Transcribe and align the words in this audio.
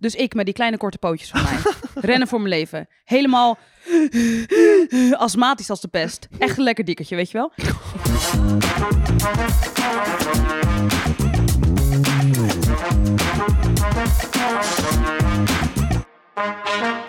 Dus 0.00 0.14
ik 0.14 0.34
met 0.34 0.44
die 0.44 0.54
kleine 0.54 0.76
korte 0.76 0.98
pootjes 0.98 1.30
van 1.30 1.42
mij. 1.42 1.58
Rennen 2.10 2.28
voor 2.28 2.40
mijn 2.40 2.54
leven. 2.54 2.88
Helemaal 3.04 3.58
astmatisch 5.12 5.70
als 5.70 5.80
de 5.80 5.88
pest. 5.88 6.28
Echt 6.38 6.58
een 6.58 6.64
lekker 6.64 6.84
dikkertje, 6.84 7.16
weet 7.16 7.30
je 7.30 7.38
wel? 7.38 7.52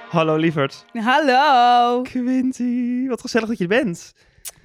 Hallo 0.10 0.36
lieverd. 0.36 0.86
Hallo! 0.94 2.02
Quinty, 2.02 3.08
wat 3.08 3.21
gezellig 3.21 3.48
dat 3.48 3.58
je 3.58 3.64
er 3.64 3.70
bent. 3.70 4.14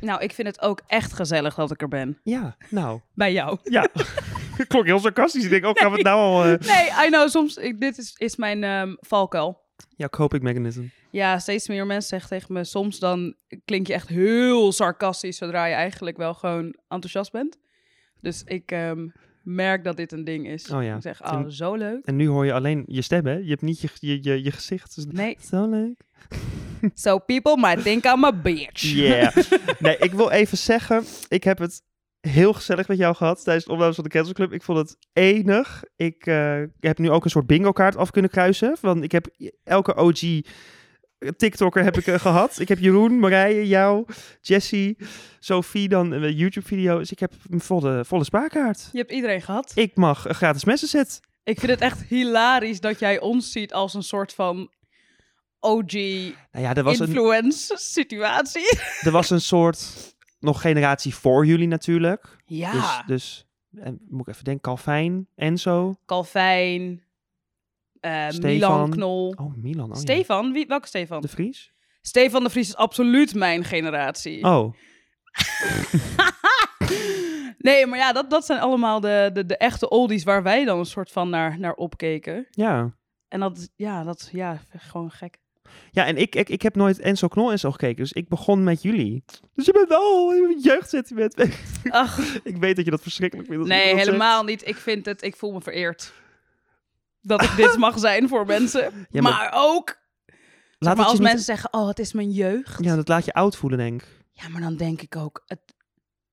Nou, 0.00 0.22
ik 0.22 0.32
vind 0.32 0.48
het 0.48 0.60
ook 0.60 0.80
echt 0.86 1.12
gezellig 1.12 1.54
dat 1.54 1.70
ik 1.70 1.82
er 1.82 1.88
ben. 1.88 2.18
Ja, 2.22 2.56
nou. 2.70 3.00
Bij 3.14 3.32
jou. 3.32 3.58
Ja, 3.62 3.88
klonk 4.68 4.86
heel 4.86 4.98
sarcastisch. 4.98 5.44
Ik 5.44 5.50
denk, 5.50 5.64
ook 5.64 5.78
gaan 5.78 5.90
we 5.90 5.96
het 5.96 6.06
nou 6.06 6.20
al... 6.20 6.44
eh 6.44 6.58
Nee, 6.58 7.06
I 7.06 7.08
know, 7.10 7.28
soms... 7.28 7.56
Ik, 7.56 7.80
dit 7.80 7.98
is, 7.98 8.14
is 8.16 8.36
mijn 8.36 8.64
ehm 8.64 8.94
valkuil. 9.00 9.64
Ja, 9.96 10.08
coping 10.08 10.42
mechanism. 10.42 10.82
Ja, 11.10 11.38
steeds 11.38 11.68
meer 11.68 11.86
mensen 11.86 12.08
zeggen 12.08 12.28
tegen 12.28 12.54
me... 12.54 12.64
Soms 12.64 12.98
dan 12.98 13.34
klink 13.64 13.86
je 13.86 13.92
echt 13.92 14.08
heel 14.08 14.72
sarcastisch... 14.72 15.36
zodra 15.36 15.64
je 15.64 15.74
eigenlijk 15.74 16.16
wel 16.16 16.34
gewoon 16.34 16.76
enthousiast 16.88 17.32
bent. 17.32 17.58
Dus 18.20 18.42
ik 18.44 18.70
ehm, 18.72 19.06
merk 19.42 19.84
dat 19.84 19.96
dit 19.96 20.12
een 20.12 20.24
ding 20.24 20.48
is. 20.48 20.70
Oh 20.70 20.82
ja. 20.82 20.96
Ik 20.96 21.02
zeg, 21.02 21.22
oh, 21.24 21.44
zo 21.48 21.74
leuk. 21.74 22.04
En 22.04 22.16
nu 22.16 22.28
hoor 22.28 22.44
je 22.44 22.52
alleen 22.52 22.84
je 22.86 23.02
stem, 23.02 23.26
hè? 23.26 23.34
Je 23.34 23.48
hebt 23.48 23.62
niet 23.62 23.80
je, 23.80 23.88
je, 24.00 24.18
je, 24.22 24.42
je 24.42 24.50
gezicht. 24.50 24.94
Dus 24.94 25.04
Nee, 25.08 25.36
Zo 25.50 25.68
leuk. 25.68 26.00
so 26.94 27.18
people 27.18 27.56
might 27.56 27.82
think 27.82 28.04
I'm 28.04 28.24
a 28.24 28.32
bitch. 28.32 28.80
Yeah. 28.80 29.36
nee, 29.78 29.96
ik 29.98 30.12
wil 30.12 30.30
even 30.30 30.58
zeggen, 30.58 31.04
ik 31.28 31.44
heb 31.44 31.58
het 31.58 31.82
heel 32.20 32.52
gezellig 32.52 32.88
met 32.88 32.98
jou 32.98 33.14
gehad 33.14 33.44
tijdens 33.44 33.64
de 33.64 33.72
opnames 33.72 33.94
van 33.94 34.04
de 34.04 34.10
Cancel 34.10 34.34
Club. 34.34 34.52
Ik 34.52 34.62
vond 34.62 34.78
het 34.78 34.96
enig. 35.12 35.82
Ik 35.96 36.26
eh, 36.26 36.62
heb 36.80 36.98
nu 36.98 37.10
ook 37.10 37.24
een 37.24 37.30
soort 37.30 37.46
bingo 37.46 37.72
kaart 37.72 37.96
af 37.96 38.10
kunnen 38.10 38.30
kruisen. 38.30 38.76
Want 38.80 39.02
ik 39.02 39.12
heb 39.12 39.26
elke 39.64 39.96
OG 39.96 40.40
TikToker 41.36 41.84
heb 41.84 41.96
ik 41.96 42.06
eh, 42.06 42.18
gehad. 42.18 42.58
Ik 42.58 42.68
heb 42.68 42.78
Jeroen, 42.78 43.18
Marije, 43.18 43.66
jou, 43.66 44.04
Jessie, 44.40 44.96
Sophie, 45.38 45.88
dan 45.88 46.12
een 46.12 46.34
YouTube-video. 46.34 46.98
Dus 46.98 47.10
ik 47.10 47.18
heb 47.18 47.32
een 47.50 47.60
volle, 47.60 48.04
volle 48.04 48.24
spaarkaart. 48.24 48.88
Je 48.92 48.98
hebt 48.98 49.12
iedereen 49.12 49.42
gehad. 49.42 49.72
Ik 49.74 49.96
mag 49.96 50.28
een 50.28 50.34
gratis 50.34 50.64
messenset. 50.64 51.20
Ik 51.44 51.58
vind 51.58 51.70
het 51.70 51.80
echt 51.80 52.02
hilarisch 52.02 52.80
dat 52.80 52.98
jij 52.98 53.20
ons 53.20 53.52
ziet 53.52 53.72
als 53.72 53.94
een 53.94 54.02
soort 54.02 54.34
van 54.34 54.70
OG 55.60 55.92
Nou 55.92 56.34
ja, 56.50 56.74
er 56.74 56.82
was, 56.82 56.98
een, 56.98 57.06
influence 57.06 57.76
situatie. 57.78 58.78
er 59.00 59.10
was 59.10 59.30
een 59.30 59.40
soort 59.40 60.14
nog 60.38 60.60
generatie 60.60 61.14
voor 61.14 61.46
jullie 61.46 61.68
natuurlijk. 61.68 62.36
Ja. 62.44 62.72
Dus, 62.72 63.02
dus 63.06 63.46
en 63.82 63.98
moet 64.08 64.20
ik 64.20 64.32
even 64.32 64.44
denken, 64.44 64.62
Calvijn, 64.62 65.28
Enzo. 65.34 65.96
Calvijn, 66.06 67.02
Stefan. 68.00 68.40
Milan 68.40 68.90
Knol. 68.90 69.34
Oh, 69.36 69.54
Milan. 69.56 69.88
Oh, 69.90 69.94
ja. 69.94 70.00
Stefan? 70.00 70.52
Wie, 70.52 70.66
welke 70.66 70.86
Stefan? 70.86 71.20
De 71.20 71.28
Vries? 71.28 71.72
Stefan 72.00 72.44
de 72.44 72.50
Vries 72.50 72.68
is 72.68 72.76
absoluut 72.76 73.34
mijn 73.34 73.64
generatie. 73.64 74.44
Oh, 74.44 74.74
Nee, 77.58 77.86
maar 77.86 77.98
ja, 77.98 78.12
dat, 78.12 78.30
dat 78.30 78.46
zijn 78.46 78.60
allemaal 78.60 79.00
de, 79.00 79.30
de, 79.32 79.46
de 79.46 79.56
echte 79.56 79.88
oldies 79.88 80.24
waar 80.24 80.42
wij 80.42 80.64
dan 80.64 80.78
een 80.78 80.84
soort 80.84 81.12
van 81.12 81.30
naar, 81.30 81.58
naar 81.58 81.74
opkeken. 81.74 82.46
ja. 82.50 82.94
En 83.28 83.40
dat, 83.40 83.70
ja, 83.76 84.02
dat, 84.02 84.28
ja, 84.32 84.60
gewoon 84.76 85.10
gek. 85.10 85.38
Ja, 85.90 86.06
en 86.06 86.16
ik, 86.16 86.34
ik, 86.34 86.48
ik 86.48 86.62
heb 86.62 86.76
nooit 86.76 86.98
Enzo 86.98 87.28
Knol 87.28 87.50
en 87.50 87.58
zo 87.58 87.70
gekeken, 87.70 87.96
dus 87.96 88.12
ik 88.12 88.28
begon 88.28 88.64
met 88.64 88.82
jullie. 88.82 89.24
Dus 89.54 89.66
je 89.66 89.72
bent 89.72 89.88
wel 89.88 90.32
een 90.32 90.58
jeugdsentiment. 90.62 91.34
Ach, 91.90 92.18
ik 92.44 92.56
weet 92.56 92.76
dat 92.76 92.84
je 92.84 92.90
dat 92.90 93.02
verschrikkelijk 93.02 93.48
vindt. 93.48 93.66
nee, 93.68 93.94
helemaal 93.94 94.44
niet. 94.44 94.68
Ik 94.68 94.76
vind 94.76 95.06
het, 95.06 95.22
ik 95.22 95.36
voel 95.36 95.52
me 95.52 95.60
vereerd. 95.60 96.12
Dat 97.20 97.42
ik 97.42 97.56
dit 97.56 97.76
mag 97.86 97.98
zijn 97.98 98.28
voor 98.28 98.46
mensen. 98.46 99.06
Ja, 99.10 99.20
maar- 99.22 99.32
maar, 99.32 99.50
ook. 99.54 99.96
Laat 100.78 100.96
maar 100.96 101.04
als 101.04 101.14
niet- 101.14 101.22
mensen 101.22 101.44
zeggen, 101.44 101.72
oh, 101.72 101.88
het 101.88 101.98
is 101.98 102.12
mijn 102.12 102.30
jeugd. 102.30 102.84
Ja, 102.84 102.96
dat 102.96 103.08
laat 103.08 103.24
je 103.24 103.32
oud 103.32 103.56
voelen, 103.56 103.78
denk 103.78 104.02
ik. 104.02 104.08
Ja, 104.32 104.48
maar 104.48 104.60
dan 104.60 104.76
denk 104.76 105.02
ik 105.02 105.16
ook, 105.16 105.42
het, 105.46 105.60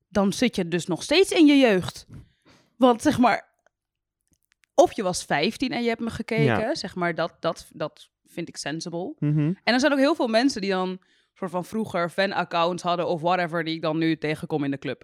dan 0.10 0.34
zit 0.34 0.56
je 0.56 0.68
dus 0.68 0.86
nog 0.86 1.04
steeds 1.04 1.32
in 1.32 1.46
je 1.46 1.56
jeugd. 1.58 2.06
Want 2.78 3.02
zeg 3.02 3.18
maar, 3.20 3.50
of 4.76 4.94
je 4.94 5.04
was 5.04 5.24
15 5.24 5.72
en 5.72 5.82
je 5.84 5.88
hebt 5.90 6.02
me 6.02 6.10
gekeken, 6.10 6.44
Ja. 6.44 6.76
zeg 6.76 6.96
maar, 6.96 7.16
dat, 7.16 7.34
dat, 7.40 7.68
dat 7.74 8.10
vind 8.34 8.48
ik 8.48 8.58
sensible. 8.58 9.14
Mhm. 9.20 9.54
En 9.64 9.74
er 9.74 9.80
zijn 9.80 9.92
ook 9.92 9.98
heel 9.98 10.16
veel 10.16 10.28
mensen 10.28 10.62
die 10.62 10.70
dan 10.70 11.00
soort 11.34 11.52
van 11.52 11.66
vroeger 11.66 12.10
fan-accounts 12.10 12.84
hadden 12.84 13.08
of 13.08 13.22
whatever, 13.22 13.64
die 13.64 13.76
ik 13.76 13.82
dan 13.82 13.98
nu 13.98 14.18
tegenkom 14.18 14.64
in 14.64 14.72
de 14.72 14.78
club. 14.78 15.04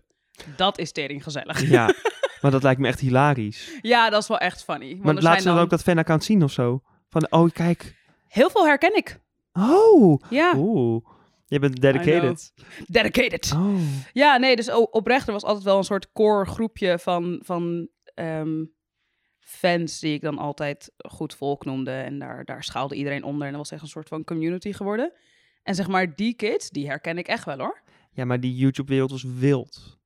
Dat 0.55 0.77
is 0.77 0.91
tering 0.91 1.23
gezellig. 1.23 1.69
Ja, 1.69 1.93
maar 2.41 2.51
dat 2.51 2.63
lijkt 2.63 2.79
me 2.81 2.87
echt 2.87 2.99
hilarisch. 2.99 3.71
Ja, 3.81 4.09
dat 4.09 4.21
is 4.21 4.27
wel 4.27 4.37
echt 4.37 4.63
funny. 4.63 4.89
Want 4.89 5.03
Maar 5.03 5.15
er 5.15 5.21
laat 5.21 5.23
zijn 5.23 5.39
ze 5.39 5.45
dan 5.45 5.55
dan 5.55 5.63
ook 5.63 5.69
dat 5.69 5.81
fanaccount 5.81 6.23
zien 6.23 6.43
of 6.43 6.51
zo? 6.51 6.81
Van, 7.09 7.31
oh, 7.31 7.49
kijk. 7.51 7.95
heel 8.27 8.49
veel 8.49 8.65
herken 8.65 8.95
ik. 8.95 9.19
Oh, 9.53 10.21
Ja, 10.29 10.53
oeh. 10.55 11.05
Je 11.45 11.59
bent 11.59 11.81
dedicated. 11.81 12.53
dedicated. 12.87 13.51
Oh. 13.55 13.79
Ja, 14.13 14.37
nee, 14.37 14.55
dus 14.55 14.71
oprecht, 14.71 15.27
er 15.27 15.33
was 15.33 15.43
altijd 15.43 15.65
wel 15.65 15.77
een 15.77 15.83
soort 15.83 16.11
core 16.11 16.45
groepje 16.45 16.99
van, 16.99 17.39
van 17.43 17.87
ehm, 18.13 18.63
fans 19.49 19.99
die 19.99 20.13
ik 20.13 20.21
dan 20.21 20.37
altijd 20.37 20.91
goed 20.97 21.33
volk 21.35 21.65
noemde. 21.65 21.91
En 21.91 22.19
daar, 22.19 22.45
daar 22.45 22.63
schaalde 22.63 22.95
iedereen 22.95 23.23
onder 23.23 23.45
en 23.47 23.53
dat 23.53 23.61
was 23.61 23.71
echt 23.71 23.81
een 23.81 23.87
soort 23.87 24.07
van 24.07 24.23
community 24.23 24.73
geworden. 24.73 25.11
En 25.63 25.75
zeg 25.75 25.87
maar, 25.87 26.15
die 26.15 26.33
kids, 26.33 26.69
die 26.69 26.87
herken 26.87 27.17
ik 27.17 27.27
echt 27.27 27.45
wel 27.45 27.57
hoor. 27.57 27.81
Ja, 28.11 28.25
maar 28.25 28.39
die 28.39 28.55
YouTube-wereld 28.55 29.11
was 29.11 29.23
wild. 29.39 29.97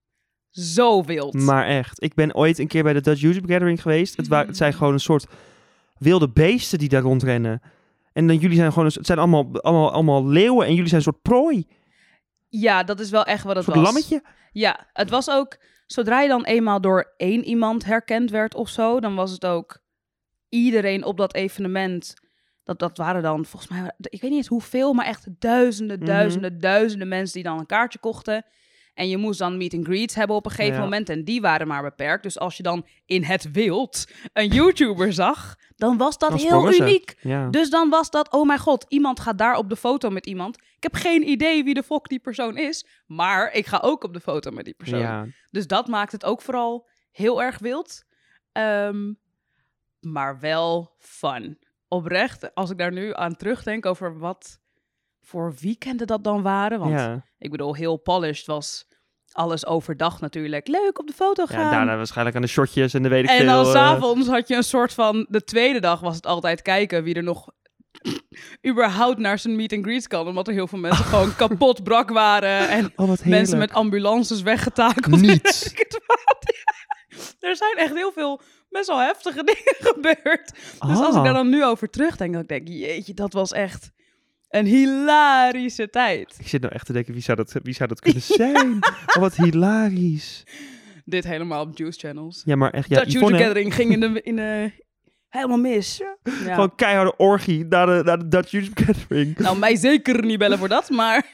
Zo 0.50 1.04
wild. 1.04 1.34
Maar 1.34 1.66
echt, 1.68 2.04
ik 2.04 2.14
ben 2.14 2.36
ooit 2.36 2.58
een 2.60 2.68
keer 2.68 2.84
bij 2.84 2.94
de 2.94 3.02
Dutch 3.02 3.22
YouTube 3.22 3.52
Gathering 3.52 3.82
geweest. 3.82 4.18
Het, 4.18 4.28
wa- 4.28 4.46
het 4.46 4.58
zijn 4.58 4.74
gewoon 4.74 4.94
een 4.94 5.00
soort 5.00 5.26
wilde 5.98 6.30
beesten 6.30 6.80
die 6.80 6.90
daar 6.90 7.02
rondrennen. 7.02 7.62
En 8.14 8.28
dan 8.28 8.38
jullie 8.38 8.58
zijn 8.58 8.70
gewoon, 8.72 8.86
een- 8.86 8.94
het 8.94 9.06
zijn 9.06 9.18
allemaal, 9.20 9.62
allemaal, 9.62 9.92
allemaal 9.92 10.28
leeuwen 10.28 10.66
en 10.66 10.74
jullie 10.74 10.90
zijn 10.90 11.02
een 11.06 11.12
soort 11.12 11.22
prooi. 11.22 11.68
Ja, 12.50 12.84
dat 12.84 13.00
is 13.00 13.10
wel 13.10 13.24
echt 13.26 13.44
wat 13.44 13.52
Een 13.52 13.58
het 13.58 13.66
soort 13.66 13.78
was. 13.78 13.86
lammetje. 13.86 14.24
Ja, 14.52 14.88
het 14.94 15.10
was 15.10 15.30
ook, 15.30 15.58
zodra 15.94 16.22
je 16.22 16.28
dan 16.28 16.44
eenmaal 16.44 16.82
door 16.82 17.14
één 17.18 17.44
iemand 17.44 17.86
herkend 17.86 18.30
werd 18.32 18.56
of 18.56 18.70
zo, 18.70 19.00
dan 19.00 19.16
was 19.16 19.32
het 19.32 19.46
ook 19.46 19.82
iedereen 20.50 21.04
op 21.04 21.18
dat 21.18 21.34
evenement. 21.34 22.14
Dat, 22.64 22.80
dat 22.80 22.98
waren 22.98 23.22
dan 23.22 23.46
volgens 23.46 23.72
mij, 23.72 23.92
ik 24.00 24.22
weet 24.22 24.30
niet 24.30 24.40
eens 24.40 24.48
hoeveel, 24.48 24.94
maar 24.94 25.06
echt 25.06 25.26
duizenden, 25.40 25.98
Mhm. 25.98 26.06
duizenden, 26.06 26.60
duizenden 26.60 27.08
mensen 27.08 27.34
die 27.34 27.44
dan 27.44 27.60
een 27.60 27.66
kaartje 27.66 28.00
kochten. 28.00 28.46
En 28.94 29.10
je 29.10 29.18
moest 29.18 29.40
dan 29.40 29.58
meet 29.58 29.74
and 29.74 29.86
greets 29.86 30.16
hebben 30.16 30.36
op 30.36 30.46
een 30.46 30.52
gegeven 30.52 30.76
Ja. 30.78 30.84
moment. 30.84 31.10
En 31.10 31.24
die 31.24 31.42
waren 31.42 31.68
maar 31.68 31.82
beperkt. 31.82 32.24
Dus 32.24 32.40
als 32.40 32.58
je 32.58 32.64
dan 32.64 32.86
in 33.06 33.24
het 33.24 33.52
wild 33.52 34.06
een 34.34 34.48
YouTuber 34.48 35.14
zag, 35.14 35.56
dan 35.76 35.98
was 35.98 36.18
dat 36.18 36.30
Dan 36.30 36.40
heel 36.40 36.74
uniek. 36.74 37.16
Ja. 37.22 37.50
Dus 37.50 37.70
dan 37.70 37.90
was 37.90 38.10
dat, 38.10 38.32
oh 38.32 38.48
mijn 38.48 38.60
god, 38.60 38.86
iemand 38.88 39.20
gaat 39.20 39.38
daar 39.38 39.58
op 39.58 39.70
de 39.70 39.76
foto 39.76 40.10
met 40.10 40.26
iemand. 40.26 40.58
Ik 40.58 40.84
heb 40.84 40.96
geen 40.96 41.30
idee 41.30 41.64
wie 41.64 41.74
de 41.74 41.84
fok 41.84 42.08
die 42.10 42.20
persoon 42.20 42.58
is, 42.58 42.86
maar 43.08 43.54
ik 43.54 43.66
ga 43.66 43.80
ook 43.84 44.04
op 44.04 44.14
de 44.14 44.20
foto 44.20 44.52
met 44.52 44.66
die 44.66 44.74
persoon. 44.74 45.00
ja. 45.00 45.26
Dus 45.52 45.68
dat 45.68 45.88
maakt 45.88 46.12
het 46.12 46.26
ook 46.26 46.42
vooral 46.42 46.88
heel 47.12 47.42
erg 47.42 47.60
wild. 47.60 48.04
Ehm, 48.52 49.14
maar 50.00 50.40
wel 50.40 50.96
fun. 51.00 51.60
Oprecht, 51.88 52.56
als 52.56 52.70
ik 52.70 52.78
daar 52.78 52.92
nu 52.92 53.14
aan 53.14 53.36
terugdenk 53.36 53.86
over 53.86 54.18
wat 54.18 54.60
voor 55.24 55.54
weekenden 55.62 56.08
dat 56.08 56.24
dan 56.24 56.42
waren. 56.42 56.80
Want 56.80 56.92
ja. 56.92 57.26
ik 57.38 57.52
bedoel, 57.52 57.76
heel 57.76 57.98
polished 57.98 58.46
was 58.46 58.86
alles 59.32 59.66
overdag 59.66 60.22
natuurlijk. 60.22 60.68
Leuk 60.68 61.00
op 61.00 61.08
de 61.08 61.14
foto 61.14 61.46
gaan. 61.46 61.64
ja, 61.64 61.72
daarna 61.72 61.96
waarschijnlijk 61.96 62.36
aan 62.36 62.42
de 62.42 62.48
shotjes 62.48 62.94
en 62.94 63.04
de 63.04 63.10
weet 63.10 63.24
ik 63.24 63.30
En 63.30 63.38
veel. 63.38 63.46
dan 63.46 63.66
eh, 63.66 63.72
s'avonds 63.72 64.28
had 64.28 64.48
je 64.48 64.56
een 64.56 64.64
soort 64.64 64.94
van... 64.94 65.26
De 65.30 65.44
tweede 65.44 65.80
dag 65.80 66.00
was 66.00 66.16
het 66.16 66.26
altijd 66.26 66.62
kijken 66.62 67.04
wie 67.04 67.16
er 67.16 67.24
nog 67.24 67.48
überhaupt 68.70 69.18
naar 69.18 69.40
zijn 69.40 69.56
meet 69.56 69.74
and 69.74 69.84
greets 69.84 70.08
kan. 70.08 70.28
Omdat 70.28 70.48
er 70.48 70.54
heel 70.54 70.68
veel 70.68 70.80
mensen 70.80 71.06
gewoon 71.14 71.36
kapot 71.36 71.84
brak 71.84 72.10
waren. 72.10 72.70
En 72.70 72.92
Oh, 72.96 73.12
mensen 73.24 73.58
met 73.58 73.74
ambulances 73.74 74.42
weggetakeld. 74.42 75.22
Niet. 75.22 75.42
Weet 75.44 75.72
ik 75.72 75.78
het 75.78 76.04
wat. 76.08 76.38
Ja. 76.40 76.72
Er 77.50 77.56
zijn 77.56 77.78
echt 77.78 77.94
heel 77.94 78.12
veel 78.12 78.42
best 78.70 78.88
wel 78.88 79.00
heftige 79.00 79.44
dingen 79.44 79.76
gebeurd. 79.94 80.54
Dus 80.80 80.98
als 81.00 81.16
ik 81.16 81.24
daar 81.24 81.34
dan 81.34 81.50
nu 81.50 81.66
over 81.66 81.90
terugdenk, 81.90 82.34
dan 82.34 82.44
denk 82.46 82.68
ik... 82.68 82.74
Jeetje, 82.74 83.14
dat 83.14 83.34
was 83.34 83.52
echt 83.52 83.92
een 84.54 84.66
hilarische 84.66 85.90
tijd. 85.90 86.36
Ik 86.40 86.48
zit 86.48 86.62
nou 86.62 86.74
echt 86.74 86.86
te 86.86 86.94
denken, 86.94 87.14
wie 87.14 87.22
zou 87.22 87.38
dat, 87.38 87.56
wie 87.64 87.74
zou 87.74 87.90
dat 87.90 88.00
kunnen 88.00 88.22
zijn? 88.22 88.78
oh, 89.16 89.16
wat 89.16 89.36
hilarisch. 89.36 90.44
Dit 91.06 91.24
helemaal 91.24 91.62
op 91.62 91.78
Juice 91.78 92.00
Channels. 92.00 92.42
Ja, 92.46 92.56
maar 92.56 92.72
echt, 92.72 92.90
ja, 92.90 92.96
dat 92.96 93.12
Juice 93.12 93.38
Gathering 93.38 93.76
ging 93.76 93.92
in 93.92 94.00
de, 94.00 94.22
in 94.32 94.36
de... 94.36 94.72
Helemaal 95.30 95.58
mis. 95.58 95.98
Ja. 96.24 96.54
gewoon 96.54 96.76
keiharde 96.76 97.16
orgie 97.18 97.66
naar 97.66 97.86
de, 97.86 98.02
naar 98.04 98.20
de 98.20 98.28
Dutch 98.28 98.52
YouTube 98.52 98.84
Gathering. 98.84 99.38
Nou, 99.38 99.58
mij 99.58 99.76
zeker 99.76 100.26
niet 100.26 100.38
bellen 100.38 100.58
voor 100.58 100.68
dat, 100.68 100.90
maar 100.90 101.26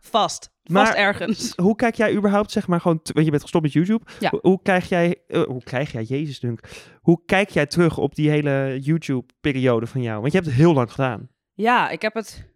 vast. 0.00 0.50
Vast 0.64 0.92
ergens. 0.92 1.52
Hoe 1.56 1.76
kijk 1.76 1.94
jij 1.94 2.14
überhaupt, 2.14 2.50
zeg 2.50 2.66
maar, 2.66 2.80
gewoon... 2.80 3.00
Want 3.02 3.24
je 3.24 3.30
bent 3.30 3.42
gestopt 3.42 3.64
met 3.64 3.72
YouTube. 3.72 4.04
Ja. 4.18 4.30
Hoe, 4.30 4.38
hoe 4.42 4.62
krijg 4.62 4.88
jij... 4.88 5.16
eh, 5.28 5.42
hoe 5.42 5.62
krijg 5.62 5.92
jij... 5.92 6.02
Jezus, 6.02 6.40
dunk. 6.40 6.60
Hoe 7.00 7.22
kijk 7.26 7.48
jij 7.48 7.66
terug 7.66 7.98
op 7.98 8.14
die 8.14 8.30
hele 8.30 8.78
YouTube-periode 8.80 9.86
van 9.86 10.02
jou? 10.02 10.20
Want 10.20 10.32
je 10.32 10.38
hebt 10.38 10.50
het 10.50 10.58
heel 10.58 10.74
lang 10.74 10.90
gedaan. 10.90 11.28
Ja, 11.54 11.90
ik 11.90 12.02
heb 12.02 12.14
het 12.14 12.55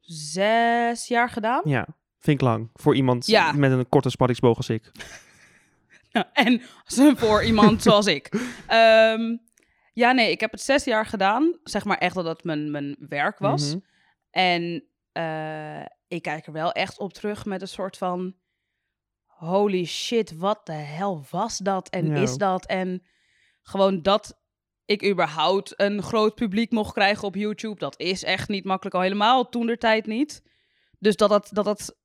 zes 0.00 1.06
jaar 1.08 1.28
gedaan. 1.30 1.60
Ja, 1.64 1.86
vind 2.18 2.40
ik 2.40 2.46
lang. 2.46 2.70
Voor 2.72 2.94
iemand 2.96 3.26
Ja. 3.26 3.52
met 3.52 3.72
een 3.72 3.88
korte 3.88 4.10
spanningsboog 4.10 4.56
als 4.56 4.68
ik. 4.68 4.90
En 6.32 6.62
voor 7.16 7.44
iemand 7.44 7.82
zoals 7.86 8.06
ik. 8.06 8.28
Ehm, 8.66 9.36
Ja, 9.92 10.12
nee, 10.12 10.30
ik 10.30 10.40
heb 10.40 10.50
het 10.50 10.60
zes 10.60 10.84
jaar 10.84 11.06
gedaan. 11.06 11.58
Zeg 11.64 11.84
maar 11.84 11.98
echt 11.98 12.14
dat 12.14 12.24
het 12.24 12.44
mijn, 12.44 12.70
mijn 12.70 12.96
werk 13.08 13.38
was. 13.38 13.68
Mhm. 13.74 13.78
En 14.30 14.84
eh, 15.12 15.84
ik 16.08 16.22
kijk 16.22 16.46
er 16.46 16.52
wel 16.52 16.72
echt 16.72 16.98
op 16.98 17.12
terug 17.12 17.44
met 17.44 17.60
een 17.62 17.68
soort 17.68 17.96
van... 17.96 18.34
Holy 19.26 19.84
shit, 19.84 20.36
wat 20.36 20.66
de 20.66 20.72
hel 20.72 21.24
was 21.30 21.58
dat 21.58 21.88
en 21.88 22.06
Ja. 22.06 22.14
is 22.14 22.36
dat? 22.36 22.66
En 22.66 23.02
gewoon 23.62 24.02
dat 24.02 24.39
ik 24.90 25.04
überhaupt 25.04 25.72
een 25.76 26.02
groot 26.02 26.34
publiek 26.34 26.70
mocht 26.70 26.92
krijgen 26.92 27.24
op 27.26 27.34
YouTube... 27.34 27.78
dat 27.78 27.98
is 28.00 28.24
echt 28.24 28.48
niet 28.48 28.64
makkelijk, 28.64 28.96
al 28.96 29.02
helemaal 29.02 29.48
toen 29.48 29.66
der 29.66 29.78
tijd 29.78 30.06
niet. 30.06 30.42
Dus 30.98 31.16
dat 31.16 31.28
dat, 31.28 31.48
dat 31.52 31.64
dat 31.64 31.96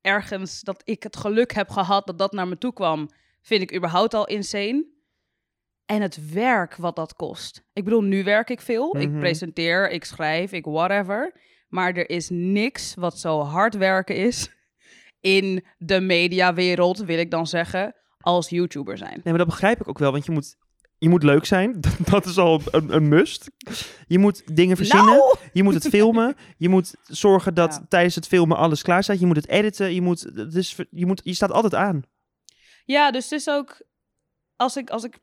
ergens, 0.00 0.60
dat 0.60 0.82
ik 0.84 1.02
het 1.02 1.16
geluk 1.16 1.52
heb 1.52 1.70
gehad 1.70 2.06
dat 2.06 2.18
dat 2.18 2.32
naar 2.32 2.48
me 2.48 2.58
toe 2.58 2.72
kwam... 2.72 3.08
vind 3.42 3.62
ik 3.62 3.74
überhaupt 3.74 4.14
al 4.14 4.26
insane. 4.26 4.86
En 5.86 6.02
het 6.02 6.32
werk 6.32 6.76
wat 6.76 6.96
dat 6.96 7.14
kost. 7.14 7.62
Ik 7.72 7.84
bedoel, 7.84 8.02
nu 8.02 8.24
werk 8.24 8.50
ik 8.50 8.60
veel. 8.60 8.96
Ik 8.96 9.08
Mhm. 9.08 9.18
presenteer, 9.18 9.90
ik 9.90 10.04
schrijf, 10.04 10.52
ik 10.52 10.64
whatever. 10.64 11.40
Maar 11.68 11.94
er 11.94 12.10
is 12.10 12.28
niks 12.30 12.94
wat 12.94 13.18
zo 13.18 13.40
hard 13.40 13.76
werken 13.76 14.16
is 14.16 14.50
in 15.20 15.64
de 15.78 16.00
mediawereld, 16.00 16.98
wil 16.98 17.18
ik 17.18 17.30
dan 17.30 17.46
zeggen, 17.46 17.94
als 18.20 18.48
YouTuber 18.48 18.98
zijn. 18.98 19.12
Nee, 19.12 19.22
maar 19.24 19.38
dat 19.38 19.46
begrijp 19.46 19.80
ik 19.80 19.88
ook 19.88 19.98
wel, 19.98 20.12
want 20.12 20.24
je 20.24 20.32
moet, 20.32 20.56
je 21.02 21.08
moet 21.08 21.22
leuk 21.22 21.44
zijn. 21.44 21.80
Dat 22.10 22.24
is 22.26 22.38
al 22.38 22.60
een, 22.70 22.94
een 22.94 23.08
must. 23.08 23.50
Je 24.06 24.18
moet 24.18 24.56
dingen 24.56 24.76
verzinnen. 24.76 25.06
Nou! 25.06 25.36
Je 25.52 25.62
moet 25.62 25.74
het 25.74 25.88
filmen. 25.88 26.36
Je 26.56 26.68
moet 26.68 26.94
zorgen 27.02 27.54
dat 27.54 27.72
Ja. 27.72 27.86
tijdens 27.88 28.14
het 28.14 28.26
filmen 28.26 28.56
alles 28.56 28.82
klaar 28.82 29.02
staat. 29.02 29.20
Je 29.20 29.26
moet 29.26 29.36
het 29.36 29.48
editen. 29.48 29.94
Je, 29.94 30.00
moet, 30.02 30.32
is, 30.54 30.76
je, 30.90 31.06
moet, 31.06 31.20
je 31.24 31.34
staat 31.34 31.52
altijd 31.52 31.74
aan. 31.74 32.02
Ja, 32.84 33.10
dus 33.10 33.24
het 33.24 33.32
is 33.40 33.48
ook, 33.48 33.82
als 34.56 34.76
ik, 34.76 34.90
als 34.90 35.04
ik 35.04 35.18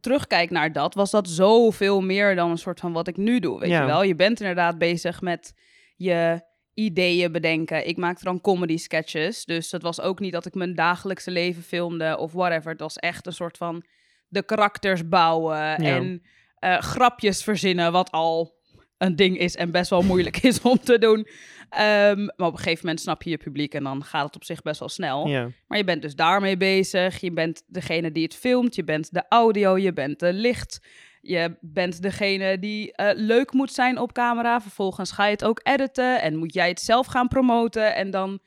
terugkijk 0.00 0.50
naar 0.50 0.72
dat, 0.72 0.94
was 0.94 1.10
dat 1.10 1.28
zoveel 1.28 2.00
meer 2.00 2.34
dan 2.36 2.50
een 2.50 2.58
soort 2.58 2.80
van 2.80 2.92
wat 2.92 3.08
ik 3.08 3.16
nu 3.16 3.38
doe, 3.40 3.60
weet 3.60 3.70
Ja. 3.70 3.80
je 3.80 3.86
wel. 3.86 4.02
Je 4.02 4.14
bent 4.16 4.40
inderdaad 4.40 4.78
bezig 4.78 5.20
met 5.20 5.52
je 5.96 6.40
ideeën 6.74 7.32
bedenken. 7.32 7.88
Ik 7.88 7.96
maakte 7.96 8.24
dan 8.24 8.40
comedy 8.40 8.76
sketches, 8.76 9.44
dus 9.44 9.70
dat 9.70 9.82
was 9.82 10.00
ook 10.00 10.20
niet 10.20 10.32
dat 10.32 10.46
ik 10.46 10.54
mijn 10.54 10.74
dagelijkse 10.74 11.30
leven 11.30 11.62
filmde 11.62 12.16
of 12.18 12.32
whatever. 12.32 12.70
Het 12.70 12.80
was 12.80 12.96
echt 12.96 13.26
een 13.26 13.32
soort 13.32 13.56
van 13.56 13.84
de 14.28 14.42
karakters 14.42 15.08
bouwen 15.08 15.76
en 15.76 16.22
eh, 16.58 16.78
grapjes 16.78 17.42
verzinnen, 17.42 17.92
wat 17.92 18.10
al 18.10 18.54
een 18.98 19.16
ding 19.16 19.38
is 19.38 19.56
en 19.56 19.70
best 19.70 19.90
wel 19.90 20.02
moeilijk 20.02 20.36
is 20.50 20.60
om 20.60 20.78
te 20.78 20.98
doen. 20.98 21.26
Ehm, 21.68 22.24
maar 22.24 22.46
op 22.46 22.52
een 22.52 22.58
gegeven 22.58 22.80
moment 22.80 23.00
snap 23.00 23.22
je 23.22 23.30
je 23.30 23.36
publiek 23.36 23.74
en 23.74 23.84
dan 23.84 24.04
gaat 24.04 24.26
het 24.26 24.34
op 24.34 24.44
zich 24.44 24.62
best 24.62 24.80
wel 24.80 24.88
snel. 24.88 25.28
Ja. 25.28 25.48
Maar 25.66 25.78
je 25.78 25.84
bent 25.84 26.02
dus 26.02 26.14
daarmee 26.14 26.56
bezig. 26.56 27.20
Je 27.20 27.32
bent 27.32 27.62
degene 27.66 28.12
die 28.12 28.22
het 28.22 28.34
filmt. 28.34 28.74
Je 28.74 28.84
bent 28.84 29.12
de 29.12 29.24
audio. 29.28 29.78
Je 29.78 29.92
bent 29.92 30.18
de 30.18 30.32
licht. 30.32 30.86
Je 31.20 31.56
bent 31.60 32.02
degene 32.02 32.58
die 32.58 32.92
eh, 32.92 33.10
leuk 33.14 33.52
moet 33.52 33.72
zijn 33.72 33.98
op 33.98 34.12
camera. 34.12 34.60
Vervolgens 34.60 35.12
ga 35.12 35.24
je 35.24 35.30
het 35.30 35.44
ook 35.44 35.60
editen. 35.62 36.22
En 36.22 36.36
moet 36.36 36.54
jij 36.54 36.68
het 36.68 36.80
zelf 36.80 37.06
gaan 37.06 37.28
promoten. 37.28 37.94
En 37.94 38.10
dan 38.10 38.40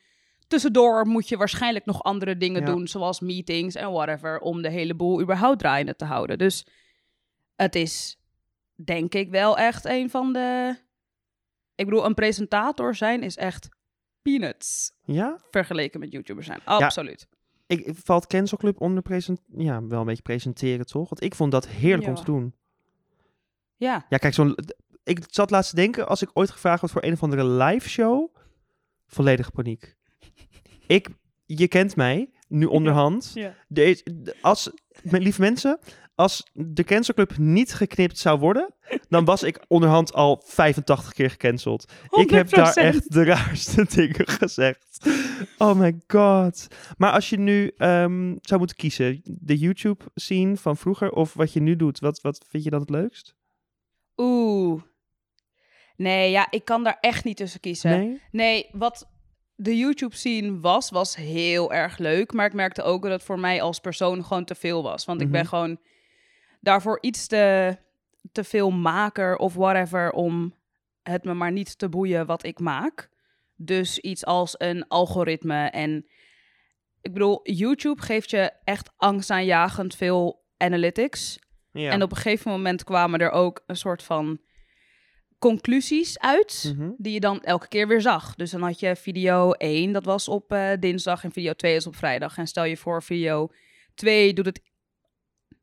tussendoor 0.50 1.06
moet 1.06 1.28
je 1.28 1.36
waarschijnlijk 1.36 1.84
nog 1.84 2.02
andere 2.02 2.36
dingen 2.36 2.60
Ja. 2.60 2.66
doen. 2.66 2.88
Zoals 2.88 3.20
meetings 3.20 3.74
en 3.74 3.92
whatever. 3.92 4.38
Om 4.38 4.62
de 4.62 4.70
hele 4.70 4.94
boel 4.94 5.20
überhaupt 5.20 5.58
draaiende 5.58 5.96
te 5.96 6.04
houden. 6.04 6.38
Dus 6.38 6.66
het 7.56 7.74
is 7.74 8.18
denk 8.84 9.14
ik 9.14 9.30
wel 9.30 9.58
echt 9.58 9.84
een 9.84 10.10
van 10.10 10.32
de... 10.32 10.76
Ik 11.74 11.84
bedoel, 11.84 12.04
een 12.04 12.14
presentator 12.14 12.94
zijn 12.94 13.22
is 13.22 13.36
echt 13.36 13.68
peanuts 14.22 14.92
ja? 15.04 15.38
vergeleken 15.50 16.00
met 16.00 16.12
YouTubers 16.12 16.46
zijn. 16.46 16.60
Absoluut. 16.64 17.28
Ik, 17.66 17.90
valt 17.94 18.26
Cancel 18.26 18.58
Club 18.58 18.80
onder 18.80 19.02
present... 19.02 19.40
Ja, 19.56 19.86
wel 19.86 20.00
een 20.00 20.06
beetje 20.06 20.22
presenteren, 20.22 20.86
toch? 20.86 21.08
Want 21.08 21.22
ik 21.22 21.34
vond 21.34 21.52
dat 21.52 21.68
heerlijk 21.68 22.08
om 22.08 22.14
te 22.14 22.24
doen. 22.24 22.54
Ja. 23.76 24.06
Ja, 24.08 24.16
kijk, 24.16 24.34
zo'n... 24.34 24.56
Ik 25.04 25.24
zat 25.26 25.50
laatst 25.50 25.70
te 25.70 25.76
denken, 25.76 26.08
als 26.08 26.22
ik 26.22 26.30
ooit 26.32 26.50
gevraagd 26.50 26.80
word 26.80 26.92
voor 26.92 27.02
een 27.02 27.12
of 27.12 27.22
andere 27.22 27.44
live 27.44 27.88
show, 27.88 28.34
volledige 29.06 29.50
paniek. 29.50 29.98
Ik, 30.90 31.08
je 31.46 31.68
kent 31.68 31.96
mij, 31.96 32.30
nu 32.48 32.64
onderhand. 32.64 33.30
ja. 33.34 33.54
Als, 34.40 34.70
mijn 35.02 35.22
lieve 35.22 35.40
mensen, 35.40 35.78
als 36.14 36.50
de 36.52 36.84
Cancel 36.84 37.14
Club 37.14 37.36
niet 37.38 37.74
geknipt 37.74 38.18
zou 38.18 38.38
worden, 38.38 38.74
dan 39.08 39.24
was 39.24 39.42
ik 39.42 39.64
onderhand 39.68 40.12
al 40.12 40.42
85 40.46 41.12
keer 41.12 41.30
gecanceld. 41.30 41.92
Ik 42.10 42.30
heb 42.30 42.48
daar 42.48 42.70
100%. 42.70 42.72
echt 42.82 43.12
de 43.12 43.24
raarste 43.24 43.86
dingen 43.94 44.28
gezegd. 44.28 45.06
Oh 45.58 45.78
my 45.78 46.00
god. 46.06 46.66
Maar 46.96 47.12
als 47.12 47.30
je 47.30 47.38
nu 47.38 47.72
ehm, 47.76 48.36
zou 48.40 48.58
moeten 48.58 48.76
kiezen, 48.76 49.20
de 49.24 49.58
YouTube 49.58 50.04
scene 50.14 50.56
van 50.56 50.76
vroeger 50.76 51.10
of 51.12 51.34
wat 51.34 51.52
je 51.52 51.60
nu 51.60 51.76
doet, 51.76 51.98
wat, 51.98 52.20
wat 52.20 52.44
vind 52.48 52.64
je 52.64 52.70
dan 52.70 52.80
het 52.80 52.90
leukst? 52.90 53.34
Oeh. 54.16 54.82
Nee, 55.96 56.30
ja, 56.30 56.46
ik 56.50 56.64
kan 56.64 56.84
daar 56.84 56.98
echt 57.00 57.24
niet 57.24 57.36
tussen 57.36 57.60
kiezen. 57.60 57.90
Nee, 57.90 58.20
Nee? 58.30 58.68
wat 58.72 59.08
de 59.62 59.76
YouTube 59.76 60.16
scene 60.16 60.60
was, 60.60 60.90
was 60.90 61.16
heel 61.16 61.72
erg 61.72 61.98
leuk. 61.98 62.32
Maar 62.32 62.46
ik 62.46 62.52
merkte 62.52 62.82
ook 62.82 63.02
dat 63.02 63.10
het 63.10 63.22
voor 63.22 63.38
mij 63.38 63.62
als 63.62 63.80
persoon 63.80 64.24
gewoon 64.24 64.44
te 64.44 64.54
veel 64.54 64.82
was. 64.82 65.04
Want 65.04 65.20
ik 65.20 65.30
ben 65.30 65.40
Mhm. 65.40 65.48
gewoon 65.48 65.78
daarvoor 66.60 66.98
iets 67.00 67.26
te, 67.26 67.76
te 68.32 68.44
veel 68.44 68.70
maker 68.70 69.36
of 69.36 69.54
whatever 69.54 70.10
om 70.12 70.54
het 71.02 71.24
me 71.24 71.34
maar 71.34 71.52
niet 71.52 71.78
te 71.78 71.88
boeien 71.88 72.26
wat 72.26 72.44
ik 72.44 72.58
maak. 72.58 73.08
Dus 73.56 73.98
iets 73.98 74.24
als 74.24 74.54
een 74.58 74.88
algoritme. 74.88 75.64
En 75.66 76.06
ik 77.00 77.12
bedoel, 77.12 77.40
YouTube 77.42 78.02
geeft 78.02 78.30
je 78.30 78.52
echt 78.64 78.90
angstaanjagend 78.96 79.94
veel 79.94 80.44
analytics. 80.56 81.38
Ja. 81.72 81.90
En 81.90 82.02
op 82.02 82.10
een 82.10 82.16
gegeven 82.16 82.50
moment 82.50 82.84
kwamen 82.84 83.20
er 83.20 83.30
ook 83.30 83.62
een 83.66 83.76
soort 83.76 84.02
van 84.02 84.40
conclusies 85.40 86.18
uit, 86.18 86.74
Mhm. 86.76 86.90
die 86.96 87.12
je 87.12 87.20
dan 87.20 87.40
elke 87.42 87.68
keer 87.68 87.88
weer 87.88 88.00
zag. 88.00 88.34
Dus 88.34 88.50
dan 88.50 88.62
had 88.62 88.80
je 88.80 88.96
video 88.96 89.52
1, 89.58 89.92
dat 89.92 90.04
was 90.04 90.28
op 90.28 90.52
eh, 90.52 90.68
dinsdag, 90.80 91.24
en 91.24 91.32
video 91.32 91.52
2 91.52 91.74
is 91.76 91.86
op 91.86 91.96
vrijdag. 91.96 92.38
En 92.38 92.46
stel 92.46 92.64
je 92.64 92.76
voor, 92.76 93.02
video 93.02 93.48
2 93.94 94.32
doet 94.32 94.46
het 94.46 94.60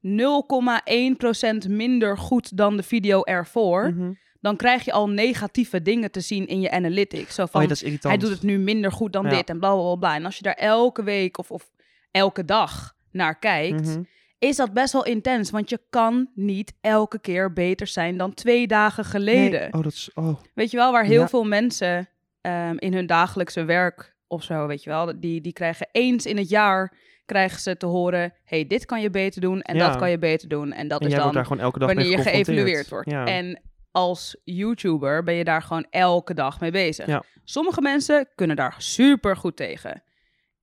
0,1% 0.01 1.67
minder 1.69 2.17
goed 2.17 2.57
dan 2.57 2.77
de 2.77 2.83
video 2.83 3.23
ervoor. 3.23 3.93
Mhm. 3.93 4.11
Dan 4.41 4.55
krijg 4.55 4.85
je 4.85 4.91
al 4.91 5.09
negatieve 5.09 5.81
dingen 5.81 6.11
te 6.11 6.19
zien 6.21 6.47
in 6.47 6.59
je 6.61 6.71
analytics. 6.71 7.35
Zo 7.35 7.41
Oh 7.43 7.47
van, 7.49 7.61
ja, 7.61 7.67
dat 7.67 7.77
is 7.77 7.83
irritant. 7.83 8.13
hij 8.13 8.23
doet 8.23 8.31
het 8.31 8.43
nu 8.43 8.57
minder 8.57 8.91
goed 8.91 9.13
dan 9.13 9.23
Ja. 9.23 9.29
dit 9.29 9.49
en 9.49 9.59
bla 9.59 9.73
bla 9.73 9.81
bla, 9.83 9.95
bla. 9.95 10.15
En 10.15 10.25
als 10.25 10.35
je 10.37 10.43
daar 10.43 10.53
elke 10.53 11.03
week 11.03 11.37
of, 11.37 11.51
of 11.51 11.71
elke 12.11 12.45
dag 12.45 12.95
naar 13.11 13.39
kijkt, 13.39 13.81
Mhm. 13.87 14.01
Is 14.39 14.55
dat 14.55 14.73
best 14.73 14.93
wel 14.93 15.05
intens. 15.05 15.49
Want 15.49 15.69
je 15.69 15.79
kan 15.89 16.29
niet 16.35 16.73
elke 16.81 17.19
keer 17.19 17.53
beter 17.53 17.87
zijn 17.87 18.17
dan 18.17 18.33
twee 18.33 18.67
dagen 18.67 19.05
geleden. 19.05 19.59
Nee. 19.59 19.73
Oh, 19.73 19.83
dat 19.83 19.91
is... 19.91 20.09
Oh. 20.13 20.39
Weet 20.53 20.71
je 20.71 20.77
wel, 20.77 20.91
waar 20.91 21.05
heel 21.05 21.21
Ja. 21.21 21.27
veel 21.27 21.43
mensen 21.43 22.09
ehm, 22.41 22.75
in 22.77 22.93
hun 22.93 23.05
dagelijkse 23.05 23.63
werk 23.63 24.15
of 24.27 24.43
zo, 24.43 24.67
weet 24.67 24.83
je 24.83 24.89
wel, 24.89 25.19
die, 25.19 25.41
die 25.41 25.53
krijgen 25.53 25.87
eens 25.91 26.25
in 26.25 26.37
het 26.37 26.49
jaar 26.49 26.97
krijgen 27.25 27.59
ze 27.59 27.77
te 27.77 27.85
horen, 27.85 28.33
hey, 28.43 28.67
dit 28.67 28.85
kan 28.85 29.01
je 29.01 29.09
beter 29.09 29.41
doen 29.41 29.61
en 29.61 29.75
Ja. 29.75 29.87
dat 29.87 29.97
kan 29.97 30.09
je 30.09 30.17
beter 30.17 30.47
doen. 30.47 30.71
En 30.73 30.87
dat 30.87 30.99
En 31.01 31.05
is 31.07 31.11
dan 31.13 31.21
wordt 31.21 31.35
daar 31.35 31.45
gewoon 31.45 31.63
elke 31.63 31.79
dag 31.79 31.87
wanneer 31.87 32.07
mee 32.07 32.17
je 32.17 32.23
geëvalueerd 32.23 32.89
wordt. 32.89 33.09
Ja. 33.09 33.25
En 33.25 33.61
als 33.91 34.37
YouTuber 34.43 35.23
ben 35.23 35.33
je 35.33 35.43
daar 35.43 35.61
gewoon 35.61 35.85
elke 35.89 36.33
dag 36.33 36.59
mee 36.59 36.71
bezig. 36.71 37.05
Ja. 37.07 37.23
Sommige 37.43 37.81
mensen 37.81 38.27
kunnen 38.35 38.55
daar 38.55 38.75
super 38.77 39.37
goed 39.37 39.55
tegen. 39.55 40.03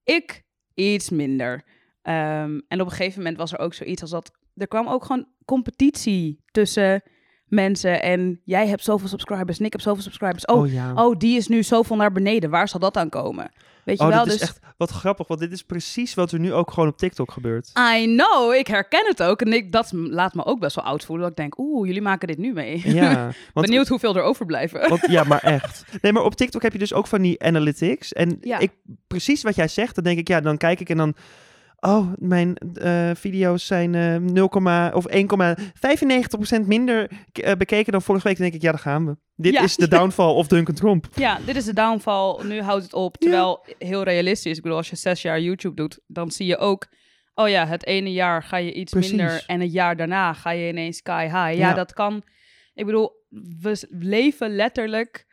Ik 0.05 0.43
iets 0.75 1.11
minder. 1.11 1.65
Ehm, 2.05 2.61
en 2.69 2.81
op 2.81 2.87
een 2.87 2.93
gegeven 2.93 3.19
moment 3.19 3.37
was 3.37 3.53
er 3.53 3.59
ook 3.59 3.75
zoiets 3.75 4.03
als 4.03 4.11
dat. 4.11 4.31
Er 4.57 4.69
kwam 4.69 4.89
ook 4.89 5.05
gewoon 5.05 5.27
competitie 5.45 6.41
tussen 6.51 7.03
mensen. 7.47 8.03
En 8.03 8.41
jij 8.45 8.67
hebt 8.69 8.85
zoveel 8.85 9.09
subscribers 9.09 9.59
en 9.59 9.65
ik 9.65 9.73
heb 9.73 9.81
zoveel 9.81 10.03
subscribers. 10.03 10.45
Oh, 10.45 10.57
oh 10.61 10.73
ja. 10.73 10.93
oh 10.95 11.19
die 11.19 11.37
is 11.37 11.49
nu 11.49 11.63
zoveel 11.63 11.97
naar 11.97 12.13
beneden. 12.13 12.51
Waar 12.51 12.69
zal 12.69 12.81
dat 12.81 12.97
aan 12.97 13.09
komen? 13.09 13.51
Weet 13.85 13.99
je 13.99 14.03
Oh, 14.05 14.09
wel? 14.09 14.19
dat 14.19 14.27
Dus 14.27 14.35
is 14.35 14.41
echt 14.41 14.59
wat 14.77 14.91
grappig, 14.91 15.29
want 15.29 15.41
dit 15.41 15.53
is 15.53 15.63
precies 15.63 16.15
wat 16.15 16.33
er 16.33 16.39
nu 16.39 16.53
ook 16.53 16.71
gewoon 16.71 16.89
op 16.89 16.97
TikTok 16.99 17.31
gebeurt. 17.31 17.71
I 17.97 18.05
know, 18.05 18.53
ik 18.55 18.67
herken 18.67 19.07
het 19.07 19.23
ook. 19.23 19.41
En 19.43 19.53
ik, 19.53 19.73
dat 19.73 19.91
laat 19.93 20.35
me 20.35 20.45
ook 20.45 20.61
best 20.61 20.77
wel 20.77 20.85
oud 20.85 21.05
voelen. 21.05 21.23
Dat 21.25 21.31
ik 21.31 21.37
denk, 21.43 21.59
oeh, 21.59 21.87
jullie 21.87 22.03
maken 22.03 22.29
dit 22.29 22.39
nu 22.39 22.53
mee. 22.53 22.83
Ja, 22.85 23.25
want, 23.55 23.67
Benieuwd 23.67 23.89
hoeveel 23.89 24.17
er 24.17 24.23
overblijven. 24.23 24.89
want, 24.89 25.07
ja, 25.09 25.25
maar 25.25 25.41
echt. 25.43 25.85
Nee, 26.01 26.13
maar 26.13 26.23
op 26.23 26.35
TikTok 26.35 26.63
heb 26.63 26.73
je 26.73 26.79
dus 26.79 26.93
ook 26.93 27.07
van 27.07 27.23
die 27.23 27.43
analytics. 27.43 28.13
En 28.13 28.39
Ja. 28.41 28.59
ik, 28.59 28.71
precies 29.07 29.43
wat 29.43 29.55
jij 29.55 29.69
zegt, 29.69 29.95
dan 29.95 30.05
denk 30.05 30.19
ik, 30.19 30.29
ja, 30.29 30.41
dan 30.41 30.57
kijk 30.57 30.81
ik 30.81 30.89
en 30.89 30.97
dan... 30.97 31.15
Oh, 31.87 32.13
mijn 32.17 32.57
eh, 32.75 33.11
video's 33.15 33.67
zijn 33.67 33.95
eh 33.95 34.17
0, 34.17 34.47
of 34.93 35.07
1,95% 35.09 36.67
minder 36.67 37.11
eh, 37.33 37.53
bekeken 37.55 37.93
dan 37.93 38.03
vorige 38.03 38.27
week. 38.29 38.37
Dan 38.37 38.45
denk 38.45 38.57
ik, 38.57 38.63
ja, 38.63 38.71
daar 38.71 38.81
gaan 38.81 39.07
we. 39.07 39.17
Dit 39.37 39.53
Ja. 39.53 39.63
is 39.63 39.77
de 39.77 39.89
downfall 39.89 40.33
of 40.35 40.47
Duncan 40.47 40.75
Trump. 40.75 41.07
Ja, 41.15 41.39
dit 41.47 41.57
is 41.57 41.65
de 41.65 41.73
downfall. 41.73 42.45
Nu 42.45 42.61
houdt 42.61 42.83
het 42.83 42.93
op. 42.95 43.17
Terwijl 43.17 43.65
heel 43.79 44.03
realistisch. 44.03 44.57
Ik 44.57 44.63
bedoel, 44.63 44.77
als 44.79 44.91
je 44.91 44.97
zes 44.97 45.23
jaar 45.23 45.41
YouTube 45.41 45.75
doet, 45.77 46.01
dan 46.07 46.31
zie 46.31 46.47
je 46.47 46.57
ook. 46.57 46.87
Oh 47.35 47.49
ja, 47.49 47.67
het 47.67 47.87
ene 47.87 48.13
jaar 48.13 48.43
ga 48.43 48.57
je 48.57 48.73
iets 48.73 48.93
Precies. 48.93 49.11
minder. 49.13 49.45
En 49.47 49.61
het 49.61 49.73
jaar 49.73 49.97
daarna 49.97 50.33
ga 50.33 50.51
je 50.51 50.69
ineens 50.69 50.97
sky 50.97 51.23
high. 51.25 51.35
Ja, 51.35 51.51
Ja. 51.69 51.75
dat 51.75 51.93
kan. 51.93 52.23
Ik 52.75 52.87
bedoel, 52.87 53.11
we 53.61 53.87
leven 53.91 54.55
letterlijk 54.55 55.27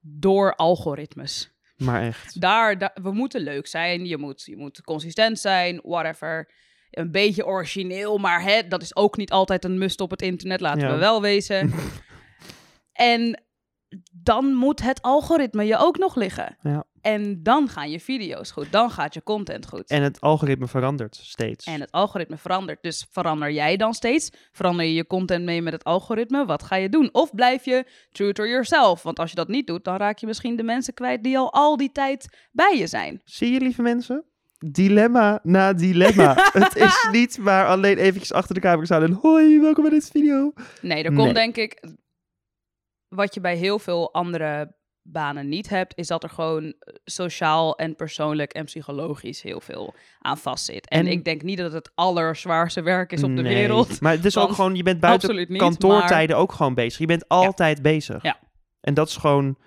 door 0.00 0.54
algoritmes. 0.54 1.55
Maar 1.76 2.02
echt. 2.02 2.40
Daar, 2.40 2.78
daar, 2.78 2.96
we 3.02 3.12
moeten 3.12 3.40
leuk 3.40 3.66
zijn. 3.66 4.06
Je 4.06 4.16
moet, 4.18 4.42
je 4.44 4.56
moet 4.56 4.80
consistent 4.82 5.38
zijn, 5.38 5.80
whatever. 5.82 6.50
een 6.90 7.10
beetje 7.10 7.46
origineel, 7.46 8.18
maar 8.18 8.42
hè, 8.42 8.68
dat 8.68 8.82
is 8.82 8.96
ook 8.96 9.16
niet 9.16 9.30
altijd 9.30 9.64
een 9.64 9.78
must 9.78 10.00
op 10.00 10.10
het 10.10 10.22
internet, 10.22 10.60
laten 10.60 10.80
Ja. 10.86 10.92
we 10.92 10.98
wel 10.98 11.20
wezen. 11.20 11.72
en 12.92 13.42
dan 14.10 14.54
moet 14.54 14.82
het 14.82 15.02
algoritme 15.02 15.64
je 15.64 15.76
ook 15.76 15.98
nog 15.98 16.14
liggen. 16.16 16.56
Ja. 16.60 16.84
En 17.06 17.42
dan 17.42 17.68
gaan 17.68 17.90
je 17.90 18.00
video's 18.00 18.50
goed, 18.50 18.72
dan 18.72 18.90
gaat 18.90 19.14
je 19.14 19.22
content 19.22 19.66
goed. 19.66 19.90
En 19.90 20.02
het 20.02 20.20
algoritme 20.20 20.66
verandert 20.66 21.16
steeds. 21.22 21.66
En 21.66 21.80
het 21.80 21.92
algoritme 21.92 22.36
verandert. 22.36 22.82
Dus 22.82 23.06
verander 23.10 23.52
jij 23.52 23.76
dan 23.76 23.94
steeds? 23.94 24.30
Verander 24.52 24.84
je 24.84 24.94
je 24.94 25.06
content 25.06 25.44
mee 25.44 25.62
met 25.62 25.72
het 25.72 25.84
algoritme? 25.84 26.44
Wat 26.44 26.62
ga 26.62 26.76
je 26.76 26.88
doen? 26.88 27.08
Of 27.12 27.34
blijf 27.34 27.64
je 27.64 27.84
true 28.12 28.32
to 28.32 28.46
yourself? 28.46 29.02
Want 29.02 29.18
als 29.18 29.30
je 29.30 29.36
dat 29.36 29.48
niet 29.48 29.66
doet, 29.66 29.84
dan 29.84 29.96
raak 29.96 30.18
je 30.18 30.26
misschien 30.26 30.56
de 30.56 30.62
mensen 30.62 30.94
kwijt 30.94 31.22
die 31.22 31.38
al 31.38 31.52
al 31.52 31.76
die 31.76 31.92
tijd 31.92 32.48
bij 32.52 32.76
je 32.78 32.86
zijn. 32.86 33.20
Zie 33.24 33.52
je, 33.52 33.60
lieve 33.60 33.82
mensen? 33.82 34.24
Dilemma 34.58 35.40
na 35.42 35.72
dilemma. 35.72 36.34
het 36.62 36.76
is 36.76 37.08
niet 37.12 37.38
maar 37.38 37.66
alleen 37.66 37.98
eventjes 37.98 38.32
achter 38.32 38.54
de 38.54 38.60
camera 38.60 38.84
staan 38.84 39.02
en 39.02 39.12
hoi, 39.12 39.60
welkom 39.60 39.82
bij 39.82 39.92
deze 39.92 40.10
video. 40.10 40.52
Nee, 40.80 41.04
er 41.04 41.12
komt 41.12 41.24
Nee. 41.24 41.34
denk 41.34 41.56
ik... 41.56 41.84
Wat 43.08 43.34
je 43.34 43.40
bij 43.40 43.56
heel 43.56 43.78
veel 43.78 44.12
andere 44.12 44.75
banen 45.12 45.48
niet 45.48 45.68
hebt, 45.68 45.96
is 45.96 46.06
dat 46.06 46.22
er 46.22 46.28
gewoon 46.30 46.64
eh, 46.64 46.94
sociaal 47.04 47.76
en 47.78 47.96
persoonlijk 47.96 48.52
en 48.52 48.64
psychologisch 48.64 49.42
heel 49.42 49.60
veel 49.60 49.94
aan 50.20 50.38
vastzit. 50.38 50.88
En, 50.88 50.98
En- 51.06 51.12
ik 51.12 51.24
denk 51.24 51.42
niet 51.42 51.56
dat 51.58 51.72
het 51.72 51.84
het 51.86 51.92
allerzwaarste 51.94 52.82
werk 52.82 53.12
is 53.12 53.22
op 53.22 53.36
de 53.36 53.42
Nee. 53.42 53.54
wereld. 53.54 54.00
Maar 54.00 54.12
het 54.12 54.24
is 54.24 54.36
ook 54.36 54.52
gewoon, 54.52 54.74
je 54.74 54.82
bent 54.82 55.00
buiten 55.00 55.36
niet. 55.36 55.56
kantoortijden 55.58 56.36
ook 56.36 56.52
gewoon 56.52 56.74
bezig. 56.74 56.98
Je 56.98 57.06
bent 57.06 57.28
altijd 57.28 57.82
bezig. 57.82 58.22
Ja. 58.22 58.38
En 58.80 58.94
dat 58.94 59.08
is 59.08 59.16
gewoon 59.16 59.58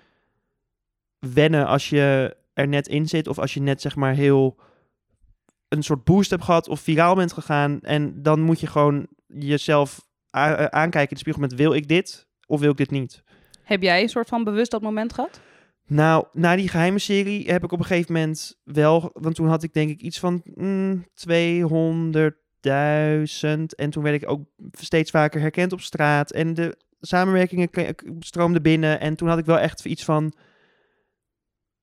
wennen 1.18 1.66
als 1.66 1.88
je 1.88 2.36
er 2.52 2.68
net 2.68 2.88
in 2.88 3.08
zit 3.08 3.28
of 3.28 3.38
als 3.38 3.54
je 3.54 3.60
net 3.60 3.80
zeg 3.80 3.96
maar 3.96 4.14
heel 4.14 4.58
een 5.68 5.82
soort 5.82 6.04
boost 6.04 6.30
hebt 6.30 6.44
gehad 6.44 6.68
of 6.68 6.80
viraal 6.80 7.14
bent 7.14 7.32
gegaan. 7.32 7.80
En 7.80 8.22
dan 8.22 8.40
moet 8.40 8.60
je 8.60 8.66
gewoon 8.66 9.06
jezelf 9.26 10.06
aankijken 10.30 11.00
in 11.00 11.08
de 11.08 11.18
spiegel 11.18 11.40
met 11.40 11.54
wil 11.54 11.72
ik 11.72 11.88
dit 11.88 12.26
of 12.46 12.60
wil 12.60 12.70
ik 12.70 12.76
dit 12.76 12.90
niet? 12.90 13.22
Heb 13.70 13.82
jij 13.82 14.02
een 14.02 14.08
soort 14.08 14.28
van 14.28 14.44
bewust 14.44 14.70
dat 14.70 14.82
moment 14.82 15.12
gehad? 15.12 15.40
Nou, 15.86 16.24
na 16.32 16.56
die 16.56 16.68
geheime 16.68 16.98
serie 16.98 17.50
heb 17.50 17.64
ik 17.64 17.72
op 17.72 17.78
een 17.78 17.84
gegeven 17.84 18.12
moment 18.12 18.60
wel, 18.64 19.10
want 19.12 19.34
toen 19.34 19.48
had 19.48 19.62
ik 19.62 19.72
denk 19.72 19.90
ik 19.90 20.00
iets 20.00 20.18
van 20.18 20.42
mm, 20.44 21.04
200.000 21.04 21.10
en 23.76 23.90
toen 23.90 24.02
werd 24.02 24.22
ik 24.22 24.30
ook 24.30 24.40
steeds 24.70 25.10
vaker 25.10 25.40
herkend 25.40 25.72
op 25.72 25.80
straat 25.80 26.30
en 26.30 26.54
de 26.54 26.76
samenwerkingen 27.00 27.68
stroomden 28.18 28.62
binnen 28.62 29.00
en 29.00 29.16
toen 29.16 29.28
had 29.28 29.38
ik 29.38 29.44
wel 29.44 29.58
echt 29.58 29.84
iets 29.84 30.04
van, 30.04 30.32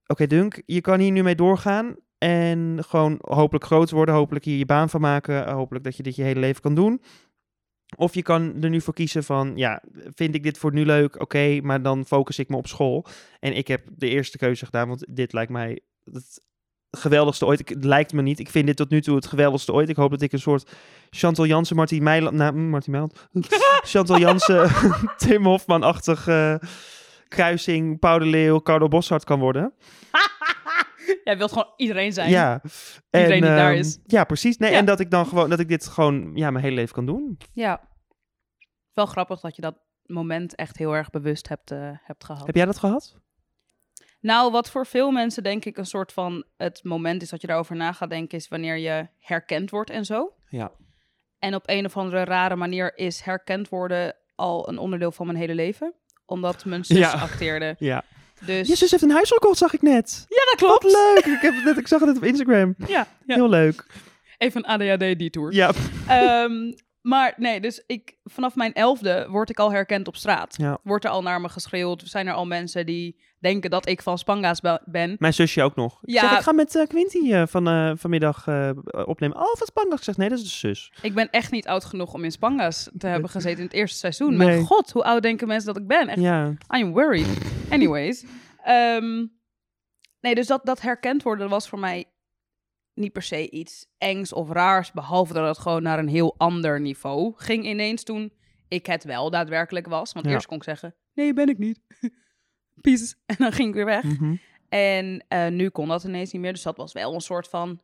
oké 0.08 0.28
Dunk, 0.28 0.62
je 0.66 0.82
kan 0.82 1.00
hier 1.00 1.12
nu 1.12 1.24
mee 1.24 1.36
doorgaan 1.36 1.96
en 2.18 2.84
gewoon 2.88 3.18
hopelijk 3.22 3.66
groot 3.66 3.92
worden, 3.92 4.16
hopelijk 4.16 4.46
hier 4.46 4.58
je 4.58 4.66
baan 4.66 4.90
van 4.90 5.02
maken, 5.02 5.52
hopelijk 5.52 5.84
dat 5.84 5.98
je 5.98 6.04
dit 6.04 6.16
je 6.16 6.24
hele 6.24 6.40
leven 6.40 6.62
kan 6.62 6.76
doen. 6.76 7.02
Of 7.96 8.14
je 8.14 8.22
kan 8.22 8.64
er 8.64 8.70
nu 8.70 8.82
voor 8.82 8.94
kiezen 8.94 9.24
van, 9.24 9.54
ja, 9.56 9.84
vind 10.16 10.36
ik 10.36 10.44
dit 10.44 10.58
voor 10.58 10.74
nu 10.74 10.86
leuk? 10.86 11.22
Oké, 11.22 11.60
maar 11.62 11.82
dan 11.82 12.06
focus 12.06 12.40
ik 12.40 12.50
me 12.50 12.56
op 12.56 12.68
school. 12.68 13.06
En 13.40 13.54
ik 13.54 13.68
heb 13.68 13.82
de 13.96 14.10
eerste 14.10 14.38
keuze 14.38 14.66
gedaan, 14.66 14.88
want 14.88 15.06
dit 15.10 15.34
lijkt 15.34 15.52
mij 15.52 15.80
het 16.04 16.42
geweldigste 16.92 17.46
ooit. 17.46 17.70
Het 17.70 17.84
lijkt 17.84 18.14
me 18.14 18.22
niet. 18.22 18.40
Ik 18.40 18.50
vind 18.50 18.66
dit 18.68 18.76
tot 18.76 18.90
nu 18.90 19.02
toe 19.02 19.16
het 19.16 19.28
geweldigste 19.28 19.74
ooit. 19.74 19.90
Ik 19.90 19.96
hoop 19.96 20.10
dat 20.10 20.22
ik 20.22 20.32
een 20.32 20.40
soort 20.40 20.72
Chantal 21.10 21.46
Jansen, 21.46 21.76
Martin 21.76 22.04
Meiland... 22.04 22.36
Nou, 22.36 22.54
mm, 22.54 22.70
Martin 22.70 22.92
Meiland. 22.92 23.28
Chantal 23.94 24.20
Jansen, 24.20 24.70
Tim 25.18 25.46
Hofman-achtig 25.46 26.28
eh, 26.28 26.56
kruising, 27.28 28.00
Paul 28.00 28.20
de 28.20 28.26
Leeuw, 28.26 28.62
Carlo 28.62 28.88
Boshart 28.88 29.24
kan 29.24 29.40
worden. 29.40 29.74
Jij 31.28 31.38
wilt 31.38 31.52
gewoon 31.52 31.74
iedereen 31.76 32.14
zijn. 32.14 32.30
Ja. 32.30 32.62
Iedereen 33.12 33.42
die 33.42 33.50
daar 33.50 33.72
ehm, 33.72 33.80
is. 33.80 34.00
Ja, 34.06 34.24
precies. 34.24 34.58
Nee, 34.58 34.72
Ja. 34.72 34.78
En 34.78 34.86
dat 34.86 35.00
ik 35.00 35.12
dan 35.12 35.26
gewoon, 35.26 35.50
dat 35.50 35.60
ik 35.60 35.68
dit 35.68 35.88
gewoon 35.88 36.32
ja, 36.36 36.52
mijn 36.52 36.64
hele 36.64 36.76
leven 36.76 36.94
kan 36.94 37.06
doen. 37.06 37.38
Ja. 37.54 37.82
Wel 38.94 39.06
grappig 39.06 39.40
dat 39.40 39.56
je 39.56 39.62
dat 39.62 39.78
moment 40.06 40.56
echt 40.56 40.78
heel 40.78 40.96
erg 40.96 41.10
bewust 41.10 41.48
hebt, 41.50 41.72
eh, 41.72 41.90
hebt 42.04 42.24
gehad. 42.24 42.46
Heb 42.46 42.56
jij 42.56 42.66
dat 42.66 42.78
gehad? 42.78 43.16
Nou, 44.20 44.52
wat 44.52 44.70
voor 44.70 44.86
veel 44.86 45.12
mensen 45.12 45.44
denk 45.44 45.66
ik 45.66 45.78
een 45.78 45.86
soort 45.86 46.14
van 46.14 46.44
het 46.58 46.84
moment 46.84 47.22
is 47.22 47.30
dat 47.30 47.42
je 47.42 47.48
daarover 47.48 47.76
na 47.76 47.92
gaat 47.92 48.10
denken, 48.10 48.38
is 48.38 48.48
wanneer 48.48 48.78
je 48.78 49.08
herkend 49.20 49.70
wordt 49.70 49.90
en 49.90 50.06
zo. 50.06 50.34
Ja. 50.50 50.72
En 51.40 51.56
op 51.56 51.64
een 51.66 51.86
of 51.86 51.98
andere 51.98 52.24
rare 52.24 52.56
manier 52.56 52.98
is 52.98 53.22
herkend 53.22 53.70
worden 53.70 54.16
al 54.36 54.70
een 54.70 54.78
onderdeel 54.78 55.12
van 55.12 55.26
mijn 55.26 55.38
hele 55.38 55.56
leven. 55.56 55.94
Omdat 56.26 56.66
mijn 56.66 56.86
zus 56.86 56.98
Ja. 56.98 57.12
acteerde. 57.12 57.76
Ja. 57.92 58.04
Dus 58.46 58.68
Je 58.68 58.76
zus 58.76 58.92
heeft 58.92 59.04
een 59.04 59.12
huisrecord, 59.12 59.58
zag 59.58 59.74
ik 59.74 59.82
net. 59.82 60.26
ja, 60.30 60.44
dat 60.52 60.60
Wat 60.70 60.78
klopt. 60.80 60.96
leuk. 60.96 61.26
Ik, 61.36 61.42
heb 61.42 61.54
net, 61.64 61.78
ik 61.78 61.88
zag 61.88 62.00
het 62.00 62.08
net 62.10 62.18
op 62.18 62.24
Instagram. 62.24 62.76
Ja, 62.88 63.08
ja. 63.26 63.36
Heel 63.36 63.50
leuk. 63.50 63.86
even 64.38 64.70
een 64.70 64.70
ADHD-detour. 64.98 65.54
Ja. 65.54 65.72
Ehm, 66.08 66.72
maar 67.02 67.34
nee, 67.38 67.62
dus 67.62 67.84
ik, 67.88 68.16
vanaf 68.24 68.56
mijn 68.56 68.74
elfde 68.74 69.28
word 69.30 69.50
ik 69.50 69.60
al 69.60 69.72
herkend 69.72 70.08
op 70.08 70.16
straat. 70.16 70.56
Ja. 70.58 70.78
Wordt 70.84 71.06
er 71.06 71.12
al 71.12 71.22
naar 71.22 71.42
me 71.42 71.50
geschreeuwd. 71.50 72.02
Zijn 72.06 72.28
er 72.28 72.34
al 72.34 72.46
mensen 72.46 72.86
die 72.86 73.20
denken 73.40 73.70
dat 73.70 73.90
ik 73.90 74.02
van 74.02 74.18
Spanga's 74.18 74.60
be- 74.62 74.82
ben. 74.86 75.16
Mijn 75.20 75.34
zusje 75.34 75.64
ook 75.64 75.76
nog. 75.76 76.00
Ik 76.04 76.10
Ja. 76.14 76.22
zeg, 76.22 76.38
ik 76.38 76.44
ga 76.44 76.52
met 76.52 76.76
eh, 76.76 76.88
Quinty 76.88 77.34
eh, 77.34 77.48
van, 77.48 77.68
eh, 77.68 77.92
vanmiddag 77.96 78.48
opnemen. 79.06 79.38
Oh, 79.38 79.42
wat 79.60 79.68
spannend. 79.68 79.98
Ik 79.98 80.04
zeg, 80.04 80.18
nee, 80.18 80.30
dat 80.30 80.38
is 80.38 80.44
de 80.44 80.50
zus. 80.50 80.94
Ik 81.02 81.14
ben 81.14 81.30
echt 81.30 81.52
niet 81.52 81.68
oud 81.68 81.86
genoeg 81.86 82.14
om 82.14 82.24
in 82.24 82.32
Spanga's 82.32 82.90
te 82.98 83.08
hebben 83.08 83.30
gezeten 83.30 83.58
in 83.58 83.64
het 83.66 83.74
eerste 83.74 83.98
seizoen. 83.98 84.36
Nee. 84.38 84.48
Mijn 84.48 84.64
god, 84.64 84.92
hoe 84.92 85.04
oud 85.04 85.22
denken 85.22 85.48
mensen 85.48 85.74
dat 85.74 85.82
ik 85.82 85.88
ben? 85.88 86.08
Echt, 86.08 86.20
Ja. 86.20 86.54
I'm 86.76 86.92
worried. 86.92 87.28
Anyways. 87.70 88.26
Ehm, 88.64 89.26
nee, 90.22 90.36
dus 90.36 90.48
dat, 90.48 90.66
dat 90.66 90.82
herkend 90.82 91.24
worden 91.24 91.50
was 91.50 91.70
voor 91.70 91.80
mij 91.80 92.06
niet 92.94 93.12
per 93.12 93.22
se 93.22 93.50
iets 93.50 93.86
engs 93.98 94.34
of 94.34 94.50
raars. 94.50 94.92
Behalve 94.92 95.34
dat 95.34 95.48
het 95.48 95.58
gewoon 95.58 95.84
naar 95.84 96.00
een 96.00 96.08
heel 96.08 96.36
ander 96.38 96.82
niveau 96.82 97.34
ging 97.36 97.66
ineens 97.66 98.04
toen 98.04 98.34
ik 98.68 98.86
het 98.86 99.04
wel 99.04 99.30
daadwerkelijk 99.30 99.88
was. 99.88 100.14
Want 100.14 100.26
Ja. 100.26 100.32
eerst 100.32 100.46
kon 100.48 100.58
ik 100.58 100.64
zeggen, 100.64 100.96
nee, 101.14 101.34
ben 101.34 101.50
ik 101.50 101.58
niet. 101.58 101.80
Peace. 102.82 103.16
En 103.26 103.36
dan 103.38 103.52
ging 103.52 103.68
ik 103.70 103.74
weer 103.76 103.86
weg. 103.86 104.04
Mhm. 104.04 104.36
En 104.70 105.26
eh, 105.28 105.48
nu 105.48 105.70
kon 105.70 105.88
dat 105.88 106.04
ineens 106.04 106.32
niet 106.32 106.42
meer. 106.42 106.54
Dus 106.54 106.62
dat 106.64 106.78
was 106.78 106.94
wel 106.94 107.14
een 107.14 107.22
soort 107.22 107.48
van, 107.48 107.82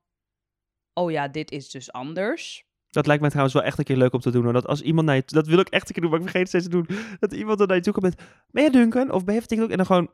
oh 0.93 1.11
ja, 1.11 1.27
dit 1.27 1.51
is 1.51 1.69
dus 1.69 1.91
anders. 1.91 2.65
Dat 2.89 3.05
lijkt 3.05 3.21
mij 3.21 3.29
trouwens 3.29 3.55
wel 3.57 3.65
echt 3.65 3.77
een 3.77 3.83
keer 3.83 3.97
leuk 3.97 4.13
om 4.13 4.19
te 4.19 4.31
doen. 4.31 4.43
Hoor. 4.43 4.53
Dat 4.53 4.67
als 4.67 4.81
iemand 4.81 5.07
naar 5.07 5.15
je, 5.15 5.23
dat 5.25 5.47
wil 5.47 5.59
ik 5.59 5.69
echt 5.69 5.87
een 5.87 5.93
keer 5.93 6.01
doen, 6.01 6.11
maar 6.11 6.19
ik 6.21 6.29
vergeet 6.29 6.51
het 6.51 6.61
steeds 6.61 6.83
te 6.85 6.95
doen. 6.97 7.17
Dat 7.19 7.33
iemand 7.33 7.57
dan 7.57 7.67
naar 7.67 7.75
je 7.75 7.81
toe 7.83 7.93
komt 7.93 8.05
met, 8.05 8.21
ben 8.51 8.63
je 8.63 8.69
Duncan? 8.69 9.11
Of 9.11 9.23
ben 9.23 9.35
je 9.35 9.41
TikTok? 9.45 9.69
En 9.69 9.77
dan 9.77 9.85
gewoon, 9.85 10.11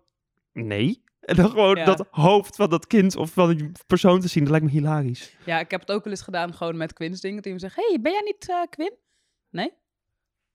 nee. 0.54 1.04
En 1.20 1.36
dan 1.36 1.50
gewoon 1.50 1.76
Ja. 1.76 1.86
dat 1.86 2.08
hoofd 2.12 2.56
van 2.56 2.70
dat 2.70 2.88
kind 2.88 3.16
of 3.16 3.32
van 3.32 3.56
die 3.56 3.72
persoon 3.88 4.20
te 4.20 4.28
zien. 4.28 4.44
Dat 4.44 4.52
lijkt 4.52 4.66
me 4.66 4.72
hilarisch. 4.72 5.36
Ja, 5.46 5.60
ik 5.60 5.72
heb 5.72 5.80
het 5.80 5.92
ook 5.92 6.04
wel 6.04 6.14
eens 6.14 6.22
gedaan 6.22 6.54
gewoon 6.54 6.78
met 6.78 6.94
Quin's 6.94 7.22
ding. 7.22 7.36
Dat 7.36 7.44
iemand 7.46 7.62
zegt, 7.64 7.76
hey, 7.76 8.00
ben 8.02 8.12
jij 8.12 8.22
niet 8.22 8.50
eh 8.50 8.62
Quinn? 8.70 8.94
Nee? 9.50 9.72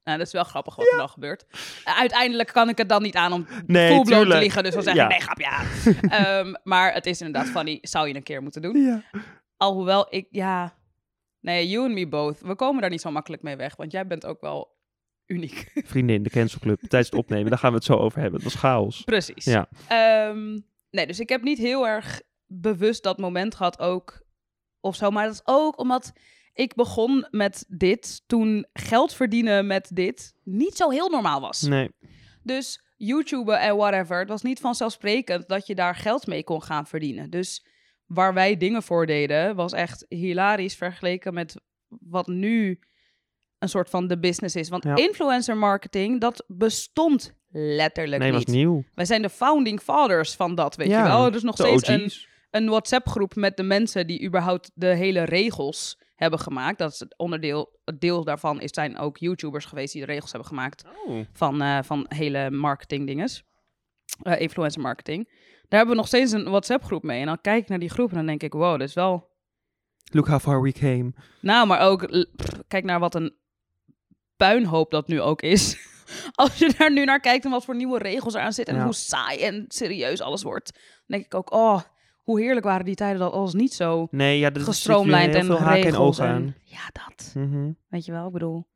Nou, 0.04 0.18
dat 0.18 0.26
is 0.26 0.32
wel 0.32 0.44
grappig 0.44 0.76
wat 0.76 0.90
er 0.92 0.98
dan 0.98 1.08
gebeurt. 1.08 1.44
Eh, 1.84 1.98
uiteindelijk 1.98 2.48
kan 2.48 2.68
ik 2.68 2.78
het 2.78 2.88
dan 2.88 3.02
niet 3.02 3.14
aan 3.14 3.32
om 3.32 3.46
Nee, 3.66 4.04
full 4.04 4.04
te 4.04 4.26
liegen. 4.38 4.62
Dus 4.62 4.74
dan 4.74 4.82
zeg 4.82 4.94
Ja. 4.94 5.02
ik, 5.04 5.08
nee, 5.10 5.20
grapje. 5.20 5.44
Ja. 5.44 5.62
Ehm, 6.40 6.54
maar 6.62 6.92
het 6.92 7.06
is 7.06 7.20
inderdaad 7.20 7.50
funny. 7.50 7.78
Zou 7.80 8.08
je 8.08 8.14
een 8.14 8.22
keer 8.22 8.42
moeten 8.42 8.62
doen. 8.62 8.76
Ja. 8.82 9.02
Alhoewel 9.56 10.06
ik, 10.14 10.26
ja... 10.30 10.74
Nee, 11.40 11.68
you 11.68 11.84
and 11.84 11.94
me 11.94 12.08
both. 12.08 12.40
We 12.40 12.54
komen 12.54 12.80
daar 12.80 12.90
niet 12.90 13.00
zo 13.00 13.10
makkelijk 13.10 13.42
mee 13.42 13.56
weg. 13.56 13.76
Want 13.76 13.92
jij 13.92 14.06
bent 14.06 14.26
ook 14.26 14.40
wel 14.40 14.76
uniek. 15.26 15.70
Vriendin, 15.92 16.22
de 16.22 16.30
Cancel 16.30 16.58
Club, 16.60 16.78
tijdens 16.80 17.10
het 17.10 17.18
opnemen. 17.20 17.50
Daar 17.50 17.58
gaan 17.58 17.70
we 17.70 17.76
het 17.76 17.84
zo 17.84 17.94
over 17.96 18.20
hebben. 18.20 18.40
Het 18.40 18.52
was 18.52 18.60
chaos. 18.60 19.00
Precies. 19.02 19.44
Ja. 19.44 19.68
Ehm, 19.88 20.58
nee, 20.90 21.06
dus 21.06 21.20
ik 21.20 21.28
heb 21.28 21.42
niet 21.42 21.58
heel 21.58 21.86
erg 21.86 22.22
bewust 22.46 23.02
dat 23.02 23.18
moment 23.18 23.54
gehad 23.54 23.78
ook 23.78 24.22
of 24.80 24.96
zo. 24.96 25.10
Maar 25.10 25.24
dat 25.24 25.34
is 25.34 25.40
ook 25.44 25.78
omdat 25.78 26.12
ik 26.54 26.74
begon 26.74 27.26
met 27.30 27.64
dit 27.68 28.22
toen 28.26 28.66
geld 28.72 29.12
verdienen 29.14 29.66
met 29.66 29.90
dit 29.94 30.34
niet 30.44 30.76
zo 30.76 30.90
heel 30.90 31.08
normaal 31.08 31.40
was. 31.40 31.60
Nee. 31.62 31.90
Dus 32.42 32.82
YouTuben 32.96 33.60
en 33.60 33.76
whatever, 33.76 34.18
het 34.18 34.28
was 34.28 34.42
niet 34.42 34.60
vanzelfsprekend 34.60 35.48
dat 35.48 35.66
je 35.66 35.74
daar 35.74 35.94
geld 35.96 36.26
mee 36.26 36.44
kon 36.44 36.62
gaan 36.62 36.86
verdienen. 36.86 37.30
Dus 37.30 37.66
waar 38.06 38.34
wij 38.34 38.56
dingen 38.56 38.82
voor 38.82 39.06
deden, 39.06 39.54
was 39.54 39.72
echt 39.72 40.04
hilarisch 40.08 40.76
vergeleken 40.76 41.34
met 41.34 41.54
wat 41.88 42.26
nu 42.26 42.78
een 43.58 43.68
soort 43.68 43.90
van 43.90 44.06
de 44.06 44.18
business 44.18 44.56
is. 44.56 44.68
Want 44.68 44.84
Ja. 44.84 44.96
influencer 44.96 45.56
marketing, 45.56 46.20
dat 46.20 46.44
bestond 46.46 47.34
letterlijk 47.50 48.22
Nee, 48.22 48.32
niet. 48.32 48.44
was 48.46 48.54
nieuw. 48.54 48.84
Wij 48.94 49.04
zijn 49.04 49.22
de 49.22 49.28
founding 49.30 49.80
fathers 49.80 50.34
van 50.34 50.54
dat, 50.54 50.76
weet 50.76 50.88
Ja, 50.88 50.98
je 51.02 51.08
wel. 51.08 51.34
Is 51.34 51.42
nog 51.42 51.54
steeds 51.56 51.88
OG's. 51.88 51.88
een 51.88 52.32
WhatsApp-groep 52.62 53.34
met 53.34 53.56
de 53.56 53.62
mensen 53.62 54.06
die 54.06 54.24
überhaupt 54.24 54.70
de 54.74 54.86
hele 54.86 55.22
regels 55.22 55.98
hebben 56.14 56.38
gemaakt. 56.38 56.78
Dat 56.78 56.92
is 56.92 56.98
het 56.98 57.14
onderdeel, 57.18 57.78
het 57.84 58.00
deel 58.00 58.24
daarvan 58.24 58.60
is, 58.60 58.70
zijn 58.72 58.98
ook 58.98 59.18
YouTubers 59.18 59.64
geweest 59.64 59.92
die 59.92 60.06
de 60.06 60.12
regels 60.12 60.30
hebben 60.30 60.48
gemaakt 60.48 60.84
Oh. 61.06 61.24
van, 61.32 61.62
eh, 61.62 61.78
van 61.82 62.06
hele 62.08 62.50
marketing 62.50 63.06
dinges. 63.06 63.42
Eh, 64.22 64.40
influencer 64.40 64.80
marketing. 64.82 65.28
Daar 65.68 65.78
hebben 65.78 65.88
we 65.90 65.96
nog 65.96 66.06
steeds 66.06 66.32
een 66.32 66.44
WhatsApp-groep 66.44 67.02
mee. 67.02 67.20
En 67.20 67.26
dan 67.26 67.40
kijk 67.40 67.62
ik 67.62 67.68
naar 67.68 67.78
die 67.78 67.90
groep 67.90 68.10
en 68.10 68.16
dan 68.16 68.26
denk 68.26 68.42
ik, 68.42 68.52
wow, 68.52 68.78
dat 68.78 68.88
is 68.88 68.94
wel... 68.94 69.32
Look 70.12 70.26
how 70.28 70.40
far 70.40 70.62
we 70.62 70.72
came. 70.72 71.12
Nou, 71.40 71.66
maar 71.66 71.80
ook, 71.80 72.06
pff, 72.36 72.48
kijk 72.68 72.84
naar 72.84 72.98
wat 73.00 73.14
een 73.14 73.34
puinhoop 74.36 74.90
dat 74.90 75.08
nu 75.08 75.20
ook 75.20 75.42
is. 75.42 75.76
Als 76.34 76.58
je 76.58 76.74
daar 76.78 76.92
nu 76.92 77.04
naar 77.04 77.20
kijkt 77.20 77.44
en 77.44 77.50
wat 77.50 77.64
voor 77.64 77.76
nieuwe 77.76 77.98
regels 77.98 78.34
eraan 78.34 78.52
zitten 78.52 78.74
en 78.74 78.80
Ja. 78.80 78.86
hoe 78.86 78.94
saai 78.94 79.38
en 79.40 79.64
serieus 79.68 80.20
alles 80.20 80.42
wordt. 80.42 80.72
Dan 80.72 80.82
denk 81.06 81.24
ik 81.24 81.34
ook, 81.34 81.52
oh, 81.52 81.80
hoe 82.24 82.40
heerlijk 82.40 82.66
waren 82.66 82.84
die 82.84 82.94
tijden 82.94 83.18
dat 83.18 83.32
alles 83.32 83.52
niet 83.52 83.74
zo 83.74 84.08
Nee, 84.10 84.38
ja, 84.38 84.50
gestroomlijnd 84.54 85.34
en 85.34 85.50
en 85.50 85.56
geregeld 85.56 86.18
en- 86.18 86.26
aan. 86.26 86.54
Ja, 86.62 86.80
dat. 86.92 87.32
Mhm. 87.34 87.70
Weet 87.88 88.04
je 88.04 88.12
wel, 88.12 88.26
ik 88.26 88.32
bedoel... 88.32 88.66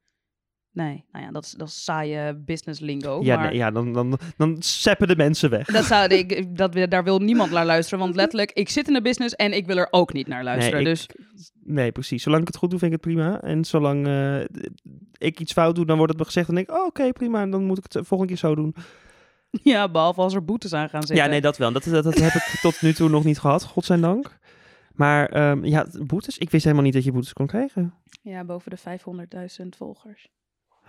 Nee, 0.73 1.05
nou 1.12 1.25
ja, 1.25 1.31
dat 1.31 1.45
is, 1.45 1.50
dat 1.50 1.69
is 1.69 1.85
saaie 1.85 2.37
business 2.37 2.81
lingo. 2.81 3.21
Ja, 3.23 3.37
maar 3.37 3.47
nee, 3.49 3.57
ja 3.57 3.71
dan, 3.71 3.93
dan, 3.93 4.19
dan 4.37 4.57
seppen 4.62 5.09
de 5.09 5.17
mensen 5.17 5.50
weg. 5.50 5.67
Dat 5.67 5.85
zou, 5.85 6.09
ik, 6.14 6.57
dat, 6.57 6.73
daar 6.90 7.05
wil 7.05 7.19
niemand 7.19 7.50
naar 7.50 7.67
luisteren. 7.67 7.99
Want 7.99 8.14
letterlijk, 8.14 8.52
ik 8.52 8.69
zit 8.69 8.88
in 8.88 8.95
de 8.95 9.02
business 9.02 9.35
en 9.35 9.52
ik 9.52 9.67
wil 9.67 9.76
er 9.76 9.88
ook 9.90 10.12
niet 10.12 10.26
naar 10.26 10.45
luisteren. 10.45 10.83
Nee, 10.83 10.93
ik- 10.93 10.99
dus 10.99 11.09
Nee, 11.64 11.93
precies. 11.93 12.23
Zolang 12.23 12.40
ik 12.43 12.49
het 12.49 12.57
goed 12.57 12.71
doe, 12.71 12.78
vind 12.78 12.93
ik 12.95 13.02
het 13.02 13.14
prima. 13.14 13.40
En 13.40 13.64
zolang 13.64 14.07
eh, 14.07 14.40
ik 15.19 15.40
iets 15.40 15.52
fout 15.52 15.75
doe, 15.75 15.87
dan 15.87 15.97
wordt 15.97 16.11
het 16.12 16.21
me 16.21 16.26
gezegd. 16.26 16.49
En 16.49 16.55
denk 16.55 16.69
ik, 16.71 16.76
oh, 16.76 16.87
oké, 16.87 17.12
prima. 17.12 17.47
Dan 17.47 17.64
moet 17.64 17.76
ik 17.78 17.83
het 17.83 17.93
de 17.93 18.05
volgende 18.05 18.33
keer 18.33 18.40
zo 18.43 18.55
doen. 18.55 18.75
ja, 19.73 19.88
behalve 19.88 20.21
als 20.21 20.35
er 20.35 20.45
boetes 20.45 20.73
aan 20.73 20.88
gaan 20.88 21.02
zitten. 21.02 21.25
Ja, 21.25 21.31
nee, 21.31 21.40
dat 21.40 21.57
wel. 21.57 21.73
Dat, 21.73 21.85
dat, 21.85 22.05
dat 22.05 22.19
heb 22.19 22.33
ik 22.33 22.59
tot 22.61 22.83
nu 22.83 22.93
toe 22.93 23.09
nog 23.09 23.25
niet 23.25 23.38
gehad, 23.38 23.64
godzijdank. 23.64 24.38
Maar 24.93 25.28
ehm, 25.28 25.64
ja, 25.64 25.87
boetes. 26.07 26.38
Ik 26.38 26.50
wist 26.50 26.64
helemaal 26.64 26.85
niet 26.85 26.95
dat 26.95 27.05
je 27.05 27.12
boetes 27.12 27.33
kon 27.33 27.47
krijgen. 27.47 27.95
Ja, 28.23 28.45
boven 28.45 28.71
de 28.71 28.99
500.000 29.61 29.69
volgers. 29.76 30.28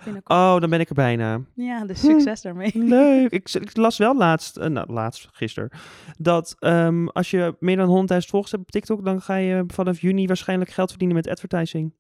Binnenkort. 0.04 0.40
Oh, 0.40 0.60
dan 0.60 0.70
ben 0.70 0.80
ik 0.80 0.90
er 0.90 0.96
bijna. 0.96 1.42
Ja, 1.56 1.86
dus 1.86 2.00
succes 2.00 2.42
daarmee. 2.42 2.72
Leuk. 2.98 3.32
Ik, 3.32 3.50
ik 3.54 3.78
las 3.78 3.98
wel 3.98 4.18
laatst, 4.18 4.58
eh, 4.58 4.70
nou 4.70 4.92
laatst, 4.92 5.28
gisteren, 5.32 5.70
dat 6.18 6.56
ehm, 6.60 7.08
als 7.08 7.32
je 7.32 7.56
meer 7.60 7.76
dan 7.76 8.08
100.000 8.12 8.18
volgers 8.30 8.52
hebt 8.52 8.64
op 8.64 8.72
TikTok, 8.72 9.06
dan 9.06 9.22
ga 9.22 9.36
je 9.36 9.64
vanaf 9.68 10.02
juni 10.02 10.28
waarschijnlijk 10.28 10.72
geld 10.72 10.90
verdienen 10.90 11.16
met 11.16 11.28
advertising. 11.28 11.94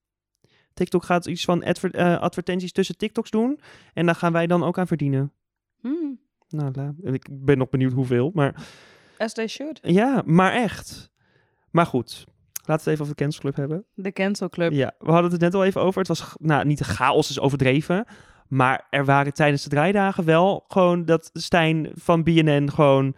TikTok 0.73 1.03
gaat 1.03 1.25
iets 1.25 1.45
van 1.45 1.63
adver- 1.63 1.95
eh, 1.95 2.19
advertenties 2.19 2.71
tussen 2.71 2.97
TikToks 2.97 3.29
doen 3.29 3.59
en 3.93 4.05
daar 4.05 4.15
gaan 4.15 4.33
wij 4.33 4.47
dan 4.47 4.63
ook 4.63 4.77
aan 4.77 4.87
verdienen. 4.87 5.33
Hmm, 5.81 6.19
Nou, 6.49 6.71
la- 6.73 6.93
ik 7.11 7.27
ben 7.31 7.57
nog 7.57 7.69
benieuwd 7.69 7.93
hoeveel, 7.93 8.31
maar 8.33 8.55
as 9.17 9.33
they 9.33 9.47
should. 9.47 9.79
ja, 9.81 10.21
maar 10.25 10.53
echt. 10.53 11.09
Maar 11.71 11.85
goed, 11.85 12.25
laten 12.65 12.65
we 12.65 12.71
het 12.73 12.87
even 12.87 13.01
over 13.01 13.15
de 13.15 13.21
Cancel 13.23 13.41
Club 13.41 13.55
hebben. 13.55 13.85
De 13.93 14.11
Cancel 14.11 14.49
Club. 14.49 14.71
Ja, 14.71 14.93
we 14.99 15.11
hadden 15.11 15.31
het 15.31 15.41
net 15.41 15.53
al 15.53 15.65
even 15.65 15.81
over. 15.81 15.99
Het 15.99 16.07
was, 16.07 16.33
nou, 16.39 16.65
niet 16.65 16.77
de 16.77 16.83
chaos 16.83 17.29
is 17.29 17.39
overdreven. 17.39 18.05
Maar 18.47 18.87
er 18.89 19.05
waren 19.05 19.33
tijdens 19.33 19.63
de 19.63 19.69
draaidagen 19.69 20.25
wel 20.25 20.65
gewoon 20.67 21.05
dat 21.05 21.29
Stijn 21.33 21.89
van 21.93 22.23
BNN 22.23 22.69
gewoon 22.73 23.15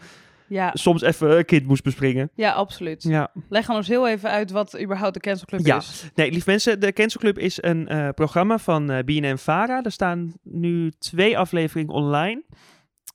Ja, 0.47 0.71
soms 0.73 1.01
even 1.01 1.37
een 1.37 1.45
kind 1.45 1.65
moest 1.67 1.83
bespringen. 1.83 2.29
ja, 2.35 2.51
absoluut. 2.51 3.03
Ja. 3.03 3.31
Leg 3.49 3.69
ons 3.69 3.87
heel 3.87 4.07
even 4.07 4.29
uit 4.29 4.51
wat 4.51 4.81
überhaupt 4.81 5.13
de 5.13 5.19
Cancel 5.19 5.45
Club 5.45 5.65
Ja. 5.65 5.77
is. 5.77 6.09
Nee, 6.15 6.31
lieve 6.31 6.49
mensen, 6.49 6.79
de 6.79 6.93
Cancel 6.93 7.19
Club 7.19 7.37
is 7.37 7.63
een 7.63 7.87
eh, 7.87 8.09
programma 8.09 8.57
van 8.57 8.89
eh 8.89 9.03
BNN 9.03 9.37
Vara. 9.37 9.83
Er 9.83 9.91
staan 9.91 10.33
nu 10.43 10.91
twee 10.99 11.37
afleveringen 11.37 11.93
online. 11.93 12.43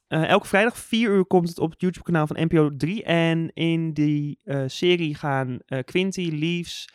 Eh, 0.08 0.28
elke 0.28 0.46
vrijdag, 0.46 0.76
vier 0.78 1.10
uur, 1.10 1.24
komt 1.26 1.48
het 1.48 1.58
op 1.58 1.70
het 1.70 1.80
YouTube-kanaal 1.80 2.26
van 2.26 2.36
NPO 2.44 2.70
3. 2.76 3.02
En 3.04 3.50
in 3.54 3.92
die 3.92 4.38
eh, 4.44 4.62
serie 4.66 5.14
gaan 5.14 5.58
eh 5.66 5.78
Quinty, 5.84 6.30
Leaves, 6.32 6.88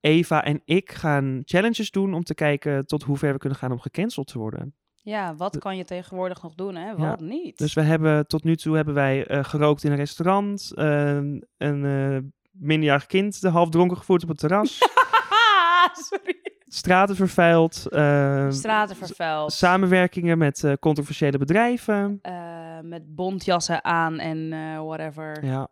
Eva 0.00 0.44
en 0.44 0.60
ik 0.64 0.92
gaan 0.92 1.42
challenges 1.44 1.90
doen 1.90 2.14
om 2.14 2.22
te 2.24 2.34
kijken 2.34 2.86
tot 2.86 3.02
hoe 3.02 3.16
ver 3.16 3.32
we 3.32 3.38
kunnen 3.38 3.58
gaan 3.58 3.72
om 3.72 3.80
gecanceld 3.80 4.26
te 4.26 4.38
worden. 4.38 4.74
Ja, 5.02 5.34
wat 5.36 5.58
kan 5.58 5.76
je 5.76 5.84
tegenwoordig 5.84 6.42
nog 6.42 6.54
doen, 6.54 6.74
hè? 6.74 6.96
Wat 6.96 7.20
niet? 7.20 7.58
Dus 7.58 7.74
we 7.74 7.80
hebben 7.82 8.26
tot 8.26 8.44
nu 8.44 8.56
toe 8.56 8.76
hebben 8.76 8.94
wij 8.94 9.26
gerookt 9.44 9.84
in 9.84 9.90
een 9.90 9.96
restaurant, 9.96 10.72
eh, 10.74 11.18
een 11.56 12.32
minderjarig 12.50 13.06
kind 13.06 13.40
half 13.42 13.68
dronken 13.68 13.96
gevoerd 13.96 14.22
op 14.22 14.28
het 14.28 14.38
terras, 14.38 14.78
Sorry. 16.08 16.36
straten 16.66 17.16
vervuild, 17.16 17.86
eh, 17.88 18.50
Straten 18.50 18.96
vervuild. 18.96 19.52
samenwerkingen 19.52 20.38
met 20.38 20.74
controversiële 20.80 21.38
bedrijven. 21.38 22.18
eh, 22.22 22.53
met 22.88 23.14
bontjassen 23.14 23.84
aan 23.84 24.18
en 24.18 24.52
eh, 24.52 24.84
whatever. 24.84 25.44
Ja. 25.44 25.68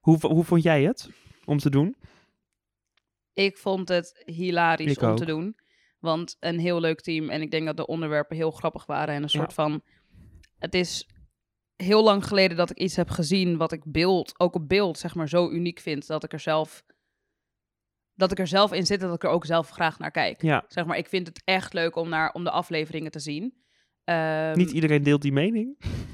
Hoe, 0.00 0.26
hoe 0.26 0.44
vond 0.44 0.62
jij 0.62 0.82
het 0.82 1.10
om 1.44 1.58
te 1.58 1.70
doen? 1.70 1.96
Ik 3.32 3.56
vond 3.58 3.88
het 3.88 4.22
hilarisch 4.24 4.92
Ik 4.92 5.00
om 5.02 5.08
ook. 5.08 5.16
te 5.16 5.24
doen. 5.24 5.56
Want 5.98 6.36
een 6.40 6.58
heel 6.58 6.80
leuk 6.80 7.00
team. 7.00 7.28
En 7.28 7.40
ik 7.42 7.50
denk 7.50 7.66
dat 7.66 7.76
de 7.76 7.86
onderwerpen 7.86 8.36
heel 8.36 8.50
grappig 8.50 8.86
waren. 8.86 9.14
En 9.14 9.22
een 9.22 9.28
Ja. 9.32 9.38
soort 9.38 9.52
van... 9.52 9.82
Het 10.58 10.74
is 10.74 11.08
heel 11.76 12.02
lang 12.02 12.26
geleden 12.26 12.56
dat 12.56 12.70
ik 12.70 12.78
iets 12.78 12.96
heb 12.96 13.08
gezien 13.10 13.56
wat 13.56 13.72
ik 13.72 13.82
beeld, 13.84 14.40
ook 14.40 14.54
op 14.54 14.68
beeld, 14.68 14.98
zeg 14.98 15.14
maar, 15.14 15.28
zo 15.28 15.50
uniek 15.50 15.78
vind. 15.80 16.06
Dat 16.06 16.24
ik 16.24 16.32
er 16.32 16.40
zelf... 16.40 16.84
Dat 18.14 18.30
ik 18.32 18.38
er 18.38 18.46
zelf 18.46 18.72
in 18.72 18.86
zit 18.86 19.00
en 19.00 19.06
dat 19.06 19.16
ik 19.16 19.22
er 19.22 19.30
ook 19.30 19.44
zelf 19.46 19.68
graag 19.68 19.98
naar 19.98 20.10
kijk. 20.10 20.42
Ja, 20.42 20.64
Zeg 20.68 20.84
maar, 20.84 20.96
ik 20.98 21.08
vind 21.08 21.26
het 21.26 21.42
echt 21.44 21.72
leuk 21.72 21.96
om, 21.96 22.08
naar, 22.08 22.32
om 22.32 22.44
de 22.44 22.50
afleveringen 22.50 23.10
te 23.10 23.18
zien. 23.18 23.62
Ehm, 24.04 24.56
niet 24.56 24.70
iedereen 24.70 25.02
deelt 25.02 25.22
die 25.22 25.32
mening. 25.32 25.76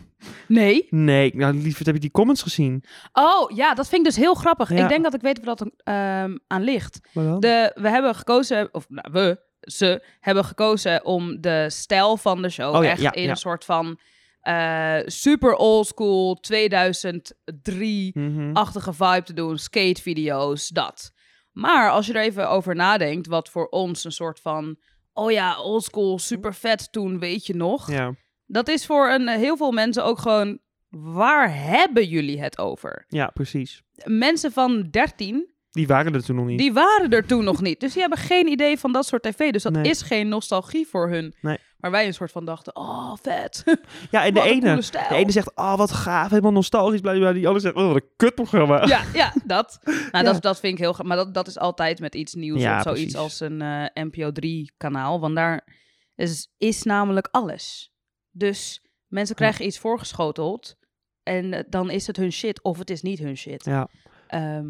Nee. 0.49 0.87
Nee, 0.91 1.33
nou 1.35 1.55
lieverd 1.55 1.87
heb 1.87 1.95
je 1.95 2.01
die 2.01 2.11
comments 2.11 2.43
gezien. 2.43 2.85
Oh, 3.13 3.51
ja, 3.57 3.75
dat 3.75 3.89
vind 3.89 4.07
ik 4.07 4.13
dus 4.13 4.17
heel 4.25 4.35
grappig. 4.35 4.71
Ja. 4.71 4.83
Ik 4.83 4.89
denk 4.89 5.03
dat 5.05 5.15
ik 5.15 5.21
weet 5.21 5.45
waar 5.45 5.57
dat 5.57 5.71
ehm, 5.77 6.37
aan 6.47 6.63
ligt. 6.63 7.01
De, 7.13 7.71
we 7.75 7.89
hebben 7.89 8.15
gekozen, 8.15 8.69
of 8.73 8.87
nou, 8.89 9.09
we, 9.13 9.41
ze 9.61 10.05
hebben 10.21 10.45
gekozen 10.45 11.05
om 11.05 11.41
de 11.41 11.67
stijl 11.71 12.17
van 12.17 12.43
de 12.43 12.49
show 12.49 12.75
Oh 12.75 12.87
echt 12.87 13.01
ja, 13.01 13.13
in 13.13 13.29
een 13.31 13.37
soort 13.37 13.65
van 13.65 13.99
eh, 14.41 14.97
super 15.05 15.55
old 15.55 15.87
school 15.87 16.39
2003-achtige 16.53 18.91
Mhm. 18.91 19.13
vibe 19.13 19.23
te 19.25 19.33
doen. 19.33 19.59
Skatevideo's, 19.59 20.69
dat. 20.69 21.13
Maar 21.53 21.91
als 21.91 22.07
je 22.07 22.13
er 22.13 22.23
even 22.23 22.51
over 22.51 22.75
nadenkt, 22.75 23.27
wat 23.27 23.49
voor 23.49 23.67
ons 23.67 24.05
een 24.05 24.13
soort 24.13 24.41
van, 24.41 24.77
oh 25.17 25.31
ja, 25.31 25.61
old 25.63 25.85
school, 25.85 26.19
super 26.19 26.55
vet 26.55 26.93
toen, 26.93 27.19
weet 27.19 27.47
je 27.47 27.55
nog. 27.55 27.91
Ja, 27.91 28.15
Dat 28.47 28.69
is 28.69 28.87
voor 28.87 29.09
een, 29.11 29.29
heel 29.29 29.57
veel 29.57 29.73
mensen 29.73 30.05
ook 30.05 30.19
gewoon, 30.19 30.59
waar 30.89 31.55
hebben 31.57 32.07
jullie 32.07 32.41
het 32.41 32.59
over? 32.59 33.05
ja, 33.09 33.27
precies. 33.35 33.83
Mensen 34.05 34.53
van 34.53 34.89
13 34.91 35.49
Die 35.71 35.87
waren 35.87 36.15
er 36.15 36.25
toen 36.25 36.37
nog 36.37 36.47
niet. 36.47 36.59
die 36.59 36.73
waren 36.73 37.11
er 37.11 37.27
toen 37.27 37.45
nog 37.45 37.61
niet. 37.63 37.81
Dus 37.81 37.93
die 37.93 38.01
hebben 38.01 38.19
geen 38.19 38.47
idee 38.49 38.79
van 38.79 38.93
dat 38.93 39.07
soort 39.07 39.23
tv. 39.23 39.51
Dus 39.53 39.63
dat 39.63 39.73
Nee. 39.73 39.91
is 39.91 40.03
geen 40.03 40.29
nostalgie 40.29 40.87
voor 40.87 41.09
hun. 41.11 41.35
Nee. 41.41 41.59
Maar 41.77 41.91
wij 41.91 42.07
een 42.07 42.15
soort 42.15 42.33
van 42.33 42.45
dachten, 42.45 42.77
oh, 42.77 43.13
vet. 43.23 43.65
Ja, 44.11 44.25
en 44.25 44.35
de 44.35 44.43
ene, 44.43 44.77
de 44.91 45.07
ene 45.15 45.31
zegt, 45.31 45.57
oh 45.57 45.77
wat 45.77 45.93
gaaf, 45.93 46.31
helemaal 46.31 46.53
nostalgisch. 46.53 47.01
Bla, 47.01 47.11
bla, 47.11 47.21
bla. 47.21 47.33
Die 47.33 47.47
andere 47.47 47.65
zegt, 47.65 47.75
oh 47.77 47.87
wat 47.87 47.95
een 47.97 48.09
kutprogramma. 48.17 48.87
ja, 48.87 49.03
ja, 49.13 49.33
dat. 49.45 49.79
Nou, 49.85 50.01
Ja. 50.13 50.23
dat, 50.23 50.43
dat 50.43 50.61
vind 50.61 50.73
ik 50.73 50.79
heel 50.79 50.93
graag. 50.93 51.07
Maar 51.07 51.17
dat, 51.17 51.35
dat 51.35 51.47
is 51.47 51.59
altijd 51.59 52.01
met 52.01 52.15
iets 52.15 52.35
nieuws 52.35 52.61
Ja, 52.61 52.77
of 52.77 52.83
zoiets 52.83 53.01
precies. 53.01 53.19
als 53.19 53.41
een 53.41 53.63
eh, 53.63 54.05
NPO 54.05 54.33
3 54.33 54.73
kanaal. 54.77 55.21
Want 55.21 55.35
daar 55.37 55.67
is, 56.15 56.53
is 56.59 56.83
namelijk 56.83 57.29
alles. 57.31 57.93
Dus 58.31 58.83
mensen 59.07 59.35
krijgen 59.37 59.67
iets 59.67 59.79
voorgeschoteld. 59.79 60.77
En 61.23 61.53
eh, 61.53 61.65
dan 61.69 61.91
is 61.91 62.07
het 62.07 62.17
hun 62.17 62.33
shit 62.33 62.63
of 62.63 62.79
het 62.79 62.91
is 62.91 63.03
niet 63.03 63.19
hun 63.19 63.37
shit. 63.37 63.65
Ja. 63.65 63.89
Ehm, 64.27 64.67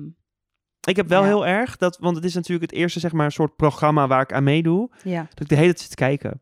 Ik 0.89 0.97
heb 0.97 1.09
wel 1.09 1.25
heel 1.25 1.47
erg, 1.47 1.77
dat, 1.77 1.99
want 1.99 2.17
het 2.17 2.25
is 2.25 2.35
natuurlijk 2.35 2.71
het 2.71 2.81
eerste 2.81 3.01
zeg 3.01 3.13
maar, 3.13 3.33
soort 3.33 3.57
programma 3.57 4.07
waar 4.07 4.23
ik 4.23 4.33
aan 4.33 4.45
meedoe, 4.45 4.91
ja. 5.03 5.21
dat 5.31 5.41
ik 5.41 5.49
de 5.49 5.55
hele 5.55 5.67
tijd 5.67 5.81
zit 5.81 5.89
te 5.91 5.97
kijken. 5.97 6.41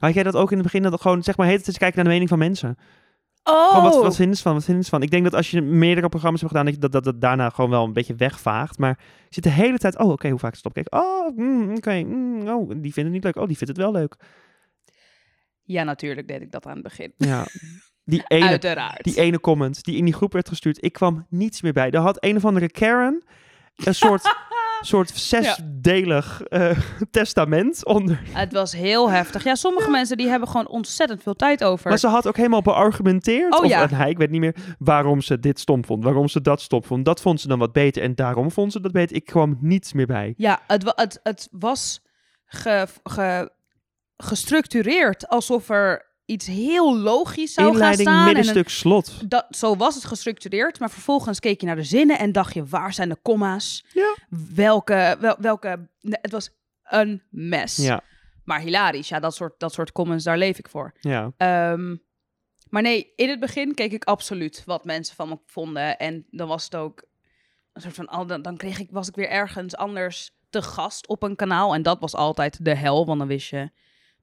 Had 0.00 0.14
jij 0.14 0.22
dat 0.22 0.36
ook 0.36 0.50
in 0.50 0.56
het 0.56 0.66
begin, 0.66 0.82
dat 0.82 0.92
ik 0.92 1.00
gewoon 1.00 1.22
zeg 1.22 1.36
maar 1.36 1.46
de 1.46 1.52
hele 1.52 1.64
tijd 1.64 1.64
zit 1.64 1.74
te 1.74 1.80
kijken 1.80 1.96
naar 1.96 2.04
de 2.04 2.10
mening 2.10 2.28
van 2.28 2.38
mensen? 2.38 2.78
Oh! 3.44 3.68
Gewoon, 3.68 3.84
wat, 3.84 4.02
wat 4.02 4.16
vinden 4.16 4.36
ze 4.36 4.42
van, 4.42 4.54
wat 4.54 4.64
vinden 4.64 4.84
ze 4.84 4.90
van? 4.90 5.02
Ik 5.02 5.10
denk 5.10 5.24
dat 5.24 5.34
als 5.34 5.50
je 5.50 5.60
meerdere 5.60 6.08
programma's 6.08 6.40
hebt 6.40 6.52
gedaan, 6.52 6.72
dat 6.72 6.80
dat, 6.80 6.92
dat, 6.92 7.04
dat 7.04 7.20
daarna 7.20 7.50
gewoon 7.50 7.70
wel 7.70 7.84
een 7.84 7.92
beetje 7.92 8.14
wegvaagt. 8.14 8.78
Maar 8.78 8.98
je 8.98 9.34
zit 9.34 9.42
de 9.42 9.50
hele 9.50 9.78
tijd, 9.78 9.98
oh 9.98 10.10
oké, 10.10 10.28
hoe 10.28 10.38
vaak 10.38 10.54
het 10.54 10.64
opkijken? 10.64 10.98
Oh, 10.98 11.36
mm, 11.36 11.74
oké, 11.74 12.02
mm, 12.02 12.48
oh, 12.48 12.68
die 12.68 12.92
vindt 12.92 12.96
het 12.96 13.10
niet 13.10 13.24
leuk. 13.24 13.36
Oh, 13.36 13.46
die 13.46 13.56
vindt 13.56 13.76
het 13.76 13.82
wel 13.82 13.92
leuk. 13.92 14.16
Ja, 15.62 15.82
natuurlijk 15.82 16.28
deed 16.28 16.40
ik 16.40 16.50
dat 16.50 16.66
aan 16.66 16.72
het 16.72 16.82
begin. 16.82 17.12
Ja, 17.16 17.46
die 18.04 18.22
ene, 18.26 18.48
Uiteraard. 18.48 19.04
die 19.04 19.16
ene 19.16 19.40
comment 19.40 19.84
die 19.84 19.96
in 19.96 20.04
die 20.04 20.14
groep 20.14 20.32
werd 20.32 20.48
gestuurd, 20.48 20.84
ik 20.84 20.92
kwam 20.92 21.26
niets 21.28 21.62
meer 21.62 21.72
bij. 21.72 21.90
Er 21.90 22.00
had 22.00 22.24
een 22.24 22.36
of 22.36 22.44
andere 22.44 22.70
Karen 22.70 23.24
een 23.74 23.94
soort, 23.94 24.22
soort 24.80 25.10
zesdelig 25.14 26.42
eh, 26.42 26.78
testament 27.10 27.84
onder. 27.86 28.20
Het 28.32 28.52
was 28.52 28.72
heel 28.72 29.10
heftig. 29.10 29.44
Ja, 29.44 29.54
sommige 29.54 29.90
mensen 29.90 30.16
die 30.16 30.28
hebben 30.28 30.48
gewoon 30.48 30.68
ontzettend 30.68 31.22
veel 31.22 31.34
tijd 31.34 31.64
over. 31.64 31.88
Maar 31.88 31.98
ze 31.98 32.06
had 32.06 32.26
ook 32.26 32.36
helemaal 32.36 32.62
beargumenteerd, 32.62 33.52
Oh, 33.54 33.58
of 33.64 33.68
ja. 33.68 33.82
en 33.82 33.94
hij, 33.94 34.10
ik 34.10 34.18
weet 34.18 34.30
niet 34.30 34.40
meer, 34.40 34.54
waarom 34.78 35.20
ze 35.20 35.38
dit 35.40 35.60
stom 35.60 35.84
vond, 35.84 36.04
waarom 36.04 36.28
ze 36.28 36.40
dat 36.40 36.60
stom 36.60 36.84
vond. 36.84 37.04
Dat 37.04 37.20
vond 37.20 37.40
ze 37.40 37.48
dan 37.48 37.58
wat 37.58 37.72
beter 37.72 38.02
en 38.02 38.14
daarom 38.14 38.50
vond 38.50 38.72
ze 38.72 38.80
dat 38.80 38.92
beter. 38.92 39.16
Ik 39.16 39.24
kwam 39.24 39.58
niets 39.60 39.92
meer 39.92 40.06
bij. 40.06 40.34
Ja, 40.36 40.60
het, 40.66 40.92
het, 40.96 41.20
het 41.22 41.48
was 41.50 42.00
ge, 42.46 42.86
ge- 43.02 43.50
gestructureerd 44.16 45.28
alsof 45.28 45.68
er 45.68 46.08
iets 46.30 46.46
heel 46.46 46.98
logisch 46.98 47.52
zou 47.52 47.72
Inleiding, 47.72 48.08
gaan 48.08 48.34
staan. 48.44 48.54
en 48.54 48.70
slot. 48.70 49.30
dat, 49.30 49.46
zo 49.50 49.76
was 49.76 49.94
het 49.94 50.04
gestructureerd, 50.04 50.78
maar 50.78 50.90
vervolgens 50.90 51.40
keek 51.40 51.60
je 51.60 51.66
naar 51.66 51.76
de 51.76 51.82
zinnen 51.82 52.18
en 52.18 52.32
dacht 52.32 52.54
je, 52.54 52.64
waar 52.64 52.92
zijn 52.92 53.08
de 53.08 53.18
comma's? 53.22 53.84
Ja. 53.92 54.16
Welke, 54.54 55.16
wel, 55.20 55.36
welke, 55.38 55.88
het 56.00 56.32
was 56.32 56.50
een 56.84 57.22
mes. 57.30 57.76
Ja, 57.76 58.00
Maar 58.44 58.60
hilarisch, 58.60 59.08
ja, 59.08 59.20
dat 59.20 59.34
soort, 59.34 59.60
dat 59.60 59.72
soort 59.72 59.92
comments, 59.92 60.24
daar 60.24 60.38
leef 60.38 60.58
ik 60.58 60.68
voor. 60.68 60.92
ja. 61.00 61.32
Ehm, 61.36 61.96
maar 62.68 62.82
nee, 62.82 63.12
in 63.16 63.28
het 63.28 63.40
begin 63.40 63.74
keek 63.74 63.92
ik 63.92 64.04
absoluut 64.04 64.62
wat 64.66 64.84
mensen 64.84 65.16
van 65.16 65.28
me 65.28 65.38
vonden. 65.46 65.98
En 65.98 66.26
dan 66.30 66.48
was 66.48 66.64
het 66.64 66.74
ook 66.76 67.02
een 67.72 67.82
soort 67.82 67.94
van, 67.94 68.06
al- 68.08 68.26
dan, 68.26 68.42
dan 68.42 68.56
kreeg 68.56 68.78
ik, 68.78 68.88
was 68.90 69.08
ik 69.08 69.14
weer 69.14 69.28
ergens 69.28 69.76
anders 69.76 70.30
te 70.50 70.62
gast 70.62 71.06
op 71.08 71.22
een 71.22 71.36
kanaal. 71.36 71.74
En 71.74 71.82
dat 71.82 72.00
was 72.00 72.14
altijd 72.14 72.64
de 72.64 72.74
hel, 72.74 73.06
want 73.06 73.18
dan 73.18 73.28
wist 73.28 73.50
je, 73.50 73.70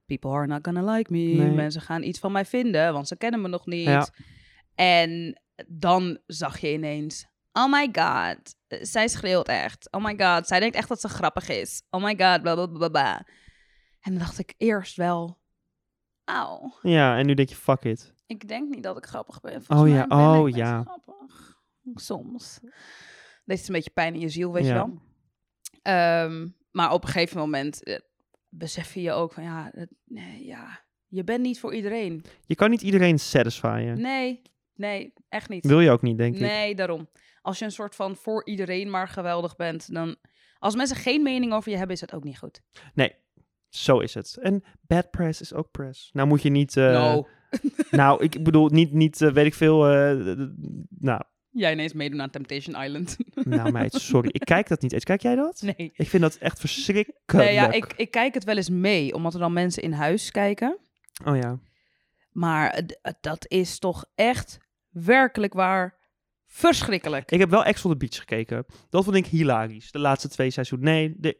people 0.07 0.31
are 0.31 0.47
not 0.47 0.59
gonna 0.61 0.93
like 0.93 1.11
me. 1.11 1.19
Nee. 1.19 1.51
Mensen 1.51 1.81
gaan 1.81 2.03
iets 2.03 2.19
van 2.19 2.31
mij 2.31 2.45
vinden, 2.45 2.93
want 2.93 3.07
ze 3.07 3.17
kennen 3.17 3.41
me 3.41 3.47
nog 3.47 3.65
niet. 3.65 3.85
Ja. 3.85 4.07
En 4.75 5.41
dan 5.67 6.19
zag 6.25 6.59
je 6.59 6.73
ineens 6.73 7.27
Oh 7.57 7.71
my 7.71 7.89
god. 7.91 8.55
Zij 8.67 9.07
schreeuwt 9.07 9.47
echt. 9.47 9.91
Oh 9.91 10.03
my 10.03 10.15
god. 10.17 10.47
Zij 10.47 10.59
denkt 10.59 10.75
echt 10.75 10.87
dat 10.87 10.99
ze 10.99 11.09
grappig 11.09 11.49
is. 11.49 11.83
Oh 11.89 12.03
my 12.03 12.09
god. 12.09 12.41
Bla 12.41 12.53
bla 12.55 12.65
bla 12.65 12.89
bla. 12.89 13.25
En 14.01 14.11
dan 14.11 14.17
dacht 14.17 14.39
ik 14.39 14.53
eerst 14.57 14.95
wel. 14.95 15.37
Auw. 16.23 16.73
Ja, 16.81 17.17
en 17.17 17.25
nu 17.25 17.33
denk 17.33 17.49
je, 17.49 17.55
fuck 17.55 17.83
it. 17.83 18.13
Ik 18.25 18.47
denk 18.47 18.69
niet 18.69 18.83
dat 18.83 18.97
ik 18.97 19.05
grappig 19.05 19.39
ben. 19.39 19.63
Oh 19.67 19.87
ja, 19.87 20.07
ben 20.07 20.17
oh 20.17 20.49
ja. 20.49 20.81
grappig. 20.81 21.57
Soms. 21.95 22.59
Dit 23.45 23.59
is 23.59 23.67
een 23.67 23.73
beetje 23.73 23.89
pijn 23.89 24.13
in 24.13 24.19
je 24.19 24.29
ziel, 24.29 24.53
weet 24.53 24.65
je 24.65 24.73
wel. 24.73 25.01
Ehm, 25.81 26.47
maar 26.71 26.91
op 26.91 27.03
een 27.03 27.09
gegeven 27.09 27.37
moment 27.37 27.83
eh, 27.83 27.99
besef 28.49 28.93
je 28.93 29.01
je 29.01 29.11
ook 29.11 29.33
van 29.33 29.43
ja, 29.43 29.71
het- 29.75 29.93
nee, 30.05 30.45
ja, 30.45 30.85
je 31.07 31.23
bent 31.23 31.41
niet 31.41 31.59
voor 31.59 31.73
iedereen. 31.73 32.23
Je 32.45 32.55
kan 32.55 32.69
niet 32.69 32.81
iedereen 32.81 33.19
satisfyen. 33.19 34.01
Nee, 34.01 34.41
nee, 34.75 35.13
echt 35.29 35.49
niet. 35.49 35.65
Wil 35.65 35.79
je 35.79 35.89
ook 35.91 36.01
niet, 36.01 36.17
denk 36.17 36.35
ik. 36.35 36.41
Nee, 36.41 36.75
daarom. 36.75 37.09
Als 37.41 37.59
je 37.59 37.65
een 37.65 37.71
soort 37.71 37.95
van 37.95 38.15
voor 38.15 38.45
iedereen 38.45 38.89
maar 38.89 39.07
geweldig 39.07 39.55
bent, 39.55 39.93
dan... 39.93 40.15
Als 40.59 40.75
mensen 40.75 40.97
geen 40.97 41.23
mening 41.23 41.53
over 41.53 41.71
je 41.71 41.77
hebben, 41.77 41.95
is 41.95 42.01
het 42.01 42.13
ook 42.13 42.23
niet 42.23 42.37
goed. 42.37 42.61
Nee, 42.93 43.15
zo 43.69 43.99
is 43.99 44.13
het. 44.13 44.37
En 44.41 44.63
bad 44.81 45.11
press 45.11 45.41
is 45.41 45.53
ook 45.53 45.71
press. 45.71 46.09
Nou 46.13 46.27
moet 46.27 46.41
je 46.41 46.49
niet... 46.49 46.77
eh, 46.77 46.91
no. 46.91 47.27
Nou, 47.91 48.23
ik 48.23 48.43
bedoel, 48.43 48.67
niet, 48.67 48.91
niet 48.93 49.21
eh, 49.21 49.31
weet 49.31 49.45
ik 49.45 49.53
veel... 49.53 49.87
eh, 49.87 50.37
nou, 50.99 51.21
Jij 51.57 51.71
ineens 51.71 51.93
meedoen 51.93 52.21
aan 52.21 52.29
Temptation 52.29 52.83
Island. 52.83 53.17
nou 53.33 53.71
meid, 53.71 53.93
sorry. 53.93 54.29
Ik 54.31 54.41
kijk 54.45 54.67
dat 54.67 54.81
niet 54.81 54.93
eens. 54.93 55.03
Kijk 55.03 55.21
jij 55.21 55.35
dat? 55.35 55.61
nee. 55.61 55.91
Ik 55.95 56.09
vind 56.09 56.23
dat 56.23 56.35
echt 56.35 56.59
verschrikkelijk. 56.59 57.47
Nee, 57.47 57.53
ja, 57.53 57.71
ik, 57.71 57.93
ik 57.95 58.11
kijk 58.11 58.33
het 58.33 58.43
wel 58.43 58.55
eens 58.55 58.69
mee, 58.69 59.13
omdat 59.13 59.33
er 59.33 59.39
dan 59.39 59.53
mensen 59.53 59.83
in 59.83 59.91
huis 59.91 60.31
kijken. 60.31 60.77
Oh 61.25 61.35
ja. 61.35 61.59
Maar 62.31 62.81
dat 63.21 63.45
is 63.47 63.79
toch 63.79 64.05
echt 64.15 64.57
werkelijk 64.89 65.53
waar 65.53 65.97
verschrikkelijk. 66.45 67.31
Ik 67.31 67.39
heb 67.39 67.49
wel 67.49 67.65
Ex 67.65 67.85
on 67.85 67.91
the 67.91 67.97
Beach 67.97 68.15
gekeken. 68.15 68.65
Dat 68.89 69.03
vond 69.03 69.15
ik 69.15 69.25
hilarisch. 69.25 69.91
De 69.91 69.99
laatste 69.99 70.29
twee 70.29 70.49
seizoenen. 70.49 70.87
Nee, 70.87 71.15
de, 71.17 71.37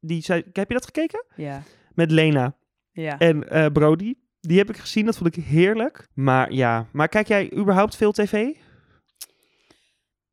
die 0.00 0.22
zei, 0.22 0.42
heb 0.52 0.68
je 0.68 0.74
dat 0.74 0.84
gekeken? 0.84 1.24
Ja, 1.36 1.62
Met 1.94 2.10
Lena 2.10 2.56
ja. 2.92 3.18
en 3.18 3.48
eh, 3.48 3.66
Brody. 3.66 4.14
Die 4.40 4.58
heb 4.58 4.68
ik 4.68 4.76
gezien. 4.76 5.04
Dat 5.04 5.16
vond 5.16 5.36
ik 5.36 5.44
heerlijk. 5.44 6.08
Maar 6.14 6.52
ja, 6.52 6.88
maar 6.92 7.08
kijk 7.08 7.28
jij 7.28 7.52
überhaupt 7.56 7.96
veel 7.96 8.12
tv? 8.12 8.54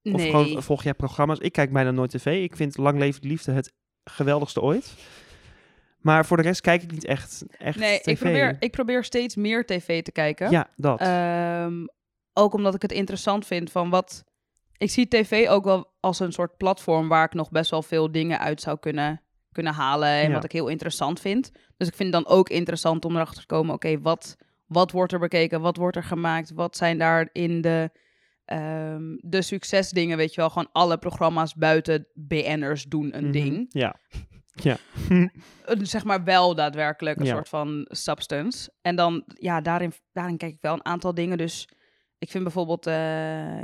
Of 0.04 0.12
Nee, 0.12 0.30
gewoon 0.30 0.64
volg 0.64 0.84
jij 0.84 0.94
programma's? 0.94 1.40
Ik 1.40 1.52
kijk 1.52 1.72
bijna 1.72 1.92
nooit 1.92 2.12
tv. 2.12 2.44
Ik 2.44 2.56
vind 2.56 2.78
Lang 2.78 3.00
Leven 3.00 3.22
de 3.22 3.28
Liefde 3.28 3.52
het 3.52 3.74
geweldigste 4.04 4.62
ooit. 4.62 4.94
Maar 6.00 6.26
voor 6.26 6.38
de 6.38 6.44
rest 6.44 6.62
kijk 6.62 6.84
ik 6.84 6.92
niet 6.92 7.06
echt, 7.06 7.44
echt 7.58 7.78
nee 7.80 8.00
tv. 8.00 8.08
ik, 8.08 8.18
probeer, 8.18 8.58
ik 8.60 8.72
probeer 8.72 9.04
steeds 9.04 9.36
meer 9.36 9.66
tv 9.66 10.04
te 10.04 10.12
kijken. 10.12 10.52
Ja, 10.52 10.70
dat. 10.76 11.00
Ehm, 11.00 11.86
ook 12.34 12.54
omdat 12.54 12.76
ik 12.76 12.82
het 12.82 12.92
interessant 12.92 13.46
vind 13.46 13.72
van 13.72 13.90
wat... 13.90 14.24
Ik 14.78 14.90
zie 14.92 15.08
tv 15.08 15.48
ook 15.50 15.64
wel 15.64 15.94
als 16.00 16.20
een 16.20 16.32
soort 16.32 16.58
platform 16.58 17.08
waar 17.08 17.26
ik 17.26 17.34
nog 17.34 17.50
best 17.52 17.72
wel 17.72 17.82
veel 17.82 18.12
dingen 18.12 18.40
uit 18.40 18.62
zou 18.62 18.80
kunnen, 18.80 19.22
kunnen 19.52 19.74
halen. 19.74 20.10
En 20.10 20.28
Ja. 20.28 20.34
wat 20.34 20.44
ik 20.44 20.52
heel 20.52 20.68
interessant 20.68 21.20
vind. 21.20 21.52
Dus 21.78 21.88
ik 21.88 21.96
vind 21.96 22.14
het 22.14 22.24
dan 22.24 22.34
ook 22.36 22.50
interessant 22.50 23.06
om 23.06 23.16
erachter 23.16 23.42
te 23.42 23.46
komen, 23.48 23.74
oké, 23.76 24.00
wat, 24.00 24.38
wat 24.66 24.92
wordt 24.92 25.14
er 25.14 25.20
bekeken? 25.20 25.62
Wat 25.62 25.78
wordt 25.78 25.96
er 25.96 26.04
gemaakt? 26.04 26.52
Wat 26.52 26.78
zijn 26.78 26.98
daarin 26.98 27.62
de, 27.62 27.92
ehm, 28.52 29.04
de 29.20 29.42
succesdingen, 29.42 30.18
weet 30.18 30.34
je 30.34 30.42
wel? 30.42 30.50
Gewoon 30.50 30.70
alle 30.72 30.98
programma's 30.98 31.56
buiten 31.56 32.08
BN'ers 32.14 32.84
doen 32.84 33.16
een 33.18 33.24
Mhm. 33.24 33.32
ding. 33.32 33.66
Ja. 33.70 33.96
Ja. 34.54 34.78
Zeg 35.82 36.04
maar 36.04 36.24
wel 36.24 36.56
daadwerkelijk 36.56 37.20
een 37.20 37.26
Ja. 37.26 37.34
soort 37.34 37.50
van 37.50 37.86
substance. 37.90 38.72
En 38.82 38.96
dan, 38.96 39.24
ja, 39.28 39.62
daarin, 39.62 39.92
daarin 40.14 40.38
kijk 40.38 40.52
ik 40.54 40.62
wel 40.62 40.74
een 40.74 40.86
aantal 40.86 41.14
dingen. 41.14 41.38
Dus 41.38 41.70
ik 42.18 42.30
vind 42.30 42.44
bijvoorbeeld, 42.44 42.88
eh, 42.88 42.94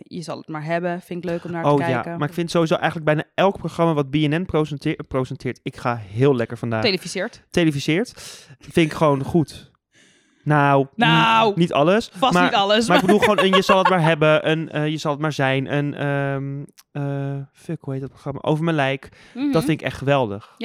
je 0.04 0.22
zal 0.22 0.38
het 0.38 0.48
maar 0.48 0.64
hebben, 0.64 1.02
vind 1.02 1.24
ik 1.24 1.30
leuk 1.30 1.44
om 1.44 1.52
naar 1.52 1.66
oh 1.66 1.72
te 1.76 1.78
kijken. 1.84 2.12
ja, 2.12 2.18
maar 2.18 2.28
ik 2.28 2.34
vind 2.34 2.52
sowieso 2.52 2.76
eigenlijk 2.76 3.06
bijna 3.06 3.24
elk 3.36 3.58
programma 3.58 3.94
wat 3.94 4.10
BNN 4.12 4.46
presenteer- 4.46 5.04
presenteert, 5.08 5.60
ik 5.64 5.78
ga 5.78 5.96
heel 5.96 6.36
lekker 6.36 6.58
vandaag. 6.58 6.82
Televiseert. 6.82 7.44
Televiseert, 7.50 8.12
vind 8.60 8.92
ik 8.92 8.94
gewoon 8.98 9.24
goed. 9.24 9.72
Nou, 10.48 10.88
Nou, 10.96 11.54
niet, 11.56 11.74
alles. 11.74 12.10
Vast 12.14 12.34
maar, 12.34 12.44
niet 12.44 12.54
alles. 12.54 12.88
Maar 12.88 12.98
ik 12.98 13.06
bedoel 13.06 13.20
gewoon 13.20 13.40
een 13.40 13.56
je 13.56 13.62
zal 13.62 13.78
het 13.78 13.90
maar 13.90 14.02
hebben, 14.02 14.50
een 14.50 14.70
eh, 14.70 14.88
je 14.88 14.98
zal 14.98 15.12
het 15.12 15.22
maar 15.22 15.34
zijn, 15.34 15.74
een 15.74 15.94
ehm, 15.94 16.64
eh, 16.92 17.42
fuck, 17.54 17.82
hoe 17.82 17.94
heet 17.94 18.02
dat 18.02 18.12
programma? 18.12 18.40
Over 18.42 18.64
mijn 18.64 18.76
lijk. 18.76 19.10
Mhm. 19.34 19.52
Dat 19.52 19.64
vind 19.64 19.82
ik 19.82 19.86
echt 19.88 19.98
geweldig. 19.98 20.56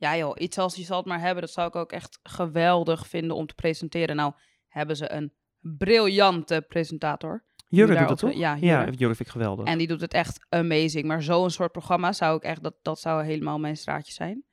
Ja 0.00 0.16
joh, 0.16 0.32
iets 0.40 0.58
als 0.58 0.74
je 0.74 0.82
zal 0.82 0.96
het 0.96 1.06
maar 1.06 1.20
hebben, 1.20 1.40
dat 1.42 1.52
zou 1.52 1.68
ik 1.68 1.76
ook 1.76 1.92
echt 1.92 2.18
geweldig 2.22 3.06
vinden 3.06 3.36
om 3.36 3.46
te 3.46 3.54
presenteren. 3.54 4.16
Nou, 4.16 4.32
hebben 4.68 4.96
ze 4.96 5.12
een 5.12 5.32
briljante 5.60 6.64
presentator. 6.68 7.44
Jurre 7.68 7.96
doet 7.98 8.08
dat 8.08 8.24
ook- 8.24 8.30
toch? 8.30 8.38
ja, 8.40 8.56
ja. 8.60 8.84
Jurre 8.84 9.14
vind 9.14 9.20
ik 9.20 9.28
geweldig. 9.28 9.66
En 9.66 9.78
die 9.78 9.86
doet 9.86 10.00
het 10.00 10.12
echt 10.14 10.46
amazing. 10.48 11.04
Maar 11.06 11.22
zo'n 11.22 11.50
soort 11.50 11.72
programma 11.72 12.12
zou 12.12 12.36
ik 12.36 12.42
echt, 12.42 12.62
dat, 12.62 12.74
dat 12.82 13.00
zou 13.00 13.24
helemaal 13.24 13.58
mijn 13.58 13.76
straatje 13.76 14.12
zijn. 14.12 14.44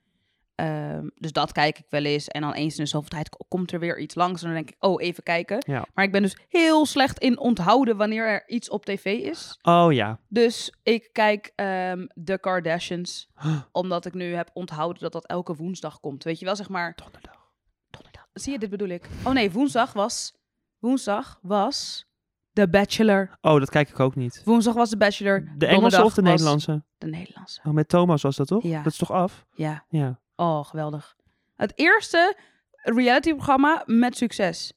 Ehm, 0.56 1.08
dus 1.14 1.32
dat 1.32 1.52
kijk 1.52 1.78
ik 1.78 1.84
wel 1.88 2.04
eens. 2.04 2.28
En 2.28 2.40
dan 2.40 2.52
eens 2.52 2.76
in 2.78 2.84
de 2.84 2.90
zoveel 2.90 3.08
tijd 3.08 3.36
komt 3.48 3.72
er 3.72 3.78
weer 3.78 3.98
iets 3.98 4.14
langs. 4.14 4.40
En 4.42 4.46
dan 4.46 4.56
denk 4.56 4.70
ik, 4.70 4.76
oh, 4.78 5.02
even 5.02 5.22
kijken. 5.22 5.62
Ja. 5.66 5.86
Maar 5.94 6.04
ik 6.04 6.12
ben 6.12 6.22
dus 6.22 6.36
heel 6.48 6.86
slecht 6.86 7.18
in 7.18 7.38
onthouden 7.38 7.96
wanneer 7.96 8.26
er 8.28 8.48
iets 8.48 8.70
op 8.70 8.84
tv 8.84 9.04
is. 9.04 9.58
Oh 9.62 9.92
ja. 9.92 10.18
Dus 10.28 10.74
ik 10.82 11.08
kijk 11.12 11.52
ehm 11.54 12.06
The 12.24 12.38
Kardashians. 12.40 13.28
Omdat 13.72 14.06
ik 14.06 14.14
nu 14.14 14.34
heb 14.34 14.50
onthouden 14.52 15.02
dat 15.02 15.12
dat 15.12 15.26
elke 15.26 15.54
woensdag 15.54 16.00
komt. 16.00 16.24
Weet 16.24 16.38
je 16.38 16.44
wel, 16.44 16.56
zeg 16.56 16.68
maar. 16.68 16.92
Donderdag. 16.96 17.50
Donderdag. 17.90 18.26
Zie 18.32 18.52
je, 18.52 18.58
dit 18.58 18.70
bedoel 18.70 18.88
ik. 18.88 19.08
Oh 19.24 19.32
nee, 19.32 19.50
woensdag 19.50 19.92
was... 19.92 20.34
Woensdag 20.78 21.38
was 21.42 22.06
The 22.52 22.68
Bachelor. 22.68 23.38
Oh, 23.40 23.58
dat 23.58 23.70
kijk 23.70 23.88
ik 23.88 24.00
ook 24.00 24.14
niet. 24.14 24.42
Woensdag 24.44 24.74
was 24.74 24.88
The 24.88 24.96
Bachelor. 24.96 25.52
De 25.56 25.66
Engelse 25.66 26.04
of 26.04 26.14
de 26.14 26.22
Nederlandse? 26.22 26.84
De 26.98 27.06
Nederlandse. 27.06 27.60
Oh, 27.64 27.72
met 27.72 27.88
Thomas 27.88 28.22
was 28.22 28.36
dat 28.36 28.46
toch? 28.46 28.62
Ja. 28.62 28.82
Dat 28.82 28.92
is 28.92 28.98
toch 28.98 29.10
af? 29.10 29.46
Ja. 29.54 29.84
Ja. 29.88 30.20
Oh, 30.36 30.64
geweldig. 30.64 31.16
Het 31.56 31.72
eerste 31.74 32.36
reality-programma 32.82 33.82
met 33.86 34.16
succes. 34.16 34.72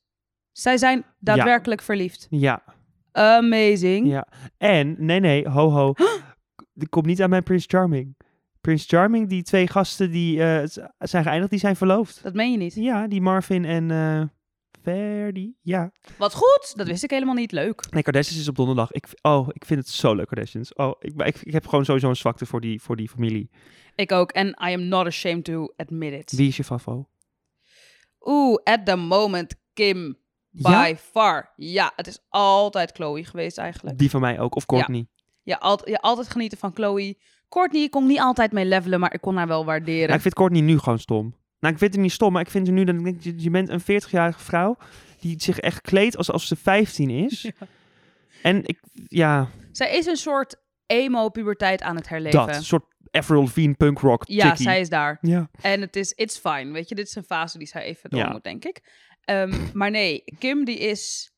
Zij 0.52 0.78
zijn 0.78 1.06
daadwerkelijk 1.20 1.82
verliefd. 1.82 2.28
Ja. 2.30 2.64
Amazing. 3.12 4.08
Ja. 4.08 4.28
En, 4.58 4.96
nee, 4.98 5.20
nee, 5.20 5.50
ho, 5.50 5.70
ho. 5.70 5.94
Die 6.74 6.90
komt 6.90 7.06
niet 7.06 7.22
aan 7.22 7.30
mijn 7.30 7.44
Prince 7.44 7.68
Charming. 7.68 8.18
Prince 8.62 8.88
Charming, 8.88 9.30
die 9.30 9.44
twee 9.44 9.68
gasten 9.68 10.12
die 10.12 10.38
z- 10.68 10.78
zijn 10.98 11.24
geëindigd, 11.24 11.50
die 11.50 11.60
zijn 11.60 11.76
verloofd. 11.76 12.24
Dat 12.24 12.34
meen 12.34 12.52
je 12.52 12.58
niet. 12.58 12.74
Ja, 12.76 13.08
die 13.08 13.22
Marvin 13.22 13.66
en 13.66 13.92
eh 13.92 14.22
Verdi. 14.82 15.54
Ja. 15.62 15.92
Wat 16.18 16.34
goed. 16.34 16.74
Dat 16.76 16.88
wist 16.88 17.04
ik 17.04 17.10
helemaal 17.10 17.36
niet. 17.36 17.52
Leuk. 17.52 17.92
Nee, 17.92 18.04
Kardashians 18.04 18.40
is 18.42 18.48
op 18.48 18.56
donderdag. 18.56 18.92
Ik, 18.92 19.06
oh, 19.22 19.48
ik 19.52 19.66
vind 19.66 19.80
het 19.80 19.90
zo 19.90 20.16
leuk, 20.16 20.28
Kardashians. 20.28 20.74
Oh, 20.74 20.92
ik, 21.00 21.22
ik, 21.22 21.36
ik 21.42 21.54
heb 21.54 21.68
gewoon 21.68 21.86
sowieso 21.86 22.10
een 22.10 22.16
zwakte 22.16 22.46
voor 22.46 22.62
die, 22.62 22.82
voor 22.82 22.96
die 22.96 23.10
familie. 23.10 23.50
Ik 24.00 24.12
ook. 24.12 24.32
En 24.32 24.48
I 24.48 24.74
am 24.74 24.88
not 24.88 25.06
ashamed 25.06 25.44
to 25.44 25.68
admit 25.76 26.14
it. 26.14 26.32
Wie 26.32 26.48
is 26.48 26.58
je 26.58 26.64
favo? 26.64 27.10
Oeh, 28.20 28.58
at 28.64 28.86
the 28.86 28.96
moment 28.96 29.56
Kim. 29.74 30.18
By 30.50 30.70
Ja? 30.70 30.96
far. 30.96 31.54
Ja, 31.56 31.92
het 31.96 32.08
is 32.08 32.20
altijd 32.30 32.92
Chloe 32.92 33.24
geweest 33.26 33.58
eigenlijk. 33.58 33.98
Die 33.98 34.10
van 34.10 34.22
mij 34.22 34.40
ook. 34.40 34.56
Of 34.56 34.66
Courtney. 34.66 35.08
Ja, 35.44 35.56
al, 35.56 35.90
ja, 35.90 35.98
altijd 36.02 36.30
genieten 36.30 36.58
van 36.58 36.72
Chloe. 36.74 37.18
Courtney 37.50 37.90
kon 37.90 38.02
ik 38.04 38.10
niet 38.10 38.20
altijd 38.20 38.52
mee 38.52 38.66
levelen, 38.66 39.00
maar 39.00 39.14
ik 39.14 39.22
kon 39.22 39.36
haar 39.36 39.48
wel 39.48 39.66
waarderen. 39.66 40.04
Nou, 40.06 40.14
ik 40.16 40.22
vind 40.22 40.34
Courtney 40.34 40.62
nu 40.62 40.78
gewoon 40.80 41.00
stom. 41.00 41.36
Nou, 41.60 41.74
ik 41.74 41.80
vind 41.80 41.94
het 41.94 42.02
niet 42.02 42.12
stom, 42.12 42.34
maar 42.34 42.42
ik 42.42 42.50
vind 42.50 42.68
ze 42.68 42.74
nu 42.74 42.84
dat 42.84 42.96
ik 42.96 43.04
denk, 43.04 43.22
je, 43.22 43.34
je 43.38 43.50
bent 43.50 43.70
een 43.70 43.82
40-jarige 43.82 44.40
vrouw 44.40 44.78
die 45.20 45.42
zich 45.42 45.60
echt 45.60 45.82
kleedt 45.82 46.18
alsof 46.18 46.42
ze 46.44 46.56
15 46.56 47.10
is. 47.10 47.42
Ja. 47.60 47.68
En 48.50 48.66
ik, 48.66 48.80
ja, 49.08 49.48
Zij 49.72 49.98
is 49.98 50.06
een 50.06 50.16
soort 50.18 50.56
emo-puberteit 50.86 51.82
aan 51.82 51.96
het 51.96 52.10
herleven. 52.10 52.40
dat 52.46 52.56
een 52.56 52.64
soort 52.64 52.86
Avril 53.12 53.42
Lavigne 53.42 53.74
punk 53.74 54.00
rock 54.00 54.24
ja, 54.28 54.48
chickie. 54.48 54.64
zij 54.64 54.80
is 54.80 54.90
daar. 54.90 55.18
Ja. 55.22 55.50
En 55.62 55.82
het 55.82 55.96
is, 55.96 56.12
it's 56.12 56.38
fine, 56.38 56.72
weet 56.72 56.90
je. 56.90 56.96
Dit 56.96 57.08
is 57.08 57.16
een 57.16 57.24
fase 57.24 57.58
die 57.58 57.68
zij 57.68 57.84
even 57.84 58.10
door 58.10 58.20
Ja. 58.20 58.30
moet, 58.32 58.44
denk 58.44 58.66
ik. 58.66 58.82
Ehm, 59.24 59.54
maar 59.78 59.92
nee, 59.92 60.24
Kim 60.40 60.66
die 60.66 60.78
is 60.80 61.32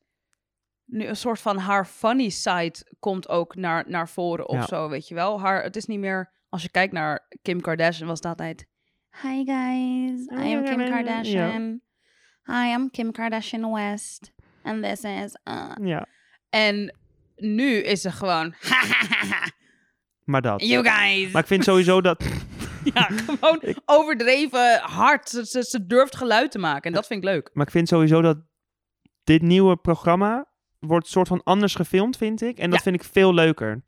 nu 0.84 1.04
een 1.06 1.16
soort 1.16 1.40
van 1.40 1.58
haar 1.58 1.86
funny 1.86 2.28
side 2.28 2.74
komt 2.98 3.28
ook 3.28 3.54
naar, 3.56 3.84
naar 3.88 4.08
voren 4.08 4.48
of 4.48 4.56
Ja. 4.56 4.66
zo, 4.66 4.88
weet 4.88 5.08
je 5.08 5.14
wel. 5.14 5.40
Haar, 5.40 5.62
het 5.62 5.76
is 5.76 5.86
niet 5.86 5.98
meer, 5.98 6.32
als 6.48 6.62
je 6.62 6.68
kijkt 6.70 6.92
naar 6.92 7.28
Kim 7.42 7.60
Kardashian, 7.60 8.08
was 8.08 8.18
het 8.18 8.26
altijd... 8.26 8.66
Hi 9.22 9.44
guys, 9.44 10.26
I 10.46 10.54
am 10.54 10.64
Kim 10.64 10.90
Kardashian. 10.90 11.80
I 12.48 12.72
am 12.74 12.90
Kim 12.90 13.12
Kardashian 13.12 13.72
West. 13.72 14.32
And 14.62 14.82
this 14.82 15.02
is... 15.04 15.36
uh. 15.44 15.72
ja, 15.82 16.06
En 16.50 16.96
nu 17.36 17.72
is 17.76 18.00
ze 18.00 18.10
gewoon... 18.12 18.54
maar 20.32 20.42
dat. 20.42 20.66
you 20.66 20.88
guys. 20.88 21.32
Maar 21.32 21.42
ik 21.42 21.48
vind 21.48 21.64
sowieso 21.64 22.00
dat... 22.00 22.24
Ja, 22.94 23.02
gewoon 23.02 23.60
overdreven 23.84 24.78
hard. 24.80 25.28
Ze, 25.28 25.62
ze, 25.62 25.86
durft 25.86 26.16
geluid 26.16 26.50
te 26.50 26.58
maken. 26.58 26.82
En 26.82 26.92
dat 26.92 27.06
vind 27.06 27.24
ik 27.24 27.28
leuk. 27.30 27.50
Maar 27.52 27.66
ik 27.66 27.72
vind 27.72 27.88
sowieso 27.88 28.22
dat 28.22 28.38
dit 29.24 29.42
nieuwe 29.42 29.76
programma 29.76 30.46
wordt 30.78 31.06
soort 31.08 31.28
van 31.28 31.42
anders 31.42 31.74
gefilmd, 31.74 32.16
vind 32.16 32.42
ik. 32.42 32.58
En 32.58 32.70
dat 32.70 32.78
Ja. 32.78 32.84
vind 32.84 32.94
ik 32.94 33.10
veel 33.12 33.34
leuker. 33.34 33.82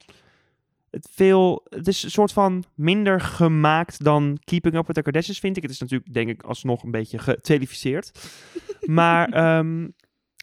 Het, 0.90 1.08
veel, 1.12 1.66
het 1.68 1.88
is 1.88 2.02
een 2.02 2.10
soort 2.10 2.32
van 2.32 2.64
minder 2.74 3.20
gemaakt 3.20 4.04
dan 4.04 4.38
Keeping 4.44 4.74
Up 4.74 4.86
with 4.86 4.96
the 4.96 5.02
Kardashians, 5.02 5.38
vind 5.38 5.56
ik. 5.56 5.62
Het 5.62 5.72
is 5.72 5.78
natuurlijk, 5.80 6.12
denk 6.12 6.28
ik, 6.28 6.42
alsnog 6.42 6.82
een 6.82 6.90
beetje 6.90 7.18
geteleviseerd. 7.18 8.10
maar 8.80 9.28
ehm, 9.28 9.88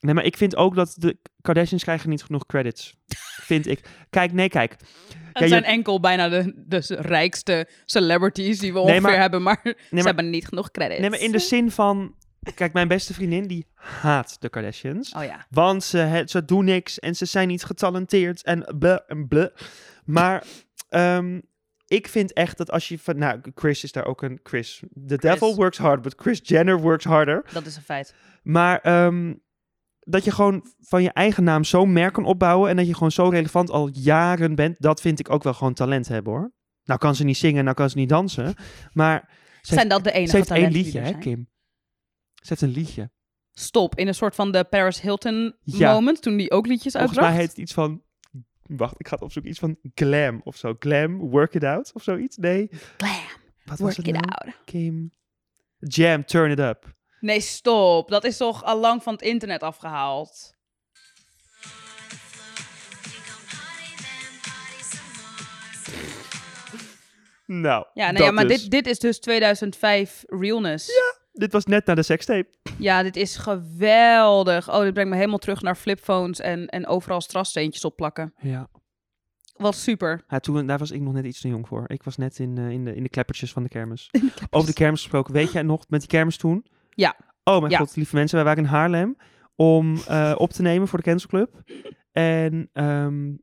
Nee, 0.01 0.13
maar 0.13 0.23
ik 0.25 0.37
vind 0.37 0.55
ook 0.55 0.75
dat 0.75 0.93
de 0.97 1.17
Kardashians 1.41 1.83
krijgen 1.83 2.09
niet 2.09 2.23
genoeg 2.23 2.45
credits. 2.45 2.95
vind 3.51 3.67
ik. 3.67 3.81
Kijk, 4.09 4.31
nee, 4.33 4.49
kijk. 4.49 4.75
Het 5.33 5.49
zijn 5.49 5.63
enkel 5.63 5.99
bijna 5.99 6.29
de, 6.29 6.53
de 6.67 6.83
rijkste 6.99 7.67
celebrities 7.85 8.59
die 8.59 8.73
we 8.73 8.77
Nee, 8.79 8.87
ongeveer 8.87 9.01
maar- 9.01 9.19
hebben, 9.19 9.41
maar 9.43 9.59
ze 9.63 9.75
maar- 9.89 10.03
hebben 10.03 10.29
niet 10.29 10.47
genoeg 10.47 10.71
credits. 10.71 10.99
Nee, 10.99 11.09
maar 11.09 11.19
in 11.19 11.31
de 11.31 11.39
zin 11.53 11.71
van... 11.71 12.15
Kijk, 12.55 12.73
mijn 12.73 12.87
beste 12.87 13.13
vriendin, 13.13 13.47
die 13.47 13.67
haat 13.75 14.35
de 14.41 14.49
Kardashians. 14.49 15.13
Oh 15.13 15.23
ja. 15.23 15.45
Want 15.49 15.83
ze, 15.83 15.97
he- 15.97 16.27
ze 16.27 16.45
doen 16.45 16.65
niks 16.65 16.99
en 16.99 17.15
ze 17.15 17.25
zijn 17.25 17.47
niet 17.47 17.63
getalenteerd 17.63 18.43
en 18.43 18.75
bleh 18.79 18.97
en 19.07 19.27
bleh. 19.27 19.47
Maar 20.05 20.43
ehm, 20.89 21.39
ik 21.87 22.07
vind 22.07 22.33
echt 22.33 22.57
dat 22.57 22.71
als 22.71 22.87
je 22.87 22.99
van... 22.99 23.17
Nou, 23.17 23.39
Chris 23.55 23.83
is 23.83 23.91
daar 23.91 24.05
ook 24.05 24.21
een... 24.21 24.39
Chris. 24.43 24.83
The 25.07 25.17
devil 25.17 25.55
works 25.55 25.77
hard, 25.77 26.01
but 26.01 26.13
Chris 26.17 26.39
Jenner 26.43 26.79
works 26.79 27.03
harder. 27.05 27.45
Dat 27.53 27.65
is 27.65 27.75
een 27.75 27.81
feit. 27.81 28.13
Maar 28.43 28.79
ehm, 28.79 29.33
dat 30.03 30.23
je 30.23 30.31
gewoon 30.31 30.65
van 30.79 31.03
je 31.03 31.11
eigen 31.11 31.43
naam 31.43 31.63
zo'n 31.63 31.93
merk 31.93 32.13
kan 32.13 32.25
opbouwen... 32.25 32.69
en 32.69 32.75
dat 32.75 32.87
je 32.87 32.93
gewoon 32.93 33.11
zo 33.11 33.29
relevant 33.29 33.69
al 33.69 33.89
jaren 33.93 34.55
bent... 34.55 34.81
dat 34.81 35.01
vind 35.01 35.19
ik 35.19 35.29
ook 35.29 35.43
wel 35.43 35.53
gewoon 35.53 35.73
talent 35.73 36.07
hebben, 36.07 36.33
hoor. 36.33 36.51
Nou 36.83 36.99
kan 36.99 37.15
ze 37.15 37.23
niet 37.23 37.37
zingen, 37.37 37.63
nou 37.63 37.75
kan 37.75 37.89
ze 37.89 37.97
niet 37.97 38.09
dansen. 38.09 38.53
Maar 38.93 39.29
ze 39.61 39.73
Zijn 39.73 39.87
dat 39.87 40.03
de 40.03 40.11
enige 40.11 40.29
ze 40.31 40.37
heeft 40.37 40.51
één 40.51 40.71
liedje, 40.71 40.99
hè? 40.99 41.13
Kim? 41.17 41.49
Ze 42.33 42.45
heeft 42.47 42.61
een 42.61 42.69
liedje. 42.69 43.11
Stop. 43.53 43.95
In 43.95 44.07
een 44.07 44.15
soort 44.15 44.35
van 44.35 44.51
de 44.51 44.63
Paris 44.63 45.01
Hilton 45.01 45.55
Ja. 45.63 45.93
moment, 45.93 46.21
toen 46.21 46.37
die 46.37 46.51
ook 46.51 46.67
liedjes 46.67 46.93
Volgens 46.93 47.11
uitbracht. 47.11 47.31
mij 47.33 47.39
heet 47.41 47.49
het 47.49 47.59
iets 47.59 47.73
van... 47.73 48.01
Wacht, 48.61 48.95
ik 48.99 49.07
ga 49.07 49.13
het 49.15 49.23
opzoeken. 49.23 49.51
Iets 49.51 49.59
van 49.59 49.77
glam 49.93 50.41
of 50.43 50.55
zo. 50.55 50.75
Glam, 50.79 51.17
work 51.17 51.53
it 51.53 51.63
out 51.63 51.91
of 51.93 52.03
zoiets. 52.03 52.37
Nee. 52.37 52.67
Glam, 52.97 53.11
Wat 53.65 53.79
was 53.79 53.79
work 53.79 53.95
het 53.95 54.07
it 54.07 54.13
nou? 54.13 54.25
out. 54.27 54.55
Kim. 54.65 55.11
Jam, 55.77 56.25
turn 56.25 56.51
it 56.51 56.59
up. 56.59 56.95
Nee, 57.21 57.39
stop. 57.39 58.09
Dat 58.09 58.23
is 58.23 58.37
toch 58.37 58.63
al 58.63 58.79
lang 58.79 59.03
van 59.03 59.13
het 59.13 59.21
internet 59.21 59.63
afgehaald. 59.63 60.53
Nou, 67.45 67.85
Ja, 67.93 68.05
nee, 68.05 68.13
dat 68.13 68.25
ja 68.25 68.31
maar 68.31 68.47
dus. 68.47 68.61
dit, 68.61 68.71
dit 68.71 68.87
is 68.87 68.99
dus 68.99 69.19
2005 69.19 70.23
realness. 70.27 70.89
Dit 71.33 71.51
was 71.51 71.65
net 71.65 71.85
na 71.85 71.95
de 71.95 72.03
sekstape. 72.03 72.49
Ja, 72.77 73.03
dit 73.03 73.15
is 73.15 73.35
geweldig. 73.35 74.69
Oh, 74.73 74.81
dit 74.81 74.93
brengt 74.93 75.09
me 75.09 75.15
helemaal 75.15 75.37
terug 75.37 75.61
naar 75.61 75.75
flipphones 75.75 76.39
en, 76.39 76.67
en 76.67 76.87
overal 76.87 77.21
strassteentjes 77.21 77.85
opplakken. 77.85 78.33
Ja. 78.37 78.69
Wat 79.55 79.75
super. 79.75 80.23
ja 80.27 80.39
toen, 80.39 80.67
daar 80.67 80.77
was 80.77 80.91
ik 80.91 81.01
nog 81.01 81.13
net 81.13 81.25
iets 81.25 81.41
te 81.41 81.47
jong 81.47 81.67
voor. 81.67 81.83
Ik 81.87 82.03
was 82.03 82.17
net 82.17 82.39
in, 82.39 82.57
eh, 82.57 82.69
in, 82.69 82.85
de, 82.85 82.95
in 82.95 83.03
de 83.03 83.09
kleppertjes 83.09 83.51
van 83.51 83.63
de 83.63 83.69
kermis. 83.69 84.09
Over 84.49 84.67
de 84.67 84.73
kermis 84.73 85.01
gesproken. 85.01 85.33
Weet 85.33 85.51
jij 85.51 85.61
nog 85.61 85.85
met 85.89 85.99
die 85.99 86.09
kermis 86.09 86.37
toen? 86.37 86.65
Ja. 86.95 87.15
Oh 87.43 87.59
mijn 87.59 87.71
Ja. 87.71 87.77
god, 87.77 87.95
lieve 87.95 88.15
mensen. 88.15 88.35
Wij 88.35 88.45
waren 88.45 88.63
in 88.63 88.69
Haarlem 88.69 89.17
om 89.55 89.97
eh, 90.07 90.33
op 90.37 90.49
te 90.51 90.61
nemen 90.61 90.87
voor 90.87 90.97
de 90.97 91.05
Cancel 91.05 91.29
Club. 91.29 91.61
En 92.11 92.69
ehm, 92.73 93.33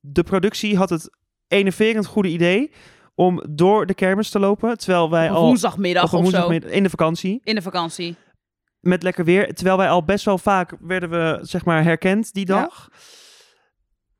de 0.00 0.22
productie 0.22 0.76
had 0.76 0.90
het 0.90 1.16
enerverend 1.48 2.06
goede 2.06 2.28
idee 2.28 2.72
om 3.14 3.42
door 3.50 3.86
de 3.86 3.94
kermis 3.94 4.30
te 4.30 4.38
lopen. 4.38 4.78
Terwijl 4.78 5.10
wij 5.10 5.30
al 5.30 5.44
woensdagmiddag 5.46 6.02
of 6.04 6.10
zo. 6.10 6.16
woensdagmiddag 6.20 6.70
in 6.70 6.82
de 6.82 6.90
vakantie. 6.90 7.40
In 7.44 7.54
de 7.54 7.62
vakantie. 7.62 8.16
Met 8.80 9.02
lekker 9.02 9.24
weer. 9.24 9.54
Terwijl 9.54 9.76
wij 9.76 9.88
al 9.90 10.04
best 10.04 10.24
wel 10.24 10.38
vaak 10.38 10.76
werden 10.80 11.10
we 11.10 11.38
zeg 11.42 11.64
maar 11.64 11.82
herkend 11.82 12.32
die 12.32 12.46
Ja. 12.46 12.60
dag. 12.60 12.88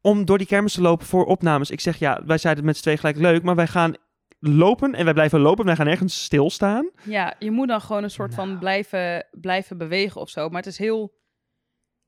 Om 0.01 0.25
door 0.25 0.38
die 0.38 0.46
kermis 0.46 0.73
te 0.73 0.81
lopen 0.81 1.07
voor 1.07 1.25
opnames. 1.25 1.70
Ik 1.70 1.81
zeg 1.81 1.99
ja, 1.99 2.20
wij 2.27 2.38
zeiden 2.38 2.64
het 2.64 2.73
met 2.73 2.77
z'n 2.77 2.83
twee 2.83 2.96
gelijk 2.96 3.16
leuk. 3.16 3.42
Maar 3.42 3.55
wij 3.57 3.66
gaan 3.66 3.94
lopen 4.40 4.94
en 4.94 5.05
wij 5.05 5.12
blijven 5.14 5.40
lopen. 5.40 5.64
Wij 5.64 5.76
gaan 5.76 5.87
ergens 5.87 6.22
stilstaan. 6.24 6.90
Ja, 7.05 7.35
je 7.38 7.50
moet 7.50 7.68
dan 7.68 7.81
gewoon 7.81 8.03
een 8.03 8.11
soort 8.11 8.35
van 8.35 8.46
Nou. 8.48 8.59
blijven, 8.59 9.26
blijven 9.31 9.79
bewegen 9.79 10.20
of 10.20 10.29
zo. 10.29 10.48
Maar 10.48 10.62
het 10.62 10.66
is 10.72 10.79
heel... 10.79 11.18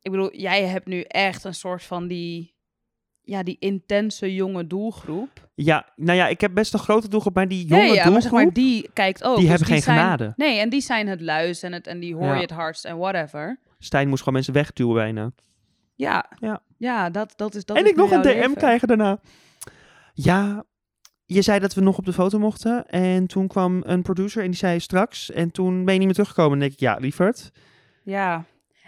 Ik 0.00 0.10
bedoel, 0.10 0.36
jij 0.36 0.64
hebt 0.66 0.86
nu 0.86 1.00
echt 1.00 1.44
een 1.44 1.54
soort 1.54 1.82
van 1.82 2.06
die... 2.08 2.54
Ja, 3.24 3.42
die 3.42 3.56
intense 3.58 4.34
jonge 4.34 4.66
doelgroep. 4.66 5.48
Ja, 5.54 5.92
nou 5.96 6.18
ja, 6.18 6.28
ik 6.28 6.40
heb 6.40 6.54
best 6.54 6.72
een 6.72 6.78
grote 6.78 7.08
doelgroep. 7.08 7.34
Maar 7.34 7.48
die 7.48 7.66
jonge 7.66 7.82
ja, 7.82 8.10
maar 8.10 8.22
zeg 8.22 8.32
maar, 8.32 8.42
doelgroep, 8.42 8.54
die 8.54 8.90
kijkt 8.92 9.24
ook. 9.24 9.30
die 9.36 9.40
Dus 9.40 9.48
hebben 9.48 9.66
geen 9.68 9.82
zijn- 9.82 9.98
genade. 9.98 10.32
Nee, 10.36 10.58
en 10.58 10.68
die 10.68 10.80
zijn 10.80 11.06
het 11.08 11.20
luis 11.20 11.62
en, 11.62 11.72
het, 11.72 11.86
en 11.86 12.00
die 12.00 12.14
hoor 12.14 12.24
Ja. 12.26 12.34
je 12.34 12.40
het 12.40 12.50
hardst 12.50 12.84
en 12.84 12.98
whatever. 12.98 13.58
Stijn 13.78 14.08
moest 14.08 14.18
gewoon 14.18 14.34
mensen 14.34 14.54
wegduwen 14.54 14.94
bijna. 14.94 15.32
Ja, 15.94 16.30
Ja. 16.40 16.62
ja 16.78 17.10
dat, 17.10 17.32
dat 17.36 17.54
is 17.54 17.64
dat 17.64 17.76
en 17.76 17.84
is 17.84 17.90
ik 17.90 17.96
nog 17.96 18.10
een 18.10 18.22
DM 18.22 18.26
leven. 18.28 18.54
krijgen 18.54 18.88
daarna. 18.88 19.20
Ja, 20.14 20.64
je 21.34 21.42
zei 21.42 21.58
dat 21.58 21.74
we 21.74 21.80
nog 21.80 21.98
op 21.98 22.04
de 22.04 22.12
foto 22.12 22.38
mochten. 22.38 22.86
En 22.86 23.26
toen 23.26 23.46
kwam 23.48 23.82
een 23.84 24.02
producer 24.02 24.42
en 24.42 24.50
die 24.50 24.58
zei 24.58 24.80
straks. 24.80 25.30
En 25.30 25.50
toen 25.50 25.74
ben 25.84 25.92
je 25.92 25.98
niet 25.98 26.06
meer 26.06 26.14
teruggekomen. 26.16 26.52
En 26.52 26.58
denk 26.58 26.72
ik, 26.72 26.80
ja, 26.80 26.96
lieverd. 26.96 27.50
Ja. 28.02 28.44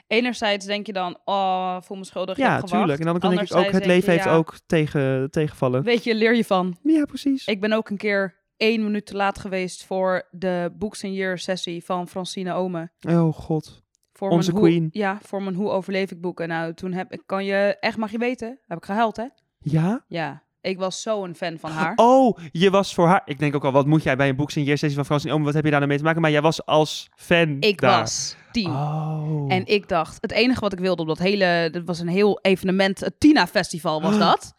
Enerzijds 0.06 0.66
denk 0.66 0.86
je 0.86 0.92
dan, 0.92 1.18
oh, 1.24 1.76
voel 1.80 1.96
me 1.96 2.04
schuldig, 2.04 2.36
Ja, 2.36 2.60
tuurlijk. 2.60 2.98
En 2.98 3.04
dan 3.06 3.18
denk 3.18 3.40
ik 3.40 3.54
ook, 3.54 3.70
het 3.70 3.86
leven 3.86 4.04
je, 4.04 4.18
heeft 4.18 4.24
ja, 4.30 4.34
ook 4.34 4.54
tegen, 4.66 5.30
tegenvallen. 5.30 5.82
Weet 5.82 6.04
je, 6.04 6.14
leer 6.14 6.34
je 6.36 6.44
van. 6.44 6.76
Ja, 6.82 7.04
precies. 7.04 7.46
Ik 7.46 7.60
ben 7.60 7.72
ook 7.72 7.88
een 7.90 7.96
keer 7.96 8.34
één 8.56 8.82
minuut 8.82 9.06
te 9.06 9.16
laat 9.16 9.38
geweest 9.38 9.84
voor 9.84 10.28
de 10.30 10.72
Books 10.78 11.04
and 11.04 11.14
Year 11.14 11.38
sessie 11.38 11.84
van 11.84 12.08
Francine 12.08 12.52
Ome. 12.52 12.90
Oh 13.08 13.32
god. 13.34 13.82
Voor 14.12 14.30
Onze 14.30 14.52
mijn 14.52 14.62
hoe- 14.62 14.70
queen. 14.70 14.88
Ja, 14.92 15.18
voor 15.22 15.42
mijn 15.42 15.54
Hoe 15.56 15.70
overleef 15.70 16.10
ik 16.10 16.20
boeken. 16.20 16.48
Nou, 16.48 16.74
toen 16.74 16.92
heb 16.92 17.12
ik, 17.12 17.22
kan 17.26 17.44
je, 17.44 17.76
echt 17.80 17.96
mag 17.96 18.10
je 18.10 18.18
weten, 18.18 18.58
heb 18.66 18.78
ik 18.78 18.84
gehuild 18.84 19.16
hè? 19.16 19.26
Ja? 19.58 20.04
Ja, 20.08 20.42
ik 20.64 20.78
was 20.78 21.02
zo 21.02 21.24
een 21.24 21.34
fan 21.34 21.58
van 21.58 21.70
haar. 21.70 21.92
Oh, 21.96 22.38
je 22.52 22.70
was 22.70 22.94
voor 22.94 23.06
haar. 23.06 23.22
Ik 23.24 23.38
denk 23.38 23.54
ook 23.54 23.64
al, 23.64 23.72
wat 23.72 23.86
moet 23.86 24.02
jij 24.02 24.16
bij 24.16 24.28
een 24.28 24.36
boek 24.36 24.50
sessie 24.50 24.94
van 24.94 25.04
Frans 25.04 25.24
en? 25.24 25.42
Wat 25.42 25.54
heb 25.54 25.64
je 25.64 25.70
daar 25.70 25.78
nou 25.78 25.90
mee 25.90 25.98
te 25.98 26.04
maken? 26.04 26.20
Maar 26.20 26.30
jij 26.30 26.42
was 26.42 26.66
als 26.66 27.08
fan 27.16 27.56
ik 27.60 27.80
daar. 27.80 28.00
was 28.00 28.36
tien. 28.52 28.70
Oh. 28.70 29.52
En 29.52 29.66
ik 29.66 29.88
dacht, 29.88 30.18
het 30.20 30.32
enige 30.32 30.60
wat 30.60 30.72
ik 30.72 30.78
wilde 30.78 31.02
op 31.02 31.08
dat 31.08 31.18
hele, 31.18 31.68
dat 31.72 31.82
was 31.84 31.98
een 31.98 32.08
heel 32.08 32.38
evenement, 32.42 33.00
het 33.00 33.20
Tina 33.20 33.46
Festival 33.46 34.02
was 34.02 34.18
dat. 34.28 34.54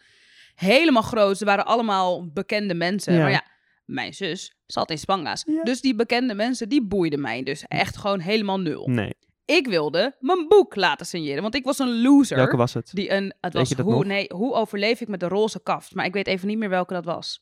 Helemaal 0.56 1.04
groot, 1.04 1.38
ze 1.38 1.46
waren 1.46 1.66
allemaal 1.66 2.28
bekende 2.34 2.74
mensen. 2.74 3.14
Ja. 3.14 3.20
Maar 3.20 3.32
ja, 3.32 3.44
mijn 3.86 4.14
zus 4.14 4.56
zat 4.66 4.90
in 4.90 4.98
Spanga's. 4.98 5.44
Ja. 5.48 5.64
Dus 5.64 5.82
die 5.82 5.96
bekende 5.96 6.34
mensen, 6.34 6.70
die 6.70 6.84
boeiden 6.84 7.22
mij 7.22 7.44
dus 7.44 7.64
echt 7.68 7.98
gewoon 7.98 8.20
helemaal 8.20 8.60
nul. 8.60 8.88
Nee, 8.88 9.14
Ik 9.46 9.68
wilde 9.68 10.16
mijn 10.20 10.48
boek 10.48 10.76
laten 10.76 11.06
signeren, 11.06 11.42
want 11.42 11.56
ik 11.56 11.64
was 11.64 11.80
een 11.80 12.02
loser. 12.02 12.38
welke 12.38 12.58
was 12.58 12.74
het? 12.74 12.90
Die 12.94 13.12
een, 13.12 13.24
het 13.24 13.36
Weet 13.42 13.54
was 13.54 13.70
je 13.70 13.76
dat 13.76 13.86
hoe, 13.86 13.94
nog? 13.94 14.06
nee, 14.06 14.32
hoe 14.34 14.54
overleef 14.54 15.02
ik 15.02 15.08
met 15.08 15.20
de 15.20 15.28
roze 15.28 15.64
kaft? 15.64 15.96
Maar 15.96 16.06
ik 16.06 16.14
weet 16.14 16.28
even 16.28 16.48
niet 16.48 16.58
meer 16.58 16.70
welke 16.70 16.94
dat 16.94 17.06
was. 17.06 17.42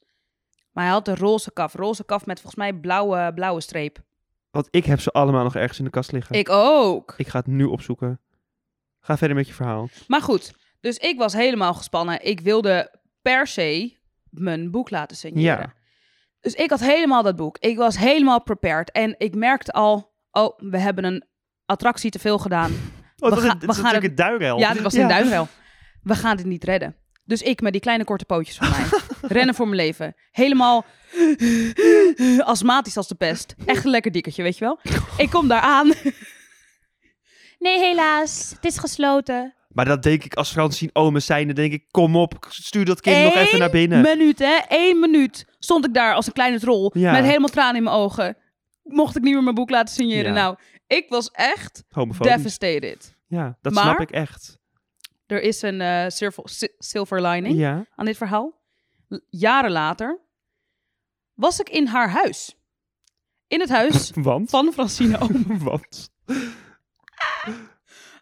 Maar 0.72 0.84
hij 0.84 0.94
had 0.94 1.06
de 1.06 1.16
roze 1.16 1.52
kaf. 1.54 1.74
Roze 1.74 2.06
kaf 2.06 2.26
met 2.26 2.40
volgens 2.42 2.62
mij 2.62 2.74
blauwe, 2.74 3.32
blauwe 3.34 3.62
streep. 3.62 4.02
Want 4.52 4.68
ik 4.72 4.86
heb 4.86 5.00
ze 5.00 5.12
allemaal 5.12 5.44
nog 5.44 5.56
ergens 5.56 5.80
in 5.80 5.86
de 5.86 5.92
kast 5.92 6.12
liggen. 6.12 6.36
Ik 6.36 6.50
ook. 6.50 7.14
Ik 7.18 7.28
ga 7.28 7.38
het 7.38 7.48
nu 7.48 7.64
opzoeken. 7.64 8.20
Ga 9.00 9.18
verder 9.18 9.36
met 9.38 9.48
je 9.48 9.54
verhaal. 9.54 9.90
Maar 10.08 10.22
goed, 10.22 10.54
dus 10.80 10.98
ik 10.98 11.18
was 11.18 11.34
helemaal 11.34 11.74
gespannen. 11.74 12.26
Ik 12.26 12.40
wilde 12.40 12.92
per 13.22 13.48
se 13.48 13.98
mijn 14.30 14.72
boek 14.72 14.90
laten 14.90 15.18
signeren. 15.18 15.58
Ja. 15.58 15.74
Dus 16.40 16.54
ik 16.54 16.70
had 16.70 16.80
helemaal 16.80 17.24
dat 17.24 17.36
boek. 17.36 17.58
Ik 17.58 17.78
was 17.78 17.98
helemaal 17.98 18.42
prepared. 18.42 18.92
En 18.92 19.16
ik 19.18 19.36
merkte 19.36 19.72
al, 19.72 20.12
oh, 20.32 20.58
we 20.58 20.78
hebben 20.78 21.04
een 21.04 21.26
attractie 21.66 22.12
te 22.12 22.20
veel 22.20 22.38
gedaan. 22.38 22.72
Oh, 23.18 23.30
dat 23.30 23.40
We 23.40 23.46
is, 23.46 23.52
gaan- 23.52 23.60
we 23.60 23.66
natuurlijk 23.66 23.94
het- 24.02 24.06
een 24.12 24.16
duinrel. 24.16 24.60
Ja, 24.60 24.74
dit 24.74 24.82
was 24.82 24.94
in 24.94 25.08
Duinrel. 25.08 25.48
We 26.02 26.16
gaan 26.16 26.38
dit 26.38 26.46
niet 26.46 26.64
redden. 26.64 26.96
Dus 27.26 27.42
ik 27.42 27.62
met 27.62 27.72
die 27.72 27.82
kleine 27.82 28.04
korte 28.04 28.26
pootjes 28.26 28.58
van 28.58 28.70
mij. 28.70 28.86
rennen 29.38 29.56
voor 29.56 29.66
mijn 29.68 29.78
leven. 29.78 30.16
Helemaal 30.32 30.86
astmatisch 32.54 32.98
als 32.98 33.08
de 33.08 33.16
pest. 33.16 33.56
Echt 33.66 33.84
een 33.86 33.92
lekker 33.92 34.12
dikkertje, 34.12 34.44
weet 34.44 34.58
je 34.58 34.66
wel. 34.66 34.80
Ik 35.18 35.30
kom 35.30 35.48
daar 35.48 35.62
aan. 35.62 35.92
nee, 37.60 37.80
helaas. 37.80 38.52
Het 38.56 38.66
is 38.66 38.78
gesloten. 38.78 39.54
Maar 39.70 39.86
dat 39.86 40.04
denk 40.04 40.24
ik 40.24 40.34
als 40.34 40.52
Francine 40.52 40.90
Ome 40.94 41.20
zijn. 41.20 41.46
Dan 41.46 41.56
denk 41.56 41.74
ik, 41.74 41.84
kom 41.92 42.16
op, 42.16 42.46
stuur 42.50 42.86
dat 42.86 43.02
kind 43.02 43.24
nog 43.24 43.34
even 43.36 43.60
naar 43.60 43.70
binnen. 43.70 44.02
minuut, 44.02 44.40
hè? 44.40 44.58
Eén 44.68 45.00
minuut 45.00 45.46
stond 45.60 45.86
ik 45.86 45.94
daar 45.94 46.14
als 46.14 46.28
een 46.28 46.34
kleine 46.34 46.60
troll. 46.60 46.90
Ja. 46.94 47.12
Met 47.12 47.24
helemaal 47.24 47.50
tranen 47.50 47.76
in 47.76 47.84
mijn 47.84 47.96
ogen. 47.96 48.38
Mocht 48.84 49.16
ik 49.16 49.22
niet 49.24 49.34
meer 49.34 49.44
mijn 49.44 49.56
boek 49.56 49.70
laten 49.70 49.94
signeren. 49.96 50.34
Ja. 50.34 50.42
Nou, 50.42 50.56
ik 50.88 51.10
was 51.10 51.32
echt 51.32 51.84
Homofobisch. 51.90 52.36
devastated. 52.36 53.16
Ja, 53.28 53.58
dat 53.62 53.74
Maar- 53.74 53.84
snap 53.84 54.00
ik 54.00 54.12
echt. 54.12 54.62
Er 55.26 55.42
is 55.42 55.62
een 55.62 55.82
eh, 55.82 56.06
silver, 56.08 56.50
si- 56.50 56.74
silver 56.78 57.22
lining 57.22 57.56
Ja. 57.58 57.86
aan 57.96 58.06
dit 58.06 58.18
verhaal. 58.18 58.62
L- 59.08 59.16
Jaren 59.30 59.72
later 59.72 60.20
was 61.34 61.60
ik 61.60 61.70
in 61.70 61.88
haar 61.88 62.10
huis. 62.10 62.56
In 63.48 63.60
het 63.60 63.70
huis 63.70 64.12
Want? 64.16 64.50
van 64.50 64.72
Francine 64.74 65.20
Oom. 65.20 65.46
Want? 65.70 66.10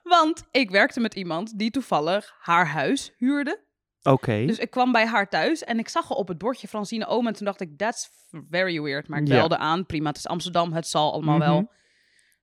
Want 0.04 0.44
ik 0.52 0.70
werkte 0.70 1.00
met 1.00 1.14
iemand 1.16 1.58
die 1.60 1.72
toevallig 1.72 2.36
haar 2.40 2.68
huis 2.68 3.12
huurde. 3.18 3.64
Oké. 4.04 4.46
Dus 4.46 4.58
ik 4.58 4.70
kwam 4.70 4.92
bij 4.92 5.06
haar 5.06 5.30
thuis 5.30 5.64
en 5.64 5.80
ik 5.80 5.90
zag 5.90 6.10
al 6.12 6.18
op 6.18 6.28
het 6.28 6.38
bordje 6.38 6.68
Francine 6.68 7.06
Oom. 7.06 7.28
En 7.28 7.34
toen 7.34 7.46
dacht 7.46 7.62
ik, 7.62 7.78
that's 7.78 8.10
very 8.50 8.82
weird. 8.82 9.08
Maar 9.08 9.20
ik 9.22 9.28
Ja. 9.28 9.34
belde 9.36 9.58
aan, 9.58 9.86
prima, 9.86 10.08
het 10.08 10.18
is 10.18 10.28
Amsterdam, 10.28 10.74
het 10.74 10.88
zal 10.88 11.14
allemaal 11.14 11.38
Mhm. 11.38 11.48
wel. 11.50 11.72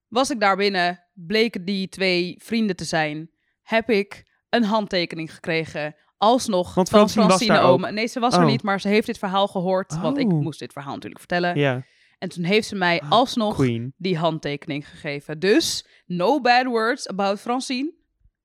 Was 0.09 0.31
ik 0.31 0.41
daar 0.41 0.57
binnen, 0.57 1.05
bleken 1.15 1.65
die 1.65 1.89
twee 1.89 2.35
vrienden 2.43 2.77
te 2.77 2.85
zijn. 2.85 3.31
Heb 3.63 3.91
ik 3.91 4.25
een 4.49 4.65
handtekening 4.65 5.35
gekregen, 5.35 5.95
alsnog 6.17 6.75
Want 6.75 6.89
van 6.89 7.09
Francine 7.09 7.59
Oom. 7.61 7.95
Nee, 7.95 8.07
ze 8.07 8.21
was 8.21 8.35
er 8.35 8.41
Oh. 8.43 8.47
niet, 8.47 8.63
maar 8.63 8.81
ze 8.81 8.89
heeft 8.89 9.07
dit 9.07 9.19
verhaal 9.19 9.47
gehoord. 9.49 10.01
Want 10.01 10.19
ik 10.19 10.33
Oh. 10.33 10.41
moest 10.41 10.59
dit 10.59 10.73
verhaal 10.73 10.93
natuurlijk 10.95 11.19
vertellen. 11.21 11.57
Ja. 11.59 11.85
En 12.19 12.29
toen 12.29 12.45
heeft 12.45 12.69
ze 12.69 12.75
mij 12.75 13.03
alsnog 13.09 13.55
Queen. 13.55 13.93
die 13.97 14.17
handtekening 14.17 14.89
gegeven. 14.89 15.39
Dus, 15.39 15.87
no 16.07 16.41
bad 16.41 16.65
words 16.65 17.09
about 17.09 17.41
Francine. 17.41 17.93